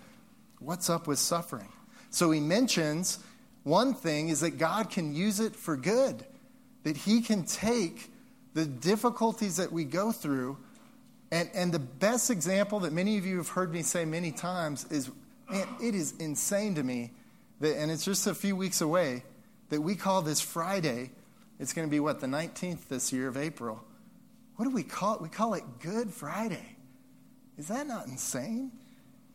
what's 0.58 0.88
up 0.88 1.06
with 1.06 1.18
suffering? 1.18 1.68
So 2.10 2.30
he 2.30 2.40
mentions 2.40 3.18
one 3.64 3.94
thing 3.94 4.30
is 4.30 4.40
that 4.40 4.58
God 4.58 4.90
can 4.90 5.14
use 5.14 5.40
it 5.40 5.54
for 5.54 5.76
good, 5.76 6.24
that 6.84 6.96
he 6.96 7.20
can 7.20 7.44
take 7.44 8.10
the 8.54 8.64
difficulties 8.64 9.56
that 9.56 9.72
we 9.72 9.84
go 9.84 10.10
through 10.10 10.56
and, 11.30 11.50
and 11.52 11.72
the 11.72 11.80
best 11.80 12.30
example 12.30 12.80
that 12.80 12.92
many 12.92 13.18
of 13.18 13.26
you 13.26 13.38
have 13.38 13.48
heard 13.48 13.72
me 13.72 13.82
say 13.82 14.04
many 14.04 14.30
times 14.30 14.86
is 14.90 15.10
man, 15.50 15.66
it 15.82 15.94
is 15.94 16.14
insane 16.18 16.76
to 16.76 16.82
me 16.82 17.10
that, 17.60 17.76
and 17.76 17.90
it's 17.90 18.04
just 18.04 18.26
a 18.26 18.34
few 18.34 18.54
weeks 18.56 18.80
away, 18.80 19.22
that 19.70 19.80
we 19.80 19.96
call 19.96 20.22
this 20.22 20.40
Friday. 20.40 21.10
It's 21.58 21.72
going 21.72 21.86
to 21.88 21.90
be 21.90 22.00
what, 22.00 22.20
the 22.20 22.26
19th 22.26 22.88
this 22.88 23.12
year 23.12 23.28
of 23.28 23.36
April. 23.36 23.84
What 24.56 24.66
do 24.66 24.70
we 24.70 24.82
call 24.82 25.16
it? 25.16 25.22
We 25.22 25.28
call 25.28 25.54
it 25.54 25.64
Good 25.80 26.10
Friday. 26.10 26.76
Is 27.58 27.68
that 27.68 27.86
not 27.86 28.06
insane? 28.06 28.72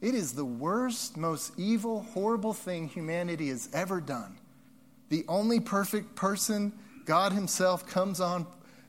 It 0.01 0.15
is 0.15 0.34
the 0.34 0.45
worst, 0.45 1.17
most 1.17 1.53
evil, 1.58 2.03
horrible 2.13 2.53
thing 2.53 2.88
humanity 2.88 3.49
has 3.49 3.69
ever 3.73 3.99
done. 3.99 4.38
The 5.10 5.25
only 5.27 5.60
perfect 5.60 6.15
person, 6.15 6.71
God 7.05 7.34
Himself, 7.34 7.86
comes 7.88 8.21
on 8.21 8.45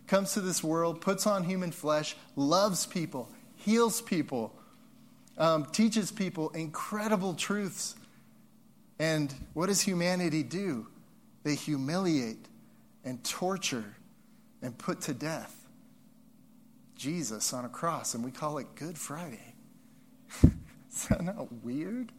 comes 0.07 0.33
to 0.33 0.41
this 0.41 0.63
world, 0.65 1.01
puts 1.01 1.25
on 1.25 1.45
human 1.45 1.71
flesh, 1.71 2.17
loves 2.35 2.85
people, 2.85 3.31
heals 3.55 4.03
people, 4.03 4.53
um, 5.39 5.65
teaches 5.67 6.11
people 6.11 6.49
incredible 6.51 7.33
truths. 7.33 7.95
And 8.99 9.33
what 9.55 9.67
does 9.67 9.81
humanity 9.81 10.43
do? 10.43 10.89
They 11.45 11.55
humiliate 11.55 12.45
and 13.05 13.23
torture 13.23 13.97
and 14.63 14.77
put 14.77 15.01
to 15.03 15.15
death 15.15 15.60
Jesus 17.01 17.55
on 17.55 17.65
a 17.65 17.69
cross, 17.69 18.15
and 18.15 18.23
we 18.23 18.31
call 18.31 18.59
it 18.59 18.67
Good 18.75 18.99
Friday. 18.99 19.55
Is 20.43 21.07
that 21.09 21.25
not 21.25 21.51
weird? 21.65 22.13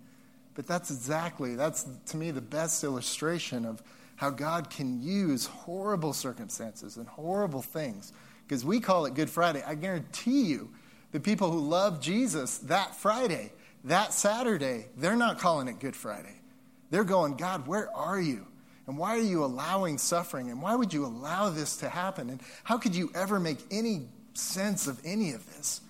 But 0.56 0.66
that's 0.66 0.90
exactly, 0.90 1.56
that's 1.56 1.86
to 2.08 2.18
me 2.18 2.32
the 2.32 2.42
best 2.42 2.84
illustration 2.84 3.64
of 3.64 3.84
how 4.16 4.32
God 4.32 4.72
can 4.72 5.00
use 5.00 5.46
horrible 5.46 6.14
circumstances 6.14 6.98
and 6.98 7.08
horrible 7.08 7.62
things 7.62 8.12
Because 8.48 8.66
we 8.66 8.80
call 8.80 9.06
it 9.06 9.14
Good 9.14 9.30
Friday. 9.30 9.64
I 9.66 9.76
guarantee 9.76 10.46
you, 10.46 10.72
the 11.12 11.20
people 11.20 11.52
who 11.52 11.60
love 11.60 12.02
Jesus 12.02 12.58
that 12.60 12.96
Friday, 12.96 13.54
that 13.84 14.14
Saturday, 14.14 14.88
they're 14.98 15.16
not 15.16 15.38
calling 15.38 15.68
it 15.68 15.80
Good 15.80 15.96
Friday. 15.96 16.42
They're 16.90 17.04
going, 17.04 17.36
God, 17.36 17.68
where 17.68 17.96
are 17.96 18.20
you? 18.20 18.48
And 18.88 18.98
why 18.98 19.12
are 19.12 19.22
you 19.22 19.46
allowing 19.46 20.00
suffering? 20.00 20.50
And 20.50 20.60
why 20.60 20.76
would 20.76 20.92
you 20.92 21.06
allow 21.06 21.52
this 21.52 21.78
to 21.78 21.90
happen? 21.90 22.32
And 22.32 22.42
how 22.64 22.80
could 22.80 22.96
you 22.96 23.12
ever 23.14 23.40
make 23.40 23.60
any 23.70 24.08
sense 24.34 24.88
of 24.88 25.00
any 25.04 25.32
of 25.32 25.46
this? 25.56 25.82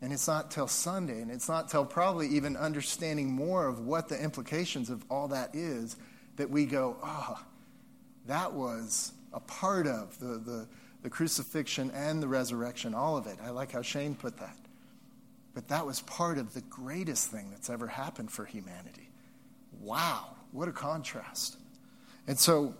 And 0.00 0.12
it's 0.12 0.28
not 0.28 0.50
till 0.50 0.68
Sunday, 0.68 1.22
and 1.22 1.30
it's 1.30 1.48
not 1.48 1.70
till 1.70 1.84
probably 1.84 2.28
even 2.28 2.56
understanding 2.56 3.32
more 3.32 3.66
of 3.66 3.80
what 3.80 4.08
the 4.08 4.22
implications 4.22 4.90
of 4.90 5.04
all 5.10 5.28
that 5.28 5.54
is 5.54 5.96
that 6.36 6.50
we 6.50 6.66
go, 6.66 6.96
oh, 7.02 7.40
that 8.26 8.52
was 8.52 9.12
a 9.32 9.40
part 9.40 9.86
of 9.86 10.18
the, 10.18 10.38
the, 10.38 10.68
the 11.02 11.10
crucifixion 11.10 11.90
and 11.92 12.22
the 12.22 12.28
resurrection, 12.28 12.94
all 12.94 13.16
of 13.16 13.26
it. 13.26 13.38
I 13.42 13.50
like 13.50 13.72
how 13.72 13.82
Shane 13.82 14.14
put 14.14 14.36
that. 14.38 14.56
But 15.54 15.68
that 15.68 15.86
was 15.86 16.00
part 16.02 16.38
of 16.38 16.52
the 16.52 16.62
greatest 16.62 17.30
thing 17.30 17.50
that's 17.50 17.70
ever 17.70 17.86
happened 17.86 18.30
for 18.30 18.44
humanity. 18.44 19.08
Wow, 19.80 20.30
what 20.52 20.68
a 20.68 20.72
contrast. 20.72 21.56
And 22.26 22.38
so 22.38 22.74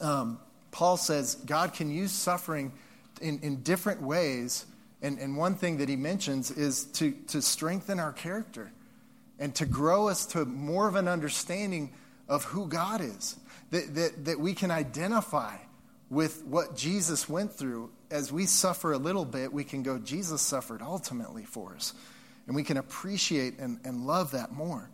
um, 0.00 0.40
Paul 0.72 0.96
says 0.96 1.36
God 1.46 1.72
can 1.72 1.90
use 1.90 2.10
suffering 2.10 2.72
in, 3.20 3.40
in 3.40 3.62
different 3.62 4.02
ways. 4.02 4.66
And, 5.02 5.18
and 5.18 5.36
one 5.36 5.54
thing 5.54 5.78
that 5.78 5.88
he 5.88 5.96
mentions 5.96 6.50
is 6.50 6.84
to, 6.92 7.12
to 7.28 7.42
strengthen 7.42 8.00
our 8.00 8.12
character 8.12 8.72
and 9.38 9.54
to 9.56 9.66
grow 9.66 10.08
us 10.08 10.26
to 10.26 10.44
more 10.44 10.88
of 10.88 10.94
an 10.94 11.08
understanding 11.08 11.92
of 12.28 12.44
who 12.44 12.66
God 12.66 13.00
is, 13.00 13.36
that, 13.70 13.94
that, 13.94 14.24
that 14.24 14.40
we 14.40 14.54
can 14.54 14.70
identify 14.70 15.56
with 16.08 16.44
what 16.44 16.76
Jesus 16.76 17.28
went 17.28 17.52
through. 17.52 17.90
As 18.10 18.32
we 18.32 18.46
suffer 18.46 18.92
a 18.92 18.98
little 18.98 19.24
bit, 19.24 19.52
we 19.52 19.64
can 19.64 19.82
go, 19.82 19.98
Jesus 19.98 20.40
suffered 20.40 20.80
ultimately 20.80 21.44
for 21.44 21.74
us. 21.74 21.92
And 22.46 22.54
we 22.54 22.62
can 22.62 22.76
appreciate 22.76 23.58
and, 23.58 23.80
and 23.84 24.06
love 24.06 24.30
that 24.32 24.52
more. 24.52 24.88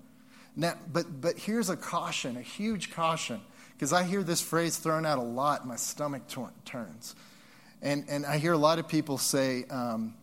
Now, 0.57 0.75
but, 0.93 1.21
but 1.21 1.37
here's 1.37 1.69
a 1.69 1.77
caution, 1.77 2.37
a 2.37 2.43
huge 2.43 2.93
caution, 2.93 3.41
because 3.73 3.93
I 3.93 4.05
hear 4.05 4.23
this 4.23 4.41
phrase 4.41 4.77
thrown 4.77 5.07
out 5.07 5.19
a 5.19 5.23
lot, 5.23 5.67
my 5.67 5.77
stomach 5.77 6.23
turns. 6.65 7.15
And, 7.83 8.05
and 8.09 8.27
I 8.27 8.38
hear 8.38 8.53
a 8.53 8.59
lot 8.59 8.79
of 8.79 8.88
people 8.88 9.19
say, 9.19 9.64
um, 9.71 10.14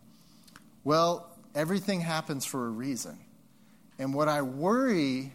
well, 0.84 1.30
everything 1.56 2.02
happens 2.02 2.46
for 2.46 2.66
a 2.66 2.70
reason. 2.70 3.18
And 4.00 4.14
what 4.14 4.28
I 4.28 4.44
worry 4.44 5.32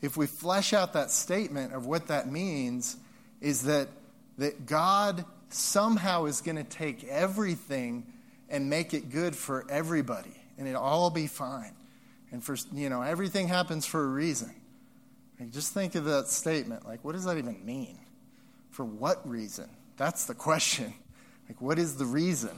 if 0.00 0.16
we 0.16 0.26
flesh 0.26 0.72
out 0.72 0.92
that 0.92 1.10
statement 1.10 1.74
of 1.74 1.86
what 1.86 2.08
that 2.08 2.30
means, 2.30 2.96
is 3.40 3.62
that, 3.64 3.88
that 4.38 4.66
God 4.66 5.24
somehow 5.48 6.26
is 6.26 6.40
going 6.40 6.56
to 6.56 6.64
take 6.64 7.04
everything 7.04 8.06
and 8.48 8.70
make 8.70 8.94
it 8.94 9.10
good 9.10 9.34
for 9.34 9.66
everybody, 9.68 10.34
and 10.56 10.68
it'll 10.68 10.82
all 10.82 11.10
be 11.10 11.26
fine. 11.26 11.74
And 12.30 12.44
for, 12.44 12.56
you 12.72 12.88
know, 12.88 13.02
everything 13.02 13.48
happens 13.48 13.86
for 13.86 14.02
a 14.04 14.06
reason. 14.06 14.54
Like, 15.40 15.50
just 15.50 15.72
think 15.72 15.94
of 15.94 16.04
that 16.04 16.28
statement. 16.28 16.86
Like, 16.86 17.04
what 17.04 17.12
does 17.12 17.24
that 17.24 17.38
even 17.38 17.64
mean? 17.64 17.98
For 18.70 18.84
what 18.84 19.28
reason? 19.28 19.68
That's 19.96 20.26
the 20.26 20.34
question. 20.34 20.94
Like, 21.48 21.60
what 21.60 21.78
is 21.78 21.96
the 21.96 22.04
reason? 22.04 22.56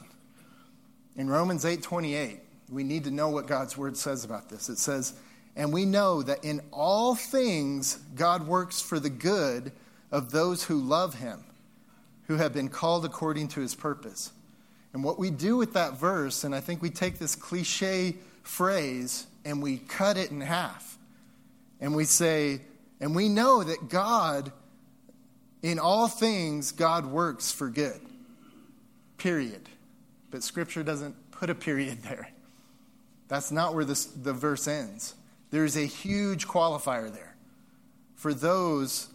In 1.17 1.29
Romans 1.29 1.65
8 1.65 1.83
28, 1.83 2.41
we 2.71 2.85
need 2.85 3.05
to 3.05 3.11
know 3.11 3.29
what 3.29 3.47
God's 3.47 3.77
word 3.77 3.97
says 3.97 4.25
about 4.25 4.49
this. 4.49 4.69
It 4.69 4.79
says, 4.79 5.15
and 5.57 5.73
we 5.73 5.85
know 5.85 6.23
that 6.23 6.45
in 6.45 6.61
all 6.73 7.15
things, 7.15 7.97
God 8.15 8.47
works 8.47 8.81
for 8.81 9.01
the 9.01 9.11
good 9.11 9.73
of 10.11 10.31
those 10.31 10.65
who 10.65 10.81
love 10.81 11.15
him, 11.15 11.45
who 12.29 12.37
have 12.37 12.53
been 12.53 12.69
called 12.69 13.05
according 13.05 13.49
to 13.49 13.61
his 13.61 13.75
purpose. 13.75 14.33
And 14.93 15.05
what 15.05 15.19
we 15.19 15.31
do 15.31 15.57
with 15.57 15.75
that 15.75 15.95
verse, 15.95 16.45
and 16.45 16.55
I 16.55 16.61
think 16.61 16.83
we 16.83 16.91
take 16.91 17.19
this 17.19 17.37
cliche 17.37 18.17
phrase 18.43 19.27
and 19.45 19.63
we 19.63 19.79
cut 19.79 20.17
it 20.17 20.31
in 20.31 20.41
half. 20.41 20.99
And 21.81 21.95
we 21.95 22.05
say, 22.05 22.61
and 23.01 23.15
we 23.15 23.29
know 23.29 23.63
that 23.63 23.89
God, 23.89 24.53
in 25.63 25.79
all 25.79 26.09
things, 26.09 26.73
God 26.73 27.07
works 27.07 27.51
for 27.51 27.69
good. 27.71 28.01
Period. 29.21 29.69
But 30.31 30.43
Scripture 30.43 30.83
doesn't 30.83 31.15
put 31.31 31.51
a 31.51 31.55
period 31.55 32.03
there. 32.03 32.31
That's 33.29 33.53
not 33.53 33.75
where 33.75 33.85
this, 33.85 34.07
the 34.07 34.33
verse 34.33 34.67
ends. 34.67 35.15
There's 35.51 35.77
a 35.77 35.85
huge 35.85 36.49
qualifier 36.49 37.13
there 37.13 37.37
for 38.15 38.33
those 38.33 39.09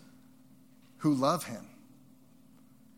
who 0.97 1.13
love 1.13 1.45
him, 1.45 1.65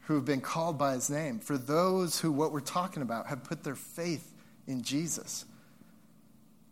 who 0.01 0.15
have 0.15 0.25
been 0.25 0.41
called 0.41 0.77
by 0.77 0.93
his 0.93 1.09
name, 1.09 1.39
for 1.39 1.57
those 1.57 2.19
who, 2.19 2.31
what 2.31 2.51
we're 2.51 2.59
talking 2.59 3.01
about, 3.01 3.27
have 3.27 3.43
put 3.43 3.63
their 3.63 3.75
faith 3.75 4.33
in 4.67 4.81
Jesus. 4.81 5.45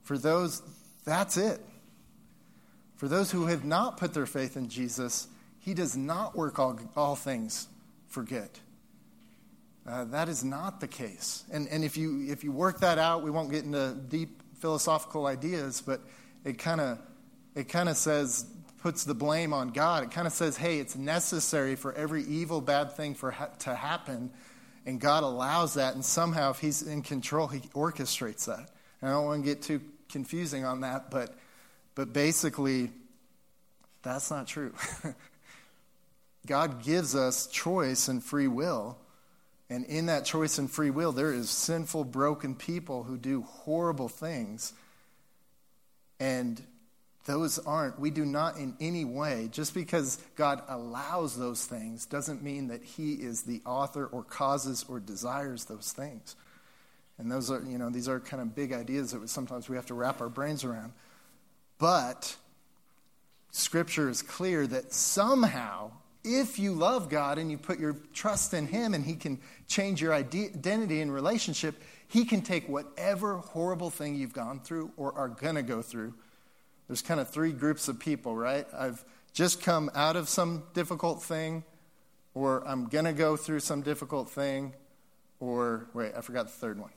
For 0.03 0.17
those, 0.17 0.61
that's 1.05 1.37
it. 1.37 1.59
For 2.95 3.07
those 3.07 3.31
who 3.31 3.47
have 3.47 3.65
not 3.65 3.97
put 3.97 4.13
their 4.13 4.25
faith 4.25 4.57
in 4.57 4.69
Jesus, 4.69 5.27
he 5.59 5.73
does 5.73 5.97
not 5.97 6.35
work 6.35 6.59
all, 6.59 6.79
all 6.95 7.15
things 7.15 7.67
for 8.07 8.23
good. 8.23 8.49
Uh, 9.87 10.03
that 10.05 10.29
is 10.29 10.43
not 10.43 10.79
the 10.79 10.87
case. 10.87 11.43
And, 11.51 11.67
and 11.67 11.83
if, 11.83 11.95
you, 11.95 12.25
if 12.27 12.43
you 12.43 12.51
work 12.51 12.79
that 12.79 12.97
out, 12.97 13.21
we 13.23 13.29
won't 13.29 13.51
get 13.51 13.65
into 13.65 13.93
deep 13.93 14.41
philosophical 14.59 15.27
ideas, 15.27 15.81
but 15.81 16.01
it 16.43 16.57
kind 16.57 16.81
of 16.81 16.99
it 17.55 17.69
kind 17.69 17.89
of 17.89 17.97
says 17.97 18.45
puts 18.79 19.03
the 19.03 19.15
blame 19.15 19.53
on 19.53 19.69
God. 19.69 20.03
It 20.03 20.11
kind 20.11 20.27
of 20.27 20.33
says, 20.33 20.57
"Hey, 20.57 20.79
it's 20.79 20.95
necessary 20.95 21.75
for 21.75 21.93
every 21.93 22.23
evil 22.23 22.61
bad 22.61 22.93
thing 22.93 23.15
for 23.15 23.31
ha- 23.31 23.49
to 23.59 23.73
happen." 23.73 24.31
And 24.85 24.99
God 24.99 25.23
allows 25.23 25.73
that, 25.75 25.95
and 25.95 26.05
somehow, 26.05 26.51
if 26.51 26.59
He's 26.59 26.83
in 26.83 27.01
control, 27.01 27.47
He 27.47 27.61
orchestrates 27.73 28.45
that. 28.45 28.69
And 29.01 29.09
I 29.09 29.13
don't 29.13 29.25
want 29.25 29.43
to 29.43 29.49
get 29.49 29.61
too 29.63 29.81
confusing 30.09 30.63
on 30.63 30.81
that, 30.81 31.09
but, 31.09 31.35
but 31.95 32.13
basically, 32.13 32.91
that's 34.03 34.29
not 34.29 34.47
true. 34.47 34.73
God 36.45 36.83
gives 36.83 37.15
us 37.15 37.47
choice 37.47 38.07
and 38.07 38.23
free 38.23 38.47
will. 38.47 38.99
And 39.69 39.85
in 39.85 40.05
that 40.07 40.25
choice 40.25 40.57
and 40.57 40.69
free 40.69 40.91
will, 40.91 41.11
there 41.11 41.33
is 41.33 41.49
sinful, 41.49 42.05
broken 42.05 42.55
people 42.55 43.03
who 43.03 43.17
do 43.17 43.41
horrible 43.41 44.09
things 44.09 44.73
and 46.19 46.61
those 47.25 47.57
aren't, 47.59 47.99
we 47.99 48.11
do 48.11 48.23
not 48.23 48.57
in 48.57 48.75
any 48.79 49.03
way, 49.03 49.49
just 49.51 49.73
because 49.73 50.19
God 50.35 50.61
allows 50.67 51.37
those 51.37 51.65
things 51.65 52.05
doesn't 52.05 52.43
mean 52.43 52.67
that 52.67 52.83
He 52.83 53.13
is 53.13 53.43
the 53.43 53.61
author 53.65 54.05
or 54.05 54.23
causes 54.23 54.85
or 54.87 54.99
desires 54.99 55.65
those 55.65 55.91
things. 55.91 56.35
And 57.17 57.31
those 57.31 57.49
are, 57.49 57.63
you 57.63 57.77
know, 57.77 57.89
these 57.89 58.07
are 58.07 58.19
kind 58.19 58.41
of 58.41 58.53
big 58.53 58.73
ideas 58.73 59.11
that 59.11 59.27
sometimes 59.29 59.67
we 59.67 59.75
have 59.75 59.87
to 59.87 59.93
wrap 59.95 60.21
our 60.21 60.29
brains 60.29 60.63
around. 60.63 60.93
But 61.79 62.35
Scripture 63.51 64.09
is 64.09 64.21
clear 64.21 64.67
that 64.67 64.93
somehow, 64.93 65.91
if 66.25 66.59
you 66.59 66.73
love 66.73 67.09
God 67.09 67.37
and 67.37 67.49
you 67.49 67.57
put 67.57 67.79
your 67.79 67.95
trust 68.13 68.53
in 68.53 68.67
Him 68.67 68.93
and 68.93 69.05
He 69.05 69.15
can 69.15 69.39
change 69.67 70.01
your 70.01 70.13
identity 70.13 71.01
and 71.01 71.13
relationship, 71.13 71.81
he 72.07 72.25
can 72.25 72.41
take 72.41 72.69
whatever 72.69 73.37
horrible 73.37 73.89
thing 73.89 74.15
you've 74.15 74.33
gone 74.33 74.59
through 74.59 74.91
or 74.97 75.13
are 75.13 75.27
going 75.27 75.55
to 75.55 75.63
go 75.63 75.81
through. 75.81 76.13
There's 76.87 77.01
kind 77.01 77.19
of 77.19 77.29
three 77.29 77.51
groups 77.51 77.87
of 77.87 77.99
people, 77.99 78.35
right? 78.35 78.67
I've 78.73 79.03
just 79.33 79.61
come 79.61 79.89
out 79.95 80.15
of 80.15 80.29
some 80.29 80.63
difficult 80.73 81.23
thing, 81.23 81.63
or 82.33 82.65
I'm 82.67 82.85
going 82.87 83.05
to 83.05 83.13
go 83.13 83.35
through 83.35 83.61
some 83.61 83.81
difficult 83.81 84.29
thing, 84.29 84.73
or 85.39 85.87
wait, 85.93 86.13
I 86.15 86.21
forgot 86.21 86.45
the 86.45 86.53
third 86.53 86.79
one. 86.79 86.91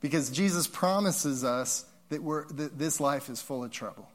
Because 0.00 0.30
Jesus 0.30 0.66
promises 0.66 1.44
us 1.44 1.84
that, 2.10 2.22
we're, 2.22 2.46
that 2.52 2.78
this 2.78 3.00
life 3.00 3.28
is 3.30 3.40
full 3.40 3.64
of 3.64 3.70
trouble, 3.70 4.08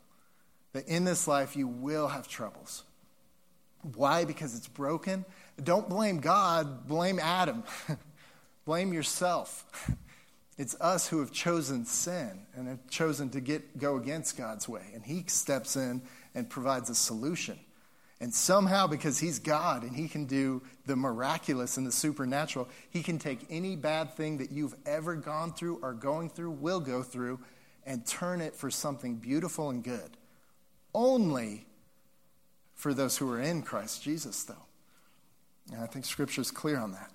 that 0.74 0.88
in 0.88 1.04
this 1.04 1.28
life 1.28 1.56
you 1.56 1.68
will 1.68 2.08
have 2.08 2.28
troubles. 2.28 2.84
Why? 3.94 4.26
Because 4.26 4.56
it's 4.56 4.68
broken. 4.68 5.26
Don't 5.64 5.88
blame 5.88 6.20
God, 6.20 6.88
blame 6.88 7.20
Adam. 7.20 7.64
Blame 8.66 8.94
yourself. 8.94 9.92
It's 10.58 10.74
us 10.80 11.06
who 11.10 11.20
have 11.20 11.34
chosen 11.34 11.84
sin 11.84 12.46
and 12.56 12.70
have 12.70 12.88
chosen 12.90 13.30
to 13.32 13.42
get, 13.42 13.78
go 13.78 13.98
against 13.98 14.38
God's 14.38 14.70
way. 14.70 14.92
And 14.94 15.04
He 15.04 15.26
steps 15.28 15.76
in 15.76 16.02
and 16.34 16.50
provides 16.50 16.90
a 16.90 16.96
solution. 16.96 17.60
And 18.22 18.34
somehow, 18.34 18.88
because 18.88 19.20
He's 19.20 19.38
God 19.38 19.84
and 19.84 19.94
He 19.94 20.08
can 20.08 20.26
do 20.26 20.62
the 20.86 20.96
miraculous 20.96 21.76
and 21.76 21.86
the 21.86 21.92
supernatural, 21.92 22.70
He 22.90 23.04
can 23.04 23.20
take 23.20 23.42
any 23.50 23.76
bad 23.76 24.14
thing 24.14 24.38
that 24.38 24.52
you've 24.52 24.76
ever 24.86 25.16
gone 25.16 25.52
through 25.52 25.80
or 25.82 25.94
going 25.94 26.30
through, 26.30 26.52
will 26.52 26.80
go 26.80 27.04
through, 27.04 27.42
and 27.86 28.06
turn 28.06 28.40
it 28.40 28.56
for 28.56 28.72
something 28.72 29.16
beautiful 29.16 29.70
and 29.70 29.84
good. 29.84 30.16
Only 30.94 31.66
for 32.76 32.94
those 32.94 33.18
who 33.18 33.32
are 33.32 33.42
in 33.42 33.64
Christ 33.64 34.04
Jesus, 34.04 34.44
though. 34.44 34.66
And 35.72 35.82
I 35.82 35.88
think 35.88 36.06
Scripture 36.06 36.42
is 36.42 36.52
clear 36.52 36.78
on 36.78 36.92
that. 36.92 37.12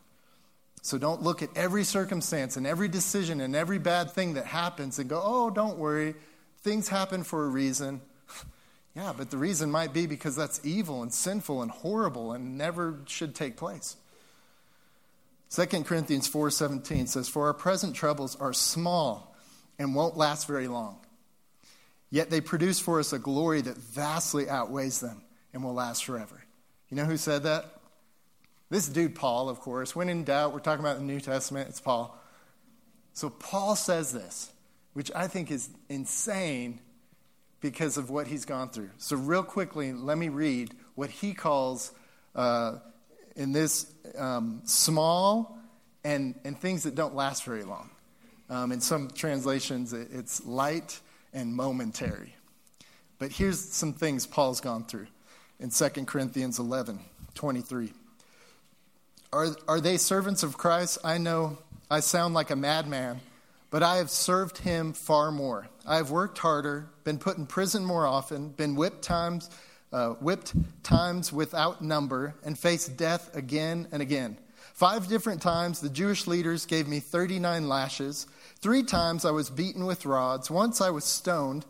So 0.82 0.98
don't 0.98 1.22
look 1.22 1.42
at 1.42 1.50
every 1.54 1.84
circumstance 1.84 2.56
and 2.56 2.66
every 2.66 2.88
decision 2.88 3.40
and 3.40 3.54
every 3.54 3.78
bad 3.78 4.10
thing 4.10 4.34
that 4.34 4.46
happens 4.46 4.98
and 4.98 5.08
go, 5.08 5.20
oh, 5.22 5.50
don't 5.50 5.78
worry. 5.78 6.14
Things 6.62 6.88
happen 6.88 7.22
for 7.22 7.44
a 7.44 7.48
reason. 7.48 8.00
yeah, 8.96 9.12
but 9.16 9.30
the 9.30 9.36
reason 9.36 9.70
might 9.70 9.92
be 9.92 10.06
because 10.06 10.34
that's 10.34 10.60
evil 10.64 11.02
and 11.02 11.12
sinful 11.12 11.62
and 11.62 11.70
horrible 11.70 12.32
and 12.32 12.56
never 12.56 12.98
should 13.06 13.34
take 13.34 13.56
place. 13.56 13.96
2 15.50 15.84
Corinthians 15.84 16.28
4:17 16.28 17.08
says, 17.08 17.28
"For 17.28 17.46
our 17.46 17.54
present 17.54 17.94
troubles 17.94 18.36
are 18.36 18.52
small 18.52 19.30
and 19.80 19.94
won't 19.94 20.16
last 20.16 20.46
very 20.46 20.68
long. 20.68 20.98
Yet 22.10 22.28
they 22.28 22.42
produce 22.42 22.78
for 22.78 23.00
us 23.00 23.12
a 23.12 23.18
glory 23.18 23.62
that 23.62 23.78
vastly 23.78 24.48
outweighs 24.48 25.00
them 25.00 25.22
and 25.52 25.64
will 25.64 25.74
last 25.74 26.04
forever." 26.04 26.44
You 26.88 26.96
know 26.96 27.04
who 27.04 27.16
said 27.16 27.44
that? 27.44 27.80
This 28.68 28.88
dude 28.88 29.14
Paul, 29.14 29.48
of 29.48 29.60
course. 29.60 29.96
When 29.96 30.08
in 30.08 30.24
doubt, 30.24 30.52
we're 30.52 30.60
talking 30.60 30.84
about 30.84 30.98
the 30.98 31.04
New 31.04 31.20
Testament, 31.20 31.68
it's 31.68 31.80
Paul. 31.80 32.16
So 33.12 33.30
Paul 33.30 33.74
says 33.76 34.12
this, 34.12 34.52
which 34.92 35.10
I 35.14 35.26
think 35.26 35.50
is 35.50 35.68
insane 35.88 36.80
because 37.60 37.96
of 37.96 38.10
what 38.10 38.26
he's 38.26 38.44
gone 38.44 38.70
through. 38.70 38.90
So, 38.96 39.16
real 39.16 39.42
quickly, 39.42 39.92
let 39.92 40.18
me 40.18 40.28
read 40.28 40.74
what 40.94 41.10
he 41.10 41.34
calls 41.34 41.92
uh, 42.34 42.78
in 43.36 43.52
this 43.52 43.92
um, 44.16 44.62
small 44.64 45.58
and, 46.04 46.34
and 46.44 46.58
things 46.58 46.84
that 46.84 46.94
don't 46.94 47.14
last 47.14 47.44
very 47.44 47.64
long. 47.64 47.90
Um, 48.48 48.72
in 48.72 48.80
some 48.80 49.08
translations, 49.10 49.92
it's 49.92 50.44
light 50.44 51.00
and 51.32 51.54
momentary. 51.54 52.34
But 53.18 53.32
here's 53.32 53.60
some 53.60 53.92
things 53.92 54.26
Paul's 54.26 54.60
gone 54.60 54.84
through 54.84 55.06
in 55.60 55.70
2 55.70 55.88
Corinthians 56.06 56.58
11 56.58 56.98
23. 57.34 57.92
Are, 59.32 59.46
are 59.68 59.80
they 59.80 59.96
servants 59.96 60.42
of 60.42 60.58
Christ? 60.58 60.98
I 61.04 61.18
know 61.18 61.58
I 61.90 62.00
sound 62.00 62.34
like 62.34 62.50
a 62.50 62.56
madman, 62.56 63.20
but 63.70 63.82
I 63.82 63.98
have 63.98 64.10
served 64.10 64.58
him 64.58 64.92
far 64.92 65.30
more. 65.30 65.68
I 65.86 65.96
have 65.96 66.10
worked 66.10 66.38
harder, 66.38 66.88
been 67.04 67.18
put 67.18 67.38
in 67.38 67.46
prison 67.46 67.84
more 67.84 68.06
often, 68.06 68.48
been 68.48 68.74
whipped 68.74 69.02
times 69.02 69.48
uh, 69.92 70.10
whipped 70.14 70.54
times 70.82 71.32
without 71.32 71.82
number, 71.82 72.34
and 72.44 72.58
faced 72.58 72.96
death 72.96 73.34
again 73.34 73.88
and 73.92 74.02
again. 74.02 74.36
Five 74.74 75.08
different 75.08 75.42
times, 75.42 75.80
the 75.80 75.90
Jewish 75.90 76.26
leaders 76.26 76.64
gave 76.64 76.88
me 76.88 77.00
39 77.00 77.68
lashes. 77.68 78.26
Three 78.60 78.82
times, 78.82 79.24
I 79.24 79.30
was 79.30 79.50
beaten 79.50 79.84
with 79.84 80.06
rods. 80.06 80.50
Once, 80.50 80.80
I 80.80 80.90
was 80.90 81.04
stoned. 81.04 81.66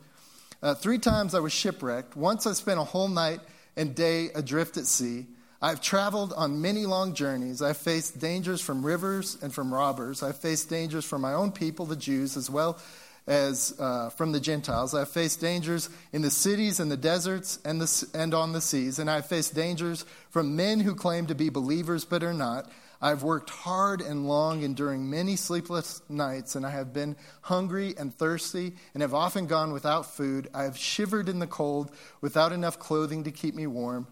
Uh, 0.63 0.75
three 0.75 0.99
times, 0.99 1.35
I 1.35 1.41
was 1.41 1.53
shipwrecked. 1.53 2.15
Once, 2.15 2.47
I 2.47 2.53
spent 2.53 2.79
a 2.79 2.85
whole 2.85 3.09
night 3.09 3.41
and 3.81 3.95
day 3.95 4.29
adrift 4.35 4.77
at 4.77 4.87
sea. 4.87 5.27
I've 5.63 5.81
traveled 5.81 6.35
on 6.35 6.61
many 6.61 6.85
long 6.85 7.15
journeys. 7.15 7.63
I've 7.63 7.79
faced 7.79 8.19
dangers 8.19 8.61
from 8.61 8.85
rivers 8.85 9.39
and 9.43 9.53
from 9.53 9.73
robbers. 9.73 10.23
I've 10.23 10.37
faced 10.37 10.69
dangers 10.69 11.05
from 11.05 11.23
my 11.23 11.33
own 11.33 11.51
people, 11.51 11.87
the 11.87 11.97
Jews, 11.97 12.37
as 12.37 12.51
well 12.51 12.79
as 13.27 13.75
uh, 13.79 14.11
from 14.11 14.33
the 14.33 14.41
Gentiles. 14.41 14.95
I've 14.95 15.09
faced 15.09 15.41
dangers 15.41 15.89
in 16.13 16.21
the 16.21 16.31
cities 16.31 16.79
and 16.79 16.91
the 16.91 16.97
deserts 16.97 17.59
and, 17.65 17.81
the, 17.81 18.09
and 18.13 18.35
on 18.35 18.53
the 18.53 18.61
seas, 18.61 18.99
and 18.99 19.11
I've 19.11 19.27
faced 19.27 19.55
dangers 19.55 20.05
from 20.29 20.57
men 20.57 20.81
who 20.81 20.95
claim 20.95 21.27
to 21.27 21.35
be 21.35 21.49
believers 21.49 22.05
but 22.05 22.23
are 22.23 22.35
not. 22.35 22.71
I've 23.03 23.23
worked 23.23 23.49
hard 23.49 24.03
and 24.03 24.29
long, 24.29 24.63
enduring 24.63 25.09
many 25.09 25.37
sleepless 25.37 26.03
nights, 26.11 26.55
and 26.55 26.67
I 26.67 26.71
have 26.71 26.93
been 26.93 27.17
hungry 27.41 27.95
and 27.97 28.15
thirsty, 28.15 28.75
and 28.93 29.01
have 29.01 29.15
often 29.15 29.47
gone 29.47 29.73
without 29.73 30.15
food. 30.15 30.49
I 30.53 30.65
have 30.65 30.77
shivered 30.77 31.29
in 31.29 31.39
the 31.39 31.47
cold 31.47 31.91
without 32.21 32.53
enough 32.53 32.79
clothing 32.79 33.25
to 33.25 33.31
keep 33.31 33.55
me 33.55 33.67
warm. 33.67 34.07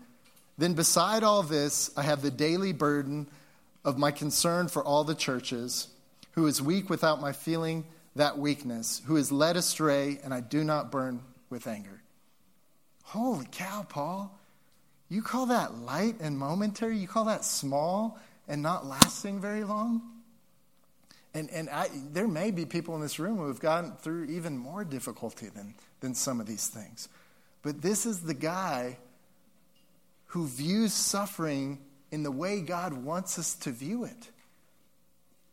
Then, 0.57 0.73
beside 0.73 1.23
all 1.23 1.43
this, 1.43 1.91
I 1.97 2.03
have 2.03 2.23
the 2.23 2.31
daily 2.31 2.73
burden 2.73 3.29
of 3.85 3.99
my 3.99 4.11
concern 4.11 4.69
for 4.69 4.83
all 4.83 5.05
the 5.05 5.15
churches, 5.15 5.89
who 6.33 6.47
is 6.47 6.63
weak 6.63 6.89
without 6.89 7.21
my 7.21 7.33
feeling 7.33 7.85
that 8.17 8.39
weakness, 8.39 9.03
who 9.05 9.17
is 9.17 9.31
led 9.31 9.57
astray, 9.57 10.19
and 10.25 10.33
I 10.33 10.41
do 10.41 10.65
not 10.65 10.91
burn 10.91 11.23
with 11.51 11.67
anger. 11.67 12.03
Holy 13.05 13.47
cow, 13.51 13.87
Paul. 13.89 14.39
You 15.09 15.23
call 15.23 15.47
that 15.47 15.79
light 15.79 16.17
and 16.21 16.39
momentary? 16.39 16.99
You 16.99 17.09
call 17.09 17.27
that 17.27 17.45
small 17.45 18.19
and 18.49 18.63
not 18.63 18.87
lasting 18.87 19.41
very 19.41 19.65
long? 19.65 20.03
And, 21.35 21.51
and 21.51 21.69
I, 21.71 21.89
there 22.13 22.27
may 22.27 22.51
be 22.51 22.65
people 22.65 22.97
in 22.97 23.01
this 23.01 23.19
room 23.19 23.37
who 23.37 23.49
have 23.49 23.61
gone 23.61 23.97
through 24.01 24.25
even 24.25 24.57
more 24.57 24.85
difficulty 24.85 25.49
than, 25.49 25.75
than 26.01 26.15
some 26.15 26.41
of 26.41 26.47
these 26.47 26.67
things. 26.67 27.09
But 27.63 27.83
this 27.83 28.07
is 28.07 28.23
the 28.23 28.35
guy 28.35 28.99
who 30.27 30.47
views 30.47 30.93
suffering 30.93 31.79
in 32.11 32.23
the 32.23 32.31
way 32.31 32.61
God 32.61 32.93
wants 32.93 33.39
us 33.39 33.55
to 33.57 33.71
view 33.71 34.05
it. 34.05 34.31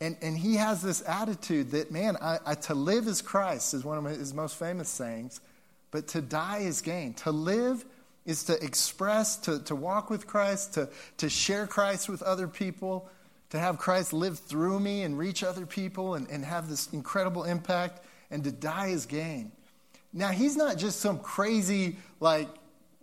And, 0.01 0.17
and 0.21 0.37
he 0.37 0.55
has 0.55 0.81
this 0.81 1.03
attitude 1.07 1.71
that, 1.71 1.91
man, 1.91 2.17
I, 2.21 2.39
I, 2.45 2.55
to 2.55 2.73
live 2.73 3.07
is 3.07 3.21
Christ, 3.21 3.73
is 3.73 3.83
one 3.83 3.97
of 3.97 4.05
his 4.05 4.33
most 4.33 4.57
famous 4.57 4.89
sayings, 4.89 5.39
but 5.91 6.07
to 6.09 6.21
die 6.21 6.59
is 6.59 6.81
gain. 6.81 7.13
To 7.15 7.31
live 7.31 7.85
is 8.25 8.45
to 8.45 8.63
express, 8.63 9.37
to, 9.37 9.59
to 9.63 9.75
walk 9.75 10.09
with 10.09 10.25
Christ, 10.25 10.73
to, 10.73 10.89
to 11.17 11.29
share 11.29 11.67
Christ 11.67 12.09
with 12.09 12.21
other 12.23 12.47
people, 12.47 13.09
to 13.51 13.59
have 13.59 13.77
Christ 13.77 14.13
live 14.13 14.39
through 14.39 14.79
me 14.79 15.03
and 15.03 15.17
reach 15.17 15.43
other 15.43 15.65
people 15.65 16.15
and, 16.15 16.27
and 16.29 16.43
have 16.43 16.67
this 16.67 16.91
incredible 16.91 17.43
impact. 17.43 18.03
And 18.31 18.43
to 18.43 18.51
die 18.51 18.87
is 18.87 19.05
gain. 19.05 19.51
Now, 20.11 20.29
he's 20.29 20.55
not 20.57 20.77
just 20.77 20.99
some 20.99 21.19
crazy, 21.19 21.97
like, 22.19 22.49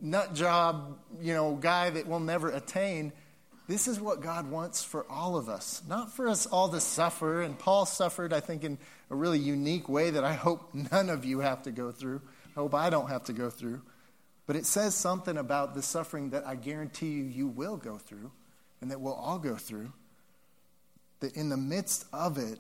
nut 0.01 0.35
job, 0.35 0.99
you 1.21 1.33
know, 1.33 1.55
guy 1.55 1.91
that 1.91 2.09
will 2.09 2.21
never 2.21 2.51
attain. 2.51 3.13
This 3.69 3.87
is 3.87 4.01
what 4.01 4.21
God 4.21 4.51
wants 4.51 4.83
for 4.83 5.07
all 5.09 5.37
of 5.37 5.49
us, 5.49 5.83
not 5.89 6.13
for 6.13 6.29
us 6.29 6.47
all 6.47 6.69
to 6.71 6.81
suffer. 6.81 7.43
And 7.43 7.57
Paul 7.57 7.87
suffered, 7.87 8.33
I 8.33 8.41
think, 8.41 8.65
in 8.65 8.79
a 9.11 9.15
really 9.15 9.39
unique 9.39 9.89
way 9.89 10.11
that 10.11 10.25
I 10.25 10.33
hope 10.33 10.75
none 10.75 11.09
of 11.09 11.25
you 11.25 11.39
have 11.39 11.63
to 11.63 11.71
go 11.71 11.93
through. 11.93 12.21
I 12.57 12.61
hope 12.61 12.75
I 12.75 12.91
don't 12.91 13.09
have 13.09 13.25
to 13.25 13.33
go 13.33 13.49
through. 13.49 13.81
But 14.53 14.59
it 14.59 14.67
says 14.67 14.95
something 14.95 15.39
about 15.39 15.75
the 15.75 15.81
suffering 15.81 16.29
that 16.33 16.47
I 16.47 16.57
guarantee 16.57 17.09
you 17.13 17.25
you 17.25 17.49
will 17.49 17.79
go 17.79 17.97
through 17.97 18.31
and 18.83 18.91
that 18.91 19.01
we'll 19.01 19.15
all 19.15 19.39
go 19.39 19.57
through. 19.57 19.95
That 21.21 21.35
in 21.37 21.49
the 21.49 21.57
midst 21.57 22.05
of 22.13 22.37
it, 22.37 22.59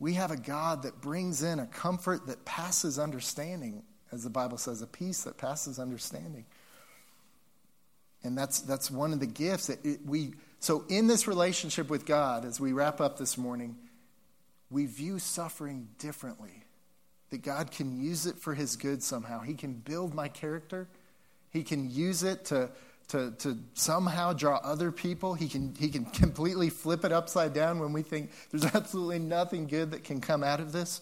we 0.00 0.14
have 0.14 0.32
a 0.32 0.36
God 0.36 0.82
that 0.82 1.00
brings 1.00 1.44
in 1.44 1.60
a 1.60 1.66
comfort 1.68 2.26
that 2.26 2.44
passes 2.44 2.98
understanding, 2.98 3.84
as 4.10 4.24
the 4.24 4.30
Bible 4.30 4.58
says, 4.58 4.82
a 4.82 4.86
peace 4.88 5.22
that 5.22 5.38
passes 5.38 5.78
understanding. 5.78 6.44
And 8.24 8.36
that's, 8.36 8.58
that's 8.58 8.90
one 8.90 9.12
of 9.12 9.20
the 9.20 9.26
gifts 9.26 9.68
that 9.68 9.78
it, 9.86 10.00
we, 10.04 10.34
so 10.58 10.84
in 10.88 11.06
this 11.06 11.28
relationship 11.28 11.88
with 11.88 12.04
God, 12.04 12.44
as 12.44 12.58
we 12.58 12.72
wrap 12.72 13.00
up 13.00 13.16
this 13.16 13.38
morning, 13.38 13.76
we 14.70 14.86
view 14.86 15.20
suffering 15.20 15.86
differently. 16.00 16.64
That 17.30 17.42
God 17.42 17.70
can 17.70 17.96
use 18.02 18.26
it 18.26 18.38
for 18.38 18.54
his 18.54 18.74
good 18.74 19.04
somehow. 19.04 19.42
He 19.42 19.54
can 19.54 19.74
build 19.74 20.14
my 20.14 20.26
character. 20.26 20.88
He 21.52 21.62
can 21.62 21.90
use 21.90 22.22
it 22.22 22.46
to, 22.46 22.70
to, 23.08 23.32
to 23.38 23.58
somehow 23.74 24.32
draw 24.32 24.56
other 24.56 24.90
people. 24.90 25.34
He 25.34 25.48
can, 25.48 25.74
he 25.78 25.88
can 25.88 26.04
completely 26.06 26.70
flip 26.70 27.04
it 27.04 27.12
upside 27.12 27.52
down 27.52 27.78
when 27.78 27.92
we 27.92 28.02
think 28.02 28.30
there's 28.50 28.64
absolutely 28.74 29.18
nothing 29.18 29.66
good 29.66 29.90
that 29.90 30.04
can 30.04 30.20
come 30.20 30.42
out 30.42 30.60
of 30.60 30.72
this. 30.72 31.00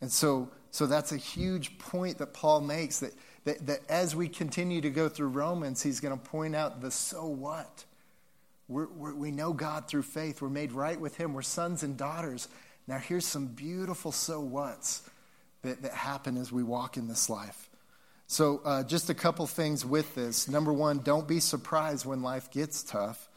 And 0.00 0.10
so, 0.10 0.50
so 0.70 0.86
that's 0.86 1.12
a 1.12 1.16
huge 1.16 1.78
point 1.78 2.18
that 2.18 2.32
Paul 2.32 2.60
makes 2.60 3.00
that 3.00 3.12
that, 3.44 3.66
that 3.66 3.80
as 3.88 4.14
we 4.14 4.28
continue 4.28 4.80
to 4.80 4.90
go 4.90 5.08
through 5.08 5.28
Romans, 5.28 5.82
he's 5.82 6.00
going 6.00 6.18
to 6.18 6.30
point 6.30 6.54
out 6.54 6.80
the 6.80 6.90
so 6.90 7.26
what. 7.26 7.84
We're, 8.68 8.88
we're, 8.88 9.14
we 9.14 9.30
know 9.30 9.52
God 9.52 9.88
through 9.88 10.02
faith. 10.02 10.42
We're 10.42 10.50
made 10.50 10.72
right 10.72 11.00
with 11.00 11.16
him. 11.16 11.32
We're 11.32 11.42
sons 11.42 11.82
and 11.82 11.96
daughters. 11.96 12.48
Now, 12.86 12.98
here's 12.98 13.26
some 13.26 13.46
beautiful 13.46 14.12
so 14.12 14.40
whats 14.40 15.02
that, 15.62 15.82
that 15.82 15.92
happen 15.92 16.36
as 16.36 16.52
we 16.52 16.62
walk 16.62 16.96
in 16.96 17.08
this 17.08 17.30
life. 17.30 17.69
So, 18.30 18.60
uh, 18.64 18.84
just 18.84 19.10
a 19.10 19.14
couple 19.14 19.44
things 19.48 19.84
with 19.84 20.14
this. 20.14 20.46
Number 20.46 20.72
one, 20.72 21.00
don't 21.00 21.26
be 21.26 21.40
surprised 21.40 22.06
when 22.06 22.22
life 22.22 22.48
gets 22.52 22.84
tough, 22.84 23.28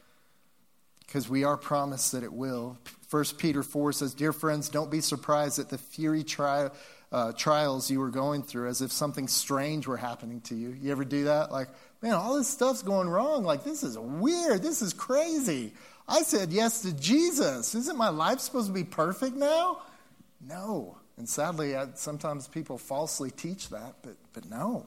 because 0.99 1.27
we 1.27 1.43
are 1.43 1.57
promised 1.57 2.11
that 2.11 2.21
it 2.21 2.31
will. 2.31 2.77
1 3.09 3.23
Peter 3.39 3.63
4 3.63 3.91
says, 3.91 4.13
Dear 4.13 4.31
friends, 4.31 4.69
don't 4.69 4.91
be 4.91 5.01
surprised 5.01 5.57
at 5.57 5.69
the 5.69 5.79
fiery 5.79 6.23
trial 6.23 6.71
uh, 7.11 7.31
trials 7.31 7.89
you 7.89 7.99
were 7.99 8.11
going 8.11 8.43
through 8.43 8.67
as 8.69 8.83
if 8.83 8.91
something 8.91 9.27
strange 9.27 9.87
were 9.87 9.97
happening 9.97 10.41
to 10.41 10.53
you. 10.53 10.69
You 10.79 10.91
ever 10.91 11.05
do 11.05 11.23
that? 11.23 11.51
Like, 11.51 11.69
man, 12.03 12.13
all 12.13 12.37
this 12.37 12.47
stuff's 12.47 12.83
going 12.83 13.09
wrong. 13.09 13.43
Like, 13.43 13.63
this 13.63 13.81
is 13.81 13.97
weird. 13.97 14.61
This 14.61 14.83
is 14.83 14.93
crazy. 14.93 15.73
I 16.07 16.21
said 16.21 16.53
yes 16.53 16.83
to 16.83 16.93
Jesus. 16.93 17.73
Isn't 17.73 17.97
my 17.97 18.09
life 18.09 18.41
supposed 18.41 18.67
to 18.67 18.73
be 18.73 18.83
perfect 18.83 19.35
now? 19.35 19.81
No. 20.39 20.99
And 21.17 21.29
sadly, 21.29 21.75
I, 21.75 21.87
sometimes 21.95 22.47
people 22.47 22.77
falsely 22.77 23.31
teach 23.31 23.69
that, 23.69 23.95
but, 24.01 24.15
but 24.33 24.49
no. 24.49 24.85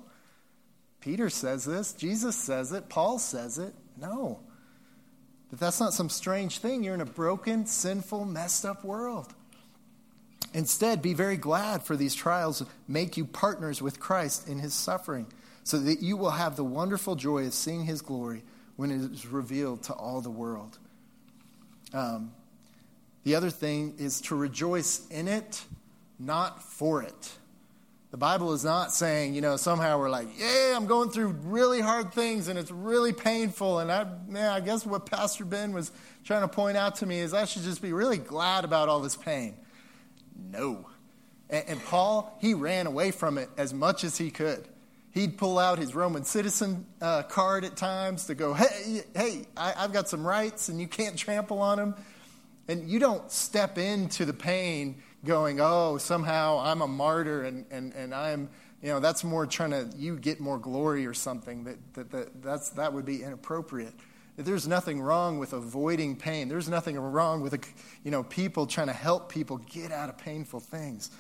Peter 1.01 1.31
says 1.31 1.65
this, 1.65 1.93
Jesus 1.93 2.35
says 2.35 2.73
it, 2.73 2.89
Paul 2.89 3.19
says 3.19 3.59
it. 3.59 3.75
No. 4.01 4.41
But 5.51 5.61
that's 5.61 5.81
not 5.81 5.95
some 5.95 6.09
strange 6.09 6.59
thing. 6.59 6.83
You're 6.83 6.95
in 6.95 7.01
a 7.01 7.07
broken, 7.07 7.67
sinful, 7.67 8.25
messed 8.25 8.65
up 8.65 8.85
world. 8.85 9.33
Instead, 10.53 11.03
be 11.03 11.15
very 11.15 11.37
glad 11.37 11.83
for 11.83 11.97
these 11.97 12.15
trials 12.15 12.65
make 12.89 13.17
you 13.17 13.25
partners 13.25 13.83
with 13.83 14.01
Christ 14.01 14.49
in 14.49 14.59
his 14.59 14.75
suffering, 14.75 15.27
so 15.65 15.79
that 15.79 16.01
you 16.01 16.17
will 16.17 16.31
have 16.31 16.57
the 16.57 16.65
wonderful 16.65 17.15
joy 17.15 17.47
of 17.47 17.55
seeing 17.55 17.85
his 17.85 18.01
glory 18.01 18.43
when 18.77 18.91
it 18.91 19.13
is 19.13 19.27
revealed 19.27 19.83
to 19.85 19.93
all 19.93 20.21
the 20.21 20.31
world. 20.31 20.79
Um, 21.93 22.33
the 23.25 23.35
other 23.35 23.51
thing 23.51 23.95
is 23.99 24.21
to 24.23 24.37
rejoice 24.37 25.07
in 25.09 25.29
it, 25.29 25.63
not 26.19 26.63
for 26.63 27.03
it. 27.03 27.33
The 28.11 28.17
Bible 28.17 28.53
is 28.53 28.65
not 28.65 28.95
saying, 28.95 29.35
you 29.35 29.41
know, 29.41 29.57
somehow 29.57 29.99
we're 29.99 30.09
like, 30.09 30.29
yeah, 30.39 30.75
I'm 30.75 30.87
going 30.87 31.11
through 31.11 31.29
really 31.45 31.81
hard 31.81 32.15
things 32.15 32.49
and 32.49 32.59
it's 32.59 32.71
really 32.71 33.13
painful. 33.13 33.81
And 33.81 33.91
I, 33.91 34.07
man, 34.27 34.51
I 34.51 34.61
guess 34.61 34.87
what 34.87 35.07
Pastor 35.07 35.45
Ben 35.45 35.73
was 35.73 35.91
trying 36.25 36.43
to 36.43 36.49
point 36.49 36.77
out 36.77 36.97
to 36.97 37.07
me 37.07 37.19
is 37.19 37.35
I 37.35 37.45
should 37.45 37.63
just 37.63 37.83
be 37.83 37.93
really 37.93 38.19
glad 38.19 38.65
about 38.65 38.89
all 38.89 39.01
this 39.01 39.17
pain. 39.17 39.57
No. 40.51 40.89
And, 41.51 41.65
and 41.69 41.85
Paul, 41.85 42.39
he 42.41 42.55
ran 42.55 42.87
away 42.87 43.11
from 43.11 43.39
it 43.39 43.51
as 43.59 43.75
much 43.75 44.05
as 44.05 44.17
he 44.17 44.31
could. 44.31 44.67
He'd 45.11 45.37
pull 45.37 45.59
out 45.59 45.79
his 45.79 45.95
Roman 45.95 46.25
citizen 46.25 46.87
uh, 47.01 47.23
card 47.25 47.65
at 47.65 47.77
times 47.77 48.27
to 48.27 48.35
go, 48.35 48.55
hey, 48.55 49.03
hey, 49.15 49.47
I, 49.57 49.75
I've 49.77 49.93
got 49.93 50.09
some 50.09 50.27
rights 50.27 50.69
and 50.69 50.81
you 50.81 50.87
can't 50.87 51.19
trample 51.19 51.61
on 51.61 51.79
them. 51.79 51.95
And 52.69 52.89
you 52.89 52.99
don't 52.99 53.31
step 53.31 53.79
into 53.79 54.25
the 54.25 54.33
pain 54.33 55.03
going, 55.27 55.61
oh, 55.61 55.99
somehow 55.99 56.61
I'm 56.61 56.81
a 56.81 56.89
martyr 56.89 57.45
and, 57.45 57.67
and, 57.71 57.93
and 57.93 58.15
I'm, 58.15 58.49
you 58.83 58.89
know, 58.89 59.01
that's 59.01 59.25
more 59.25 59.47
trying 59.47 59.71
to, 59.71 59.91
you 59.97 60.17
get 60.17 60.41
more 60.41 60.59
glory 60.59 61.07
or 61.07 61.15
something. 61.15 61.65
That, 61.65 61.95
that, 61.95 62.11
that, 62.13 62.43
that's, 62.43 62.71
that 62.71 62.93
would 62.93 63.05
be 63.05 63.23
inappropriate. 63.23 63.95
There's 64.37 64.69
nothing 64.69 65.01
wrong 65.01 65.39
with 65.39 65.53
avoiding 65.55 66.17
pain. 66.17 66.49
There's 66.49 66.69
nothing 66.69 66.99
wrong 66.99 67.41
with, 67.41 67.73
you 68.05 68.11
know, 68.11 68.23
people 68.23 68.67
trying 68.67 68.89
to 68.89 68.93
help 68.93 69.31
people 69.31 69.59
get 69.59 69.93
out 69.93 70.09
of 70.09 70.19
painful 70.19 70.61
things. 70.61 71.11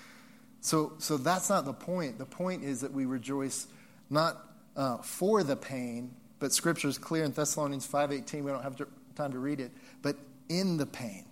So, 0.61 0.94
so 0.98 1.16
that's 1.16 1.48
not 1.48 1.64
the 1.64 1.72
point. 1.72 2.18
The 2.18 2.26
point 2.26 2.62
is 2.62 2.82
that 2.82 2.92
we 2.92 3.07
rejoice 3.07 3.68
not 4.11 4.36
uh, 4.76 4.98
for 4.98 5.42
the 5.42 5.57
pain, 5.57 6.14
but 6.38 6.52
Scripture 6.52 6.88
is 6.88 6.98
clear 6.98 7.24
in 7.24 7.32
Thessalonians 7.32 7.86
5.18. 7.86 8.42
We 8.42 8.50
don't 8.50 8.62
have 8.62 8.76
time 9.14 9.32
to 9.32 9.38
read 9.38 9.61
it, 9.61 9.72
but 10.02 10.16
in 10.48 10.76
the 10.76 10.86
pain. 10.86 11.24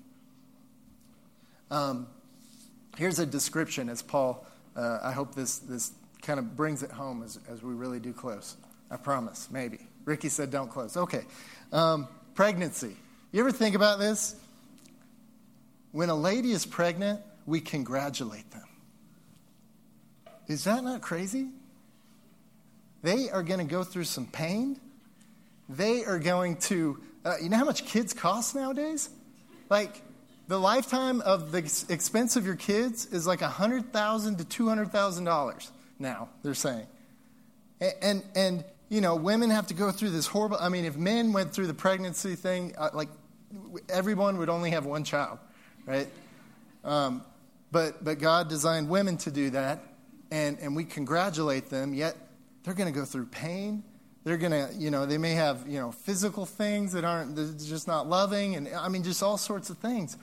Um, 1.70 2.07
here's 2.97 3.18
a 3.18 3.26
description 3.26 3.88
as 3.88 4.03
Paul, 4.03 4.47
uh, 4.76 4.99
I 5.03 5.12
hope 5.12 5.34
this, 5.34 5.59
this 5.59 5.92
kind 6.22 6.38
of 6.38 6.57
brings 6.57 6.82
it 6.82 6.90
home 6.90 7.22
as, 7.22 7.38
as 7.49 7.62
we 7.62 7.74
really 7.74 8.01
do 8.01 8.12
close. 8.12 8.57
I 8.90 8.97
promise, 8.97 9.49
maybe. 9.51 9.78
Ricky 10.05 10.28
said 10.28 10.51
don't 10.51 10.70
close. 10.70 10.97
Okay. 10.97 11.24
Um, 11.72 12.09
pregnancy. 12.34 12.97
You 13.32 13.40
ever 13.40 13.53
think 13.53 13.74
about 13.74 13.99
this? 13.99 14.36
When 15.92 16.09
a 16.09 16.14
lady 16.14 16.53
is 16.53 16.66
pregnant, 16.66 17.20
we 17.47 17.61
congratulate 17.61 18.51
them. 18.51 18.66
Is 20.47 20.64
that 20.64 20.84
not 20.84 21.01
crazy? 21.01 21.49
They 23.03 23.30
are 23.30 23.42
going 23.42 23.61
to 23.61 23.70
go 23.70 23.84
through 23.84 24.05
some 24.05 24.26
pain. 24.26 24.78
They 25.68 26.05
are 26.05 26.18
going 26.18 26.57
to, 26.57 27.01
uh, 27.24 27.36
you 27.42 27.49
know 27.49 27.57
how 27.57 27.64
much 27.64 27.86
kids 27.86 28.12
cost 28.12 28.55
nowadays? 28.55 29.09
Like, 29.70 30.03
the 30.47 30.59
lifetime 30.59 31.20
of 31.22 31.53
the 31.53 31.59
expense 31.88 32.36
of 32.36 32.45
your 32.45 32.57
kids 32.57 33.07
is 33.07 33.26
like 33.26 33.40
100,000 33.40 34.38
to 34.38 34.45
$200,000 34.45 35.70
now, 35.99 36.28
they're 36.42 36.55
saying. 36.55 36.86
And, 37.80 37.92
and, 38.03 38.22
and, 38.34 38.64
you 38.88 39.01
know, 39.01 39.16
women 39.16 39.51
have 39.51 39.66
to 39.68 39.74
go 39.74 39.90
through 39.90 40.11
this 40.11 40.26
horrible, 40.26 40.59
I 40.61 40.68
mean, 40.68 40.84
if 40.84 40.97
men 40.97 41.32
went 41.32 41.53
through 41.53 41.66
the 41.66 41.74
pregnancy 41.74 42.34
thing, 42.34 42.74
uh, 42.76 42.90
like, 42.92 43.09
everyone 43.88 44.38
would 44.38 44.49
only 44.49 44.70
have 44.70 44.84
one 44.84 45.05
child, 45.05 45.38
right? 45.86 46.09
Um, 46.84 47.22
but, 47.72 48.05
but 48.05 48.18
God 48.18 48.49
designed 48.49 48.88
women 48.88 49.16
to 49.18 49.30
do 49.30 49.51
that, 49.51 49.80
and, 50.30 50.59
and 50.61 50.76
we 50.76 50.84
congratulate 50.84 51.70
them, 51.70 51.95
yet 51.95 52.16
they're 52.62 52.74
going 52.74 52.92
to 52.92 52.99
go 52.99 53.05
through 53.05 53.26
pain. 53.26 53.82
They're 54.24 54.38
going 54.38 54.53
to, 54.53 54.70
you 54.74 54.90
know, 54.90 55.05
they 55.07 55.18
may 55.18 55.32
have, 55.32 55.68
you 55.68 55.78
know, 55.78 55.92
physical 55.92 56.47
things 56.47 56.92
that 56.92 57.05
aren't, 57.05 57.36
just 57.36 57.86
not 57.86 58.09
loving, 58.09 58.57
and 58.57 58.68
I 58.68 58.88
mean, 58.88 59.03
just 59.03 59.22
all 59.22 59.36
sorts 59.36 59.70
of 59.70 59.78
things. 59.78 60.16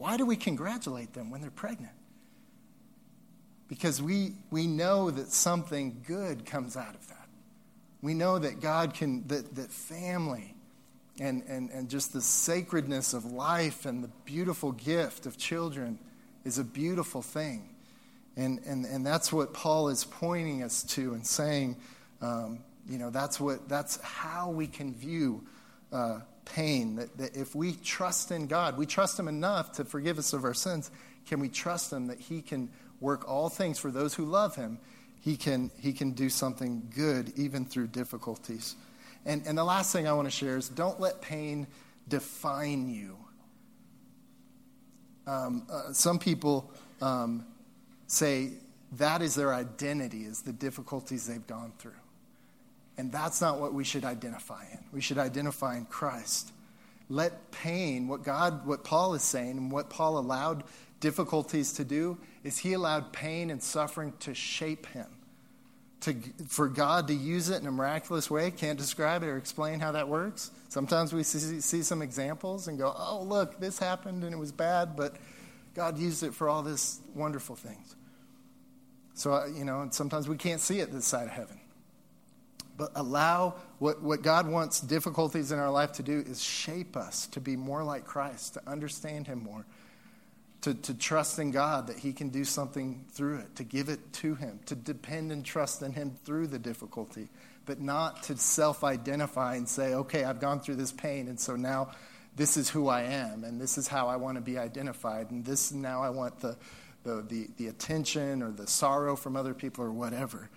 Why 0.00 0.16
do 0.16 0.24
we 0.24 0.36
congratulate 0.36 1.12
them 1.12 1.30
when 1.30 1.42
they're 1.42 1.50
pregnant? 1.50 1.92
Because 3.68 4.00
we, 4.00 4.32
we 4.50 4.66
know 4.66 5.10
that 5.10 5.28
something 5.28 6.02
good 6.06 6.46
comes 6.46 6.74
out 6.74 6.94
of 6.94 7.06
that. 7.08 7.28
We 8.00 8.14
know 8.14 8.38
that 8.38 8.62
God 8.62 8.94
can, 8.94 9.28
that, 9.28 9.56
that 9.56 9.70
family 9.70 10.54
and, 11.20 11.42
and, 11.46 11.68
and 11.68 11.90
just 11.90 12.14
the 12.14 12.22
sacredness 12.22 13.12
of 13.12 13.26
life 13.26 13.84
and 13.84 14.02
the 14.02 14.08
beautiful 14.24 14.72
gift 14.72 15.26
of 15.26 15.36
children 15.36 15.98
is 16.46 16.58
a 16.58 16.64
beautiful 16.64 17.20
thing. 17.20 17.68
And, 18.38 18.60
and, 18.64 18.86
and 18.86 19.04
that's 19.04 19.30
what 19.30 19.52
Paul 19.52 19.90
is 19.90 20.04
pointing 20.04 20.62
us 20.62 20.82
to 20.94 21.12
and 21.12 21.26
saying, 21.26 21.76
um, 22.22 22.60
you 22.88 22.96
know, 22.96 23.10
that's, 23.10 23.38
what, 23.38 23.68
that's 23.68 24.00
how 24.00 24.48
we 24.48 24.66
can 24.66 24.94
view 24.94 25.44
uh, 25.92 26.20
pain. 26.44 26.96
That, 26.96 27.16
that 27.18 27.36
if 27.36 27.54
we 27.54 27.74
trust 27.74 28.30
in 28.30 28.46
God, 28.46 28.76
we 28.76 28.86
trust 28.86 29.18
Him 29.18 29.28
enough 29.28 29.72
to 29.72 29.84
forgive 29.84 30.18
us 30.18 30.32
of 30.32 30.44
our 30.44 30.54
sins, 30.54 30.90
can 31.26 31.40
we 31.40 31.48
trust 31.48 31.92
Him 31.92 32.06
that 32.08 32.20
He 32.20 32.42
can 32.42 32.70
work 33.00 33.28
all 33.28 33.48
things 33.48 33.78
for 33.78 33.90
those 33.90 34.14
who 34.14 34.24
love 34.24 34.56
Him? 34.56 34.78
He 35.20 35.36
can, 35.36 35.70
he 35.78 35.92
can 35.92 36.12
do 36.12 36.30
something 36.30 36.90
good 36.94 37.32
even 37.36 37.66
through 37.66 37.88
difficulties. 37.88 38.74
And, 39.26 39.46
and 39.46 39.56
the 39.56 39.64
last 39.64 39.92
thing 39.92 40.08
I 40.08 40.12
want 40.14 40.26
to 40.26 40.30
share 40.30 40.56
is 40.56 40.68
don't 40.68 40.98
let 40.98 41.20
pain 41.20 41.66
define 42.08 42.88
you. 42.88 43.16
Um, 45.26 45.66
uh, 45.70 45.92
some 45.92 46.18
people 46.18 46.72
um, 47.02 47.46
say 48.06 48.52
that 48.92 49.22
is 49.22 49.34
their 49.34 49.54
identity, 49.54 50.24
is 50.24 50.42
the 50.42 50.52
difficulties 50.52 51.26
they've 51.26 51.46
gone 51.46 51.72
through. 51.78 51.92
And 53.00 53.10
that's 53.10 53.40
not 53.40 53.58
what 53.58 53.72
we 53.72 53.82
should 53.82 54.04
identify 54.04 54.62
in. 54.70 54.78
We 54.92 55.00
should 55.00 55.16
identify 55.16 55.78
in 55.78 55.86
Christ. 55.86 56.52
Let 57.08 57.50
pain, 57.50 58.08
what 58.08 58.22
God, 58.22 58.66
what 58.66 58.84
Paul 58.84 59.14
is 59.14 59.22
saying, 59.22 59.56
and 59.56 59.72
what 59.72 59.88
Paul 59.88 60.18
allowed 60.18 60.64
difficulties 61.00 61.72
to 61.74 61.84
do, 61.84 62.18
is 62.44 62.58
he 62.58 62.74
allowed 62.74 63.10
pain 63.10 63.50
and 63.50 63.62
suffering 63.62 64.12
to 64.20 64.34
shape 64.34 64.84
him. 64.88 65.06
To, 66.02 66.14
for 66.46 66.68
God 66.68 67.08
to 67.08 67.14
use 67.14 67.48
it 67.48 67.62
in 67.62 67.66
a 67.66 67.72
miraculous 67.72 68.30
way, 68.30 68.50
can't 68.50 68.78
describe 68.78 69.22
it 69.22 69.28
or 69.28 69.38
explain 69.38 69.80
how 69.80 69.92
that 69.92 70.06
works. 70.06 70.50
Sometimes 70.68 71.14
we 71.14 71.22
see, 71.22 71.62
see 71.62 71.82
some 71.82 72.02
examples 72.02 72.68
and 72.68 72.76
go, 72.76 72.94
oh, 72.94 73.22
look, 73.22 73.60
this 73.60 73.78
happened 73.78 74.24
and 74.24 74.34
it 74.34 74.38
was 74.38 74.52
bad, 74.52 74.94
but 74.94 75.16
God 75.74 75.96
used 75.96 76.22
it 76.22 76.34
for 76.34 76.50
all 76.50 76.62
this 76.62 77.00
wonderful 77.14 77.56
things. 77.56 77.96
So, 79.14 79.32
uh, 79.32 79.46
you 79.46 79.64
know, 79.64 79.80
and 79.80 79.94
sometimes 79.94 80.28
we 80.28 80.36
can't 80.36 80.60
see 80.60 80.80
it 80.80 80.92
this 80.92 81.06
side 81.06 81.24
of 81.24 81.32
heaven 81.32 81.59
but 82.80 82.92
allow 82.94 83.56
what, 83.78 84.00
what 84.00 84.22
God 84.22 84.48
wants 84.48 84.80
difficulties 84.80 85.52
in 85.52 85.58
our 85.58 85.70
life 85.70 85.92
to 85.92 86.02
do 86.02 86.24
is 86.26 86.42
shape 86.42 86.96
us 86.96 87.26
to 87.26 87.38
be 87.38 87.54
more 87.54 87.84
like 87.84 88.06
Christ, 88.06 88.54
to 88.54 88.62
understand 88.66 89.26
Him 89.26 89.42
more, 89.44 89.66
to, 90.62 90.72
to 90.72 90.94
trust 90.94 91.38
in 91.38 91.50
God 91.50 91.88
that 91.88 91.98
He 91.98 92.14
can 92.14 92.30
do 92.30 92.42
something 92.42 93.04
through 93.12 93.40
it, 93.40 93.56
to 93.56 93.64
give 93.64 93.90
it 93.90 94.14
to 94.14 94.34
Him, 94.34 94.60
to 94.64 94.74
depend 94.74 95.30
and 95.30 95.44
trust 95.44 95.82
in 95.82 95.92
Him 95.92 96.16
through 96.24 96.46
the 96.46 96.58
difficulty, 96.58 97.28
but 97.66 97.82
not 97.82 98.22
to 98.24 98.36
self 98.38 98.82
identify 98.82 99.56
and 99.56 99.68
say, 99.68 99.92
okay, 99.92 100.24
I've 100.24 100.40
gone 100.40 100.60
through 100.60 100.76
this 100.76 100.90
pain, 100.90 101.28
and 101.28 101.38
so 101.38 101.56
now 101.56 101.90
this 102.34 102.56
is 102.56 102.70
who 102.70 102.88
I 102.88 103.02
am, 103.02 103.44
and 103.44 103.60
this 103.60 103.76
is 103.76 103.88
how 103.88 104.08
I 104.08 104.16
want 104.16 104.38
to 104.38 104.40
be 104.42 104.56
identified, 104.56 105.30
and 105.30 105.44
this 105.44 105.70
now 105.70 106.02
I 106.02 106.08
want 106.08 106.40
the, 106.40 106.56
the, 107.04 107.26
the, 107.28 107.48
the 107.58 107.66
attention 107.66 108.42
or 108.42 108.50
the 108.50 108.66
sorrow 108.66 109.16
from 109.16 109.36
other 109.36 109.52
people 109.52 109.84
or 109.84 109.92
whatever. 109.92 110.48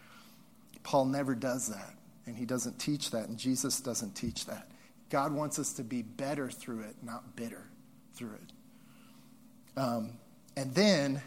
Paul 0.83 1.03
never 1.03 1.35
does 1.35 1.67
that. 1.67 1.95
And 2.25 2.35
he 2.35 2.45
doesn't 2.45 2.79
teach 2.79 3.11
that, 3.11 3.27
and 3.27 3.37
Jesus 3.37 3.81
doesn't 3.81 4.15
teach 4.15 4.45
that. 4.45 4.69
God 5.09 5.33
wants 5.33 5.59
us 5.59 5.73
to 5.73 5.83
be 5.83 6.01
better 6.01 6.49
through 6.49 6.81
it, 6.81 6.95
not 7.03 7.35
bitter 7.35 7.69
through 8.13 8.33
it. 8.33 9.79
Um, 9.79 10.13
and 10.55 10.73
then, 10.73 11.21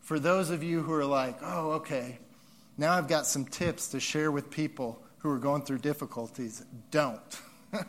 for 0.00 0.18
those 0.18 0.50
of 0.50 0.62
you 0.62 0.82
who 0.82 0.92
are 0.94 1.04
like, 1.04 1.38
oh, 1.42 1.72
okay, 1.72 2.18
now 2.78 2.92
I've 2.92 3.08
got 3.08 3.26
some 3.26 3.44
tips 3.44 3.88
to 3.88 4.00
share 4.00 4.30
with 4.30 4.50
people 4.50 5.02
who 5.18 5.30
are 5.30 5.38
going 5.38 5.62
through 5.62 5.78
difficulties, 5.78 6.64
don't. 6.90 7.40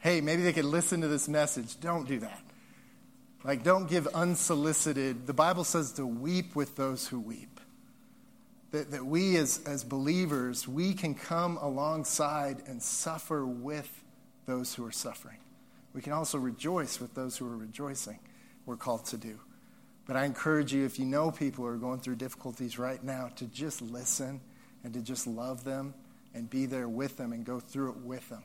hey, 0.00 0.20
maybe 0.20 0.42
they 0.42 0.52
could 0.52 0.64
listen 0.64 1.00
to 1.00 1.08
this 1.08 1.28
message. 1.28 1.80
Don't 1.80 2.06
do 2.06 2.20
that. 2.20 2.42
Like, 3.44 3.64
don't 3.64 3.88
give 3.88 4.06
unsolicited. 4.08 5.26
The 5.26 5.32
Bible 5.32 5.64
says 5.64 5.92
to 5.94 6.06
weep 6.06 6.54
with 6.54 6.76
those 6.76 7.08
who 7.08 7.18
weep 7.18 7.60
that, 8.72 8.90
that 8.90 9.04
we 9.04 9.36
as, 9.36 9.60
as 9.66 9.84
believers, 9.84 10.66
we 10.66 10.94
can 10.94 11.14
come 11.14 11.58
alongside 11.58 12.62
and 12.66 12.82
suffer 12.82 13.46
with 13.46 14.02
those 14.46 14.74
who 14.74 14.84
are 14.84 14.92
suffering. 14.92 15.38
We 15.94 16.00
can 16.00 16.12
also 16.12 16.38
rejoice 16.38 16.98
with 17.00 17.14
those 17.14 17.36
who 17.36 17.46
are 17.46 17.56
rejoicing, 17.56 18.18
we're 18.66 18.76
called 18.76 19.04
to 19.06 19.16
do. 19.16 19.38
But 20.06 20.16
I 20.16 20.24
encourage 20.24 20.72
you, 20.72 20.84
if 20.84 20.98
you 20.98 21.04
know 21.04 21.30
people 21.30 21.64
who 21.64 21.70
are 21.70 21.76
going 21.76 22.00
through 22.00 22.16
difficulties 22.16 22.78
right 22.78 23.02
now, 23.04 23.30
to 23.36 23.44
just 23.46 23.82
listen 23.82 24.40
and 24.82 24.92
to 24.94 25.00
just 25.00 25.26
love 25.26 25.64
them 25.64 25.94
and 26.34 26.48
be 26.50 26.66
there 26.66 26.88
with 26.88 27.16
them 27.16 27.32
and 27.32 27.44
go 27.44 27.60
through 27.60 27.90
it 27.90 27.98
with 27.98 28.28
them. 28.28 28.42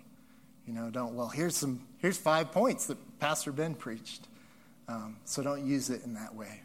You 0.68 0.74
know, 0.74 0.90
don't, 0.90 1.16
well, 1.16 1.30
here's 1.30 1.56
some, 1.56 1.82
here's 2.00 2.18
five 2.18 2.52
points 2.52 2.88
that 2.88 2.98
Pastor 3.20 3.52
Ben 3.52 3.74
preached. 3.74 4.28
Um, 4.90 5.18
so 5.24 5.42
don't 5.42 5.66
use 5.66 5.90
it 5.90 6.04
in 6.04 6.14
that 6.16 6.36
way. 6.36 6.62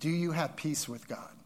Do 0.00 0.08
you 0.08 0.32
have 0.32 0.56
peace 0.56 0.88
with 0.88 1.06
God? 1.08 1.32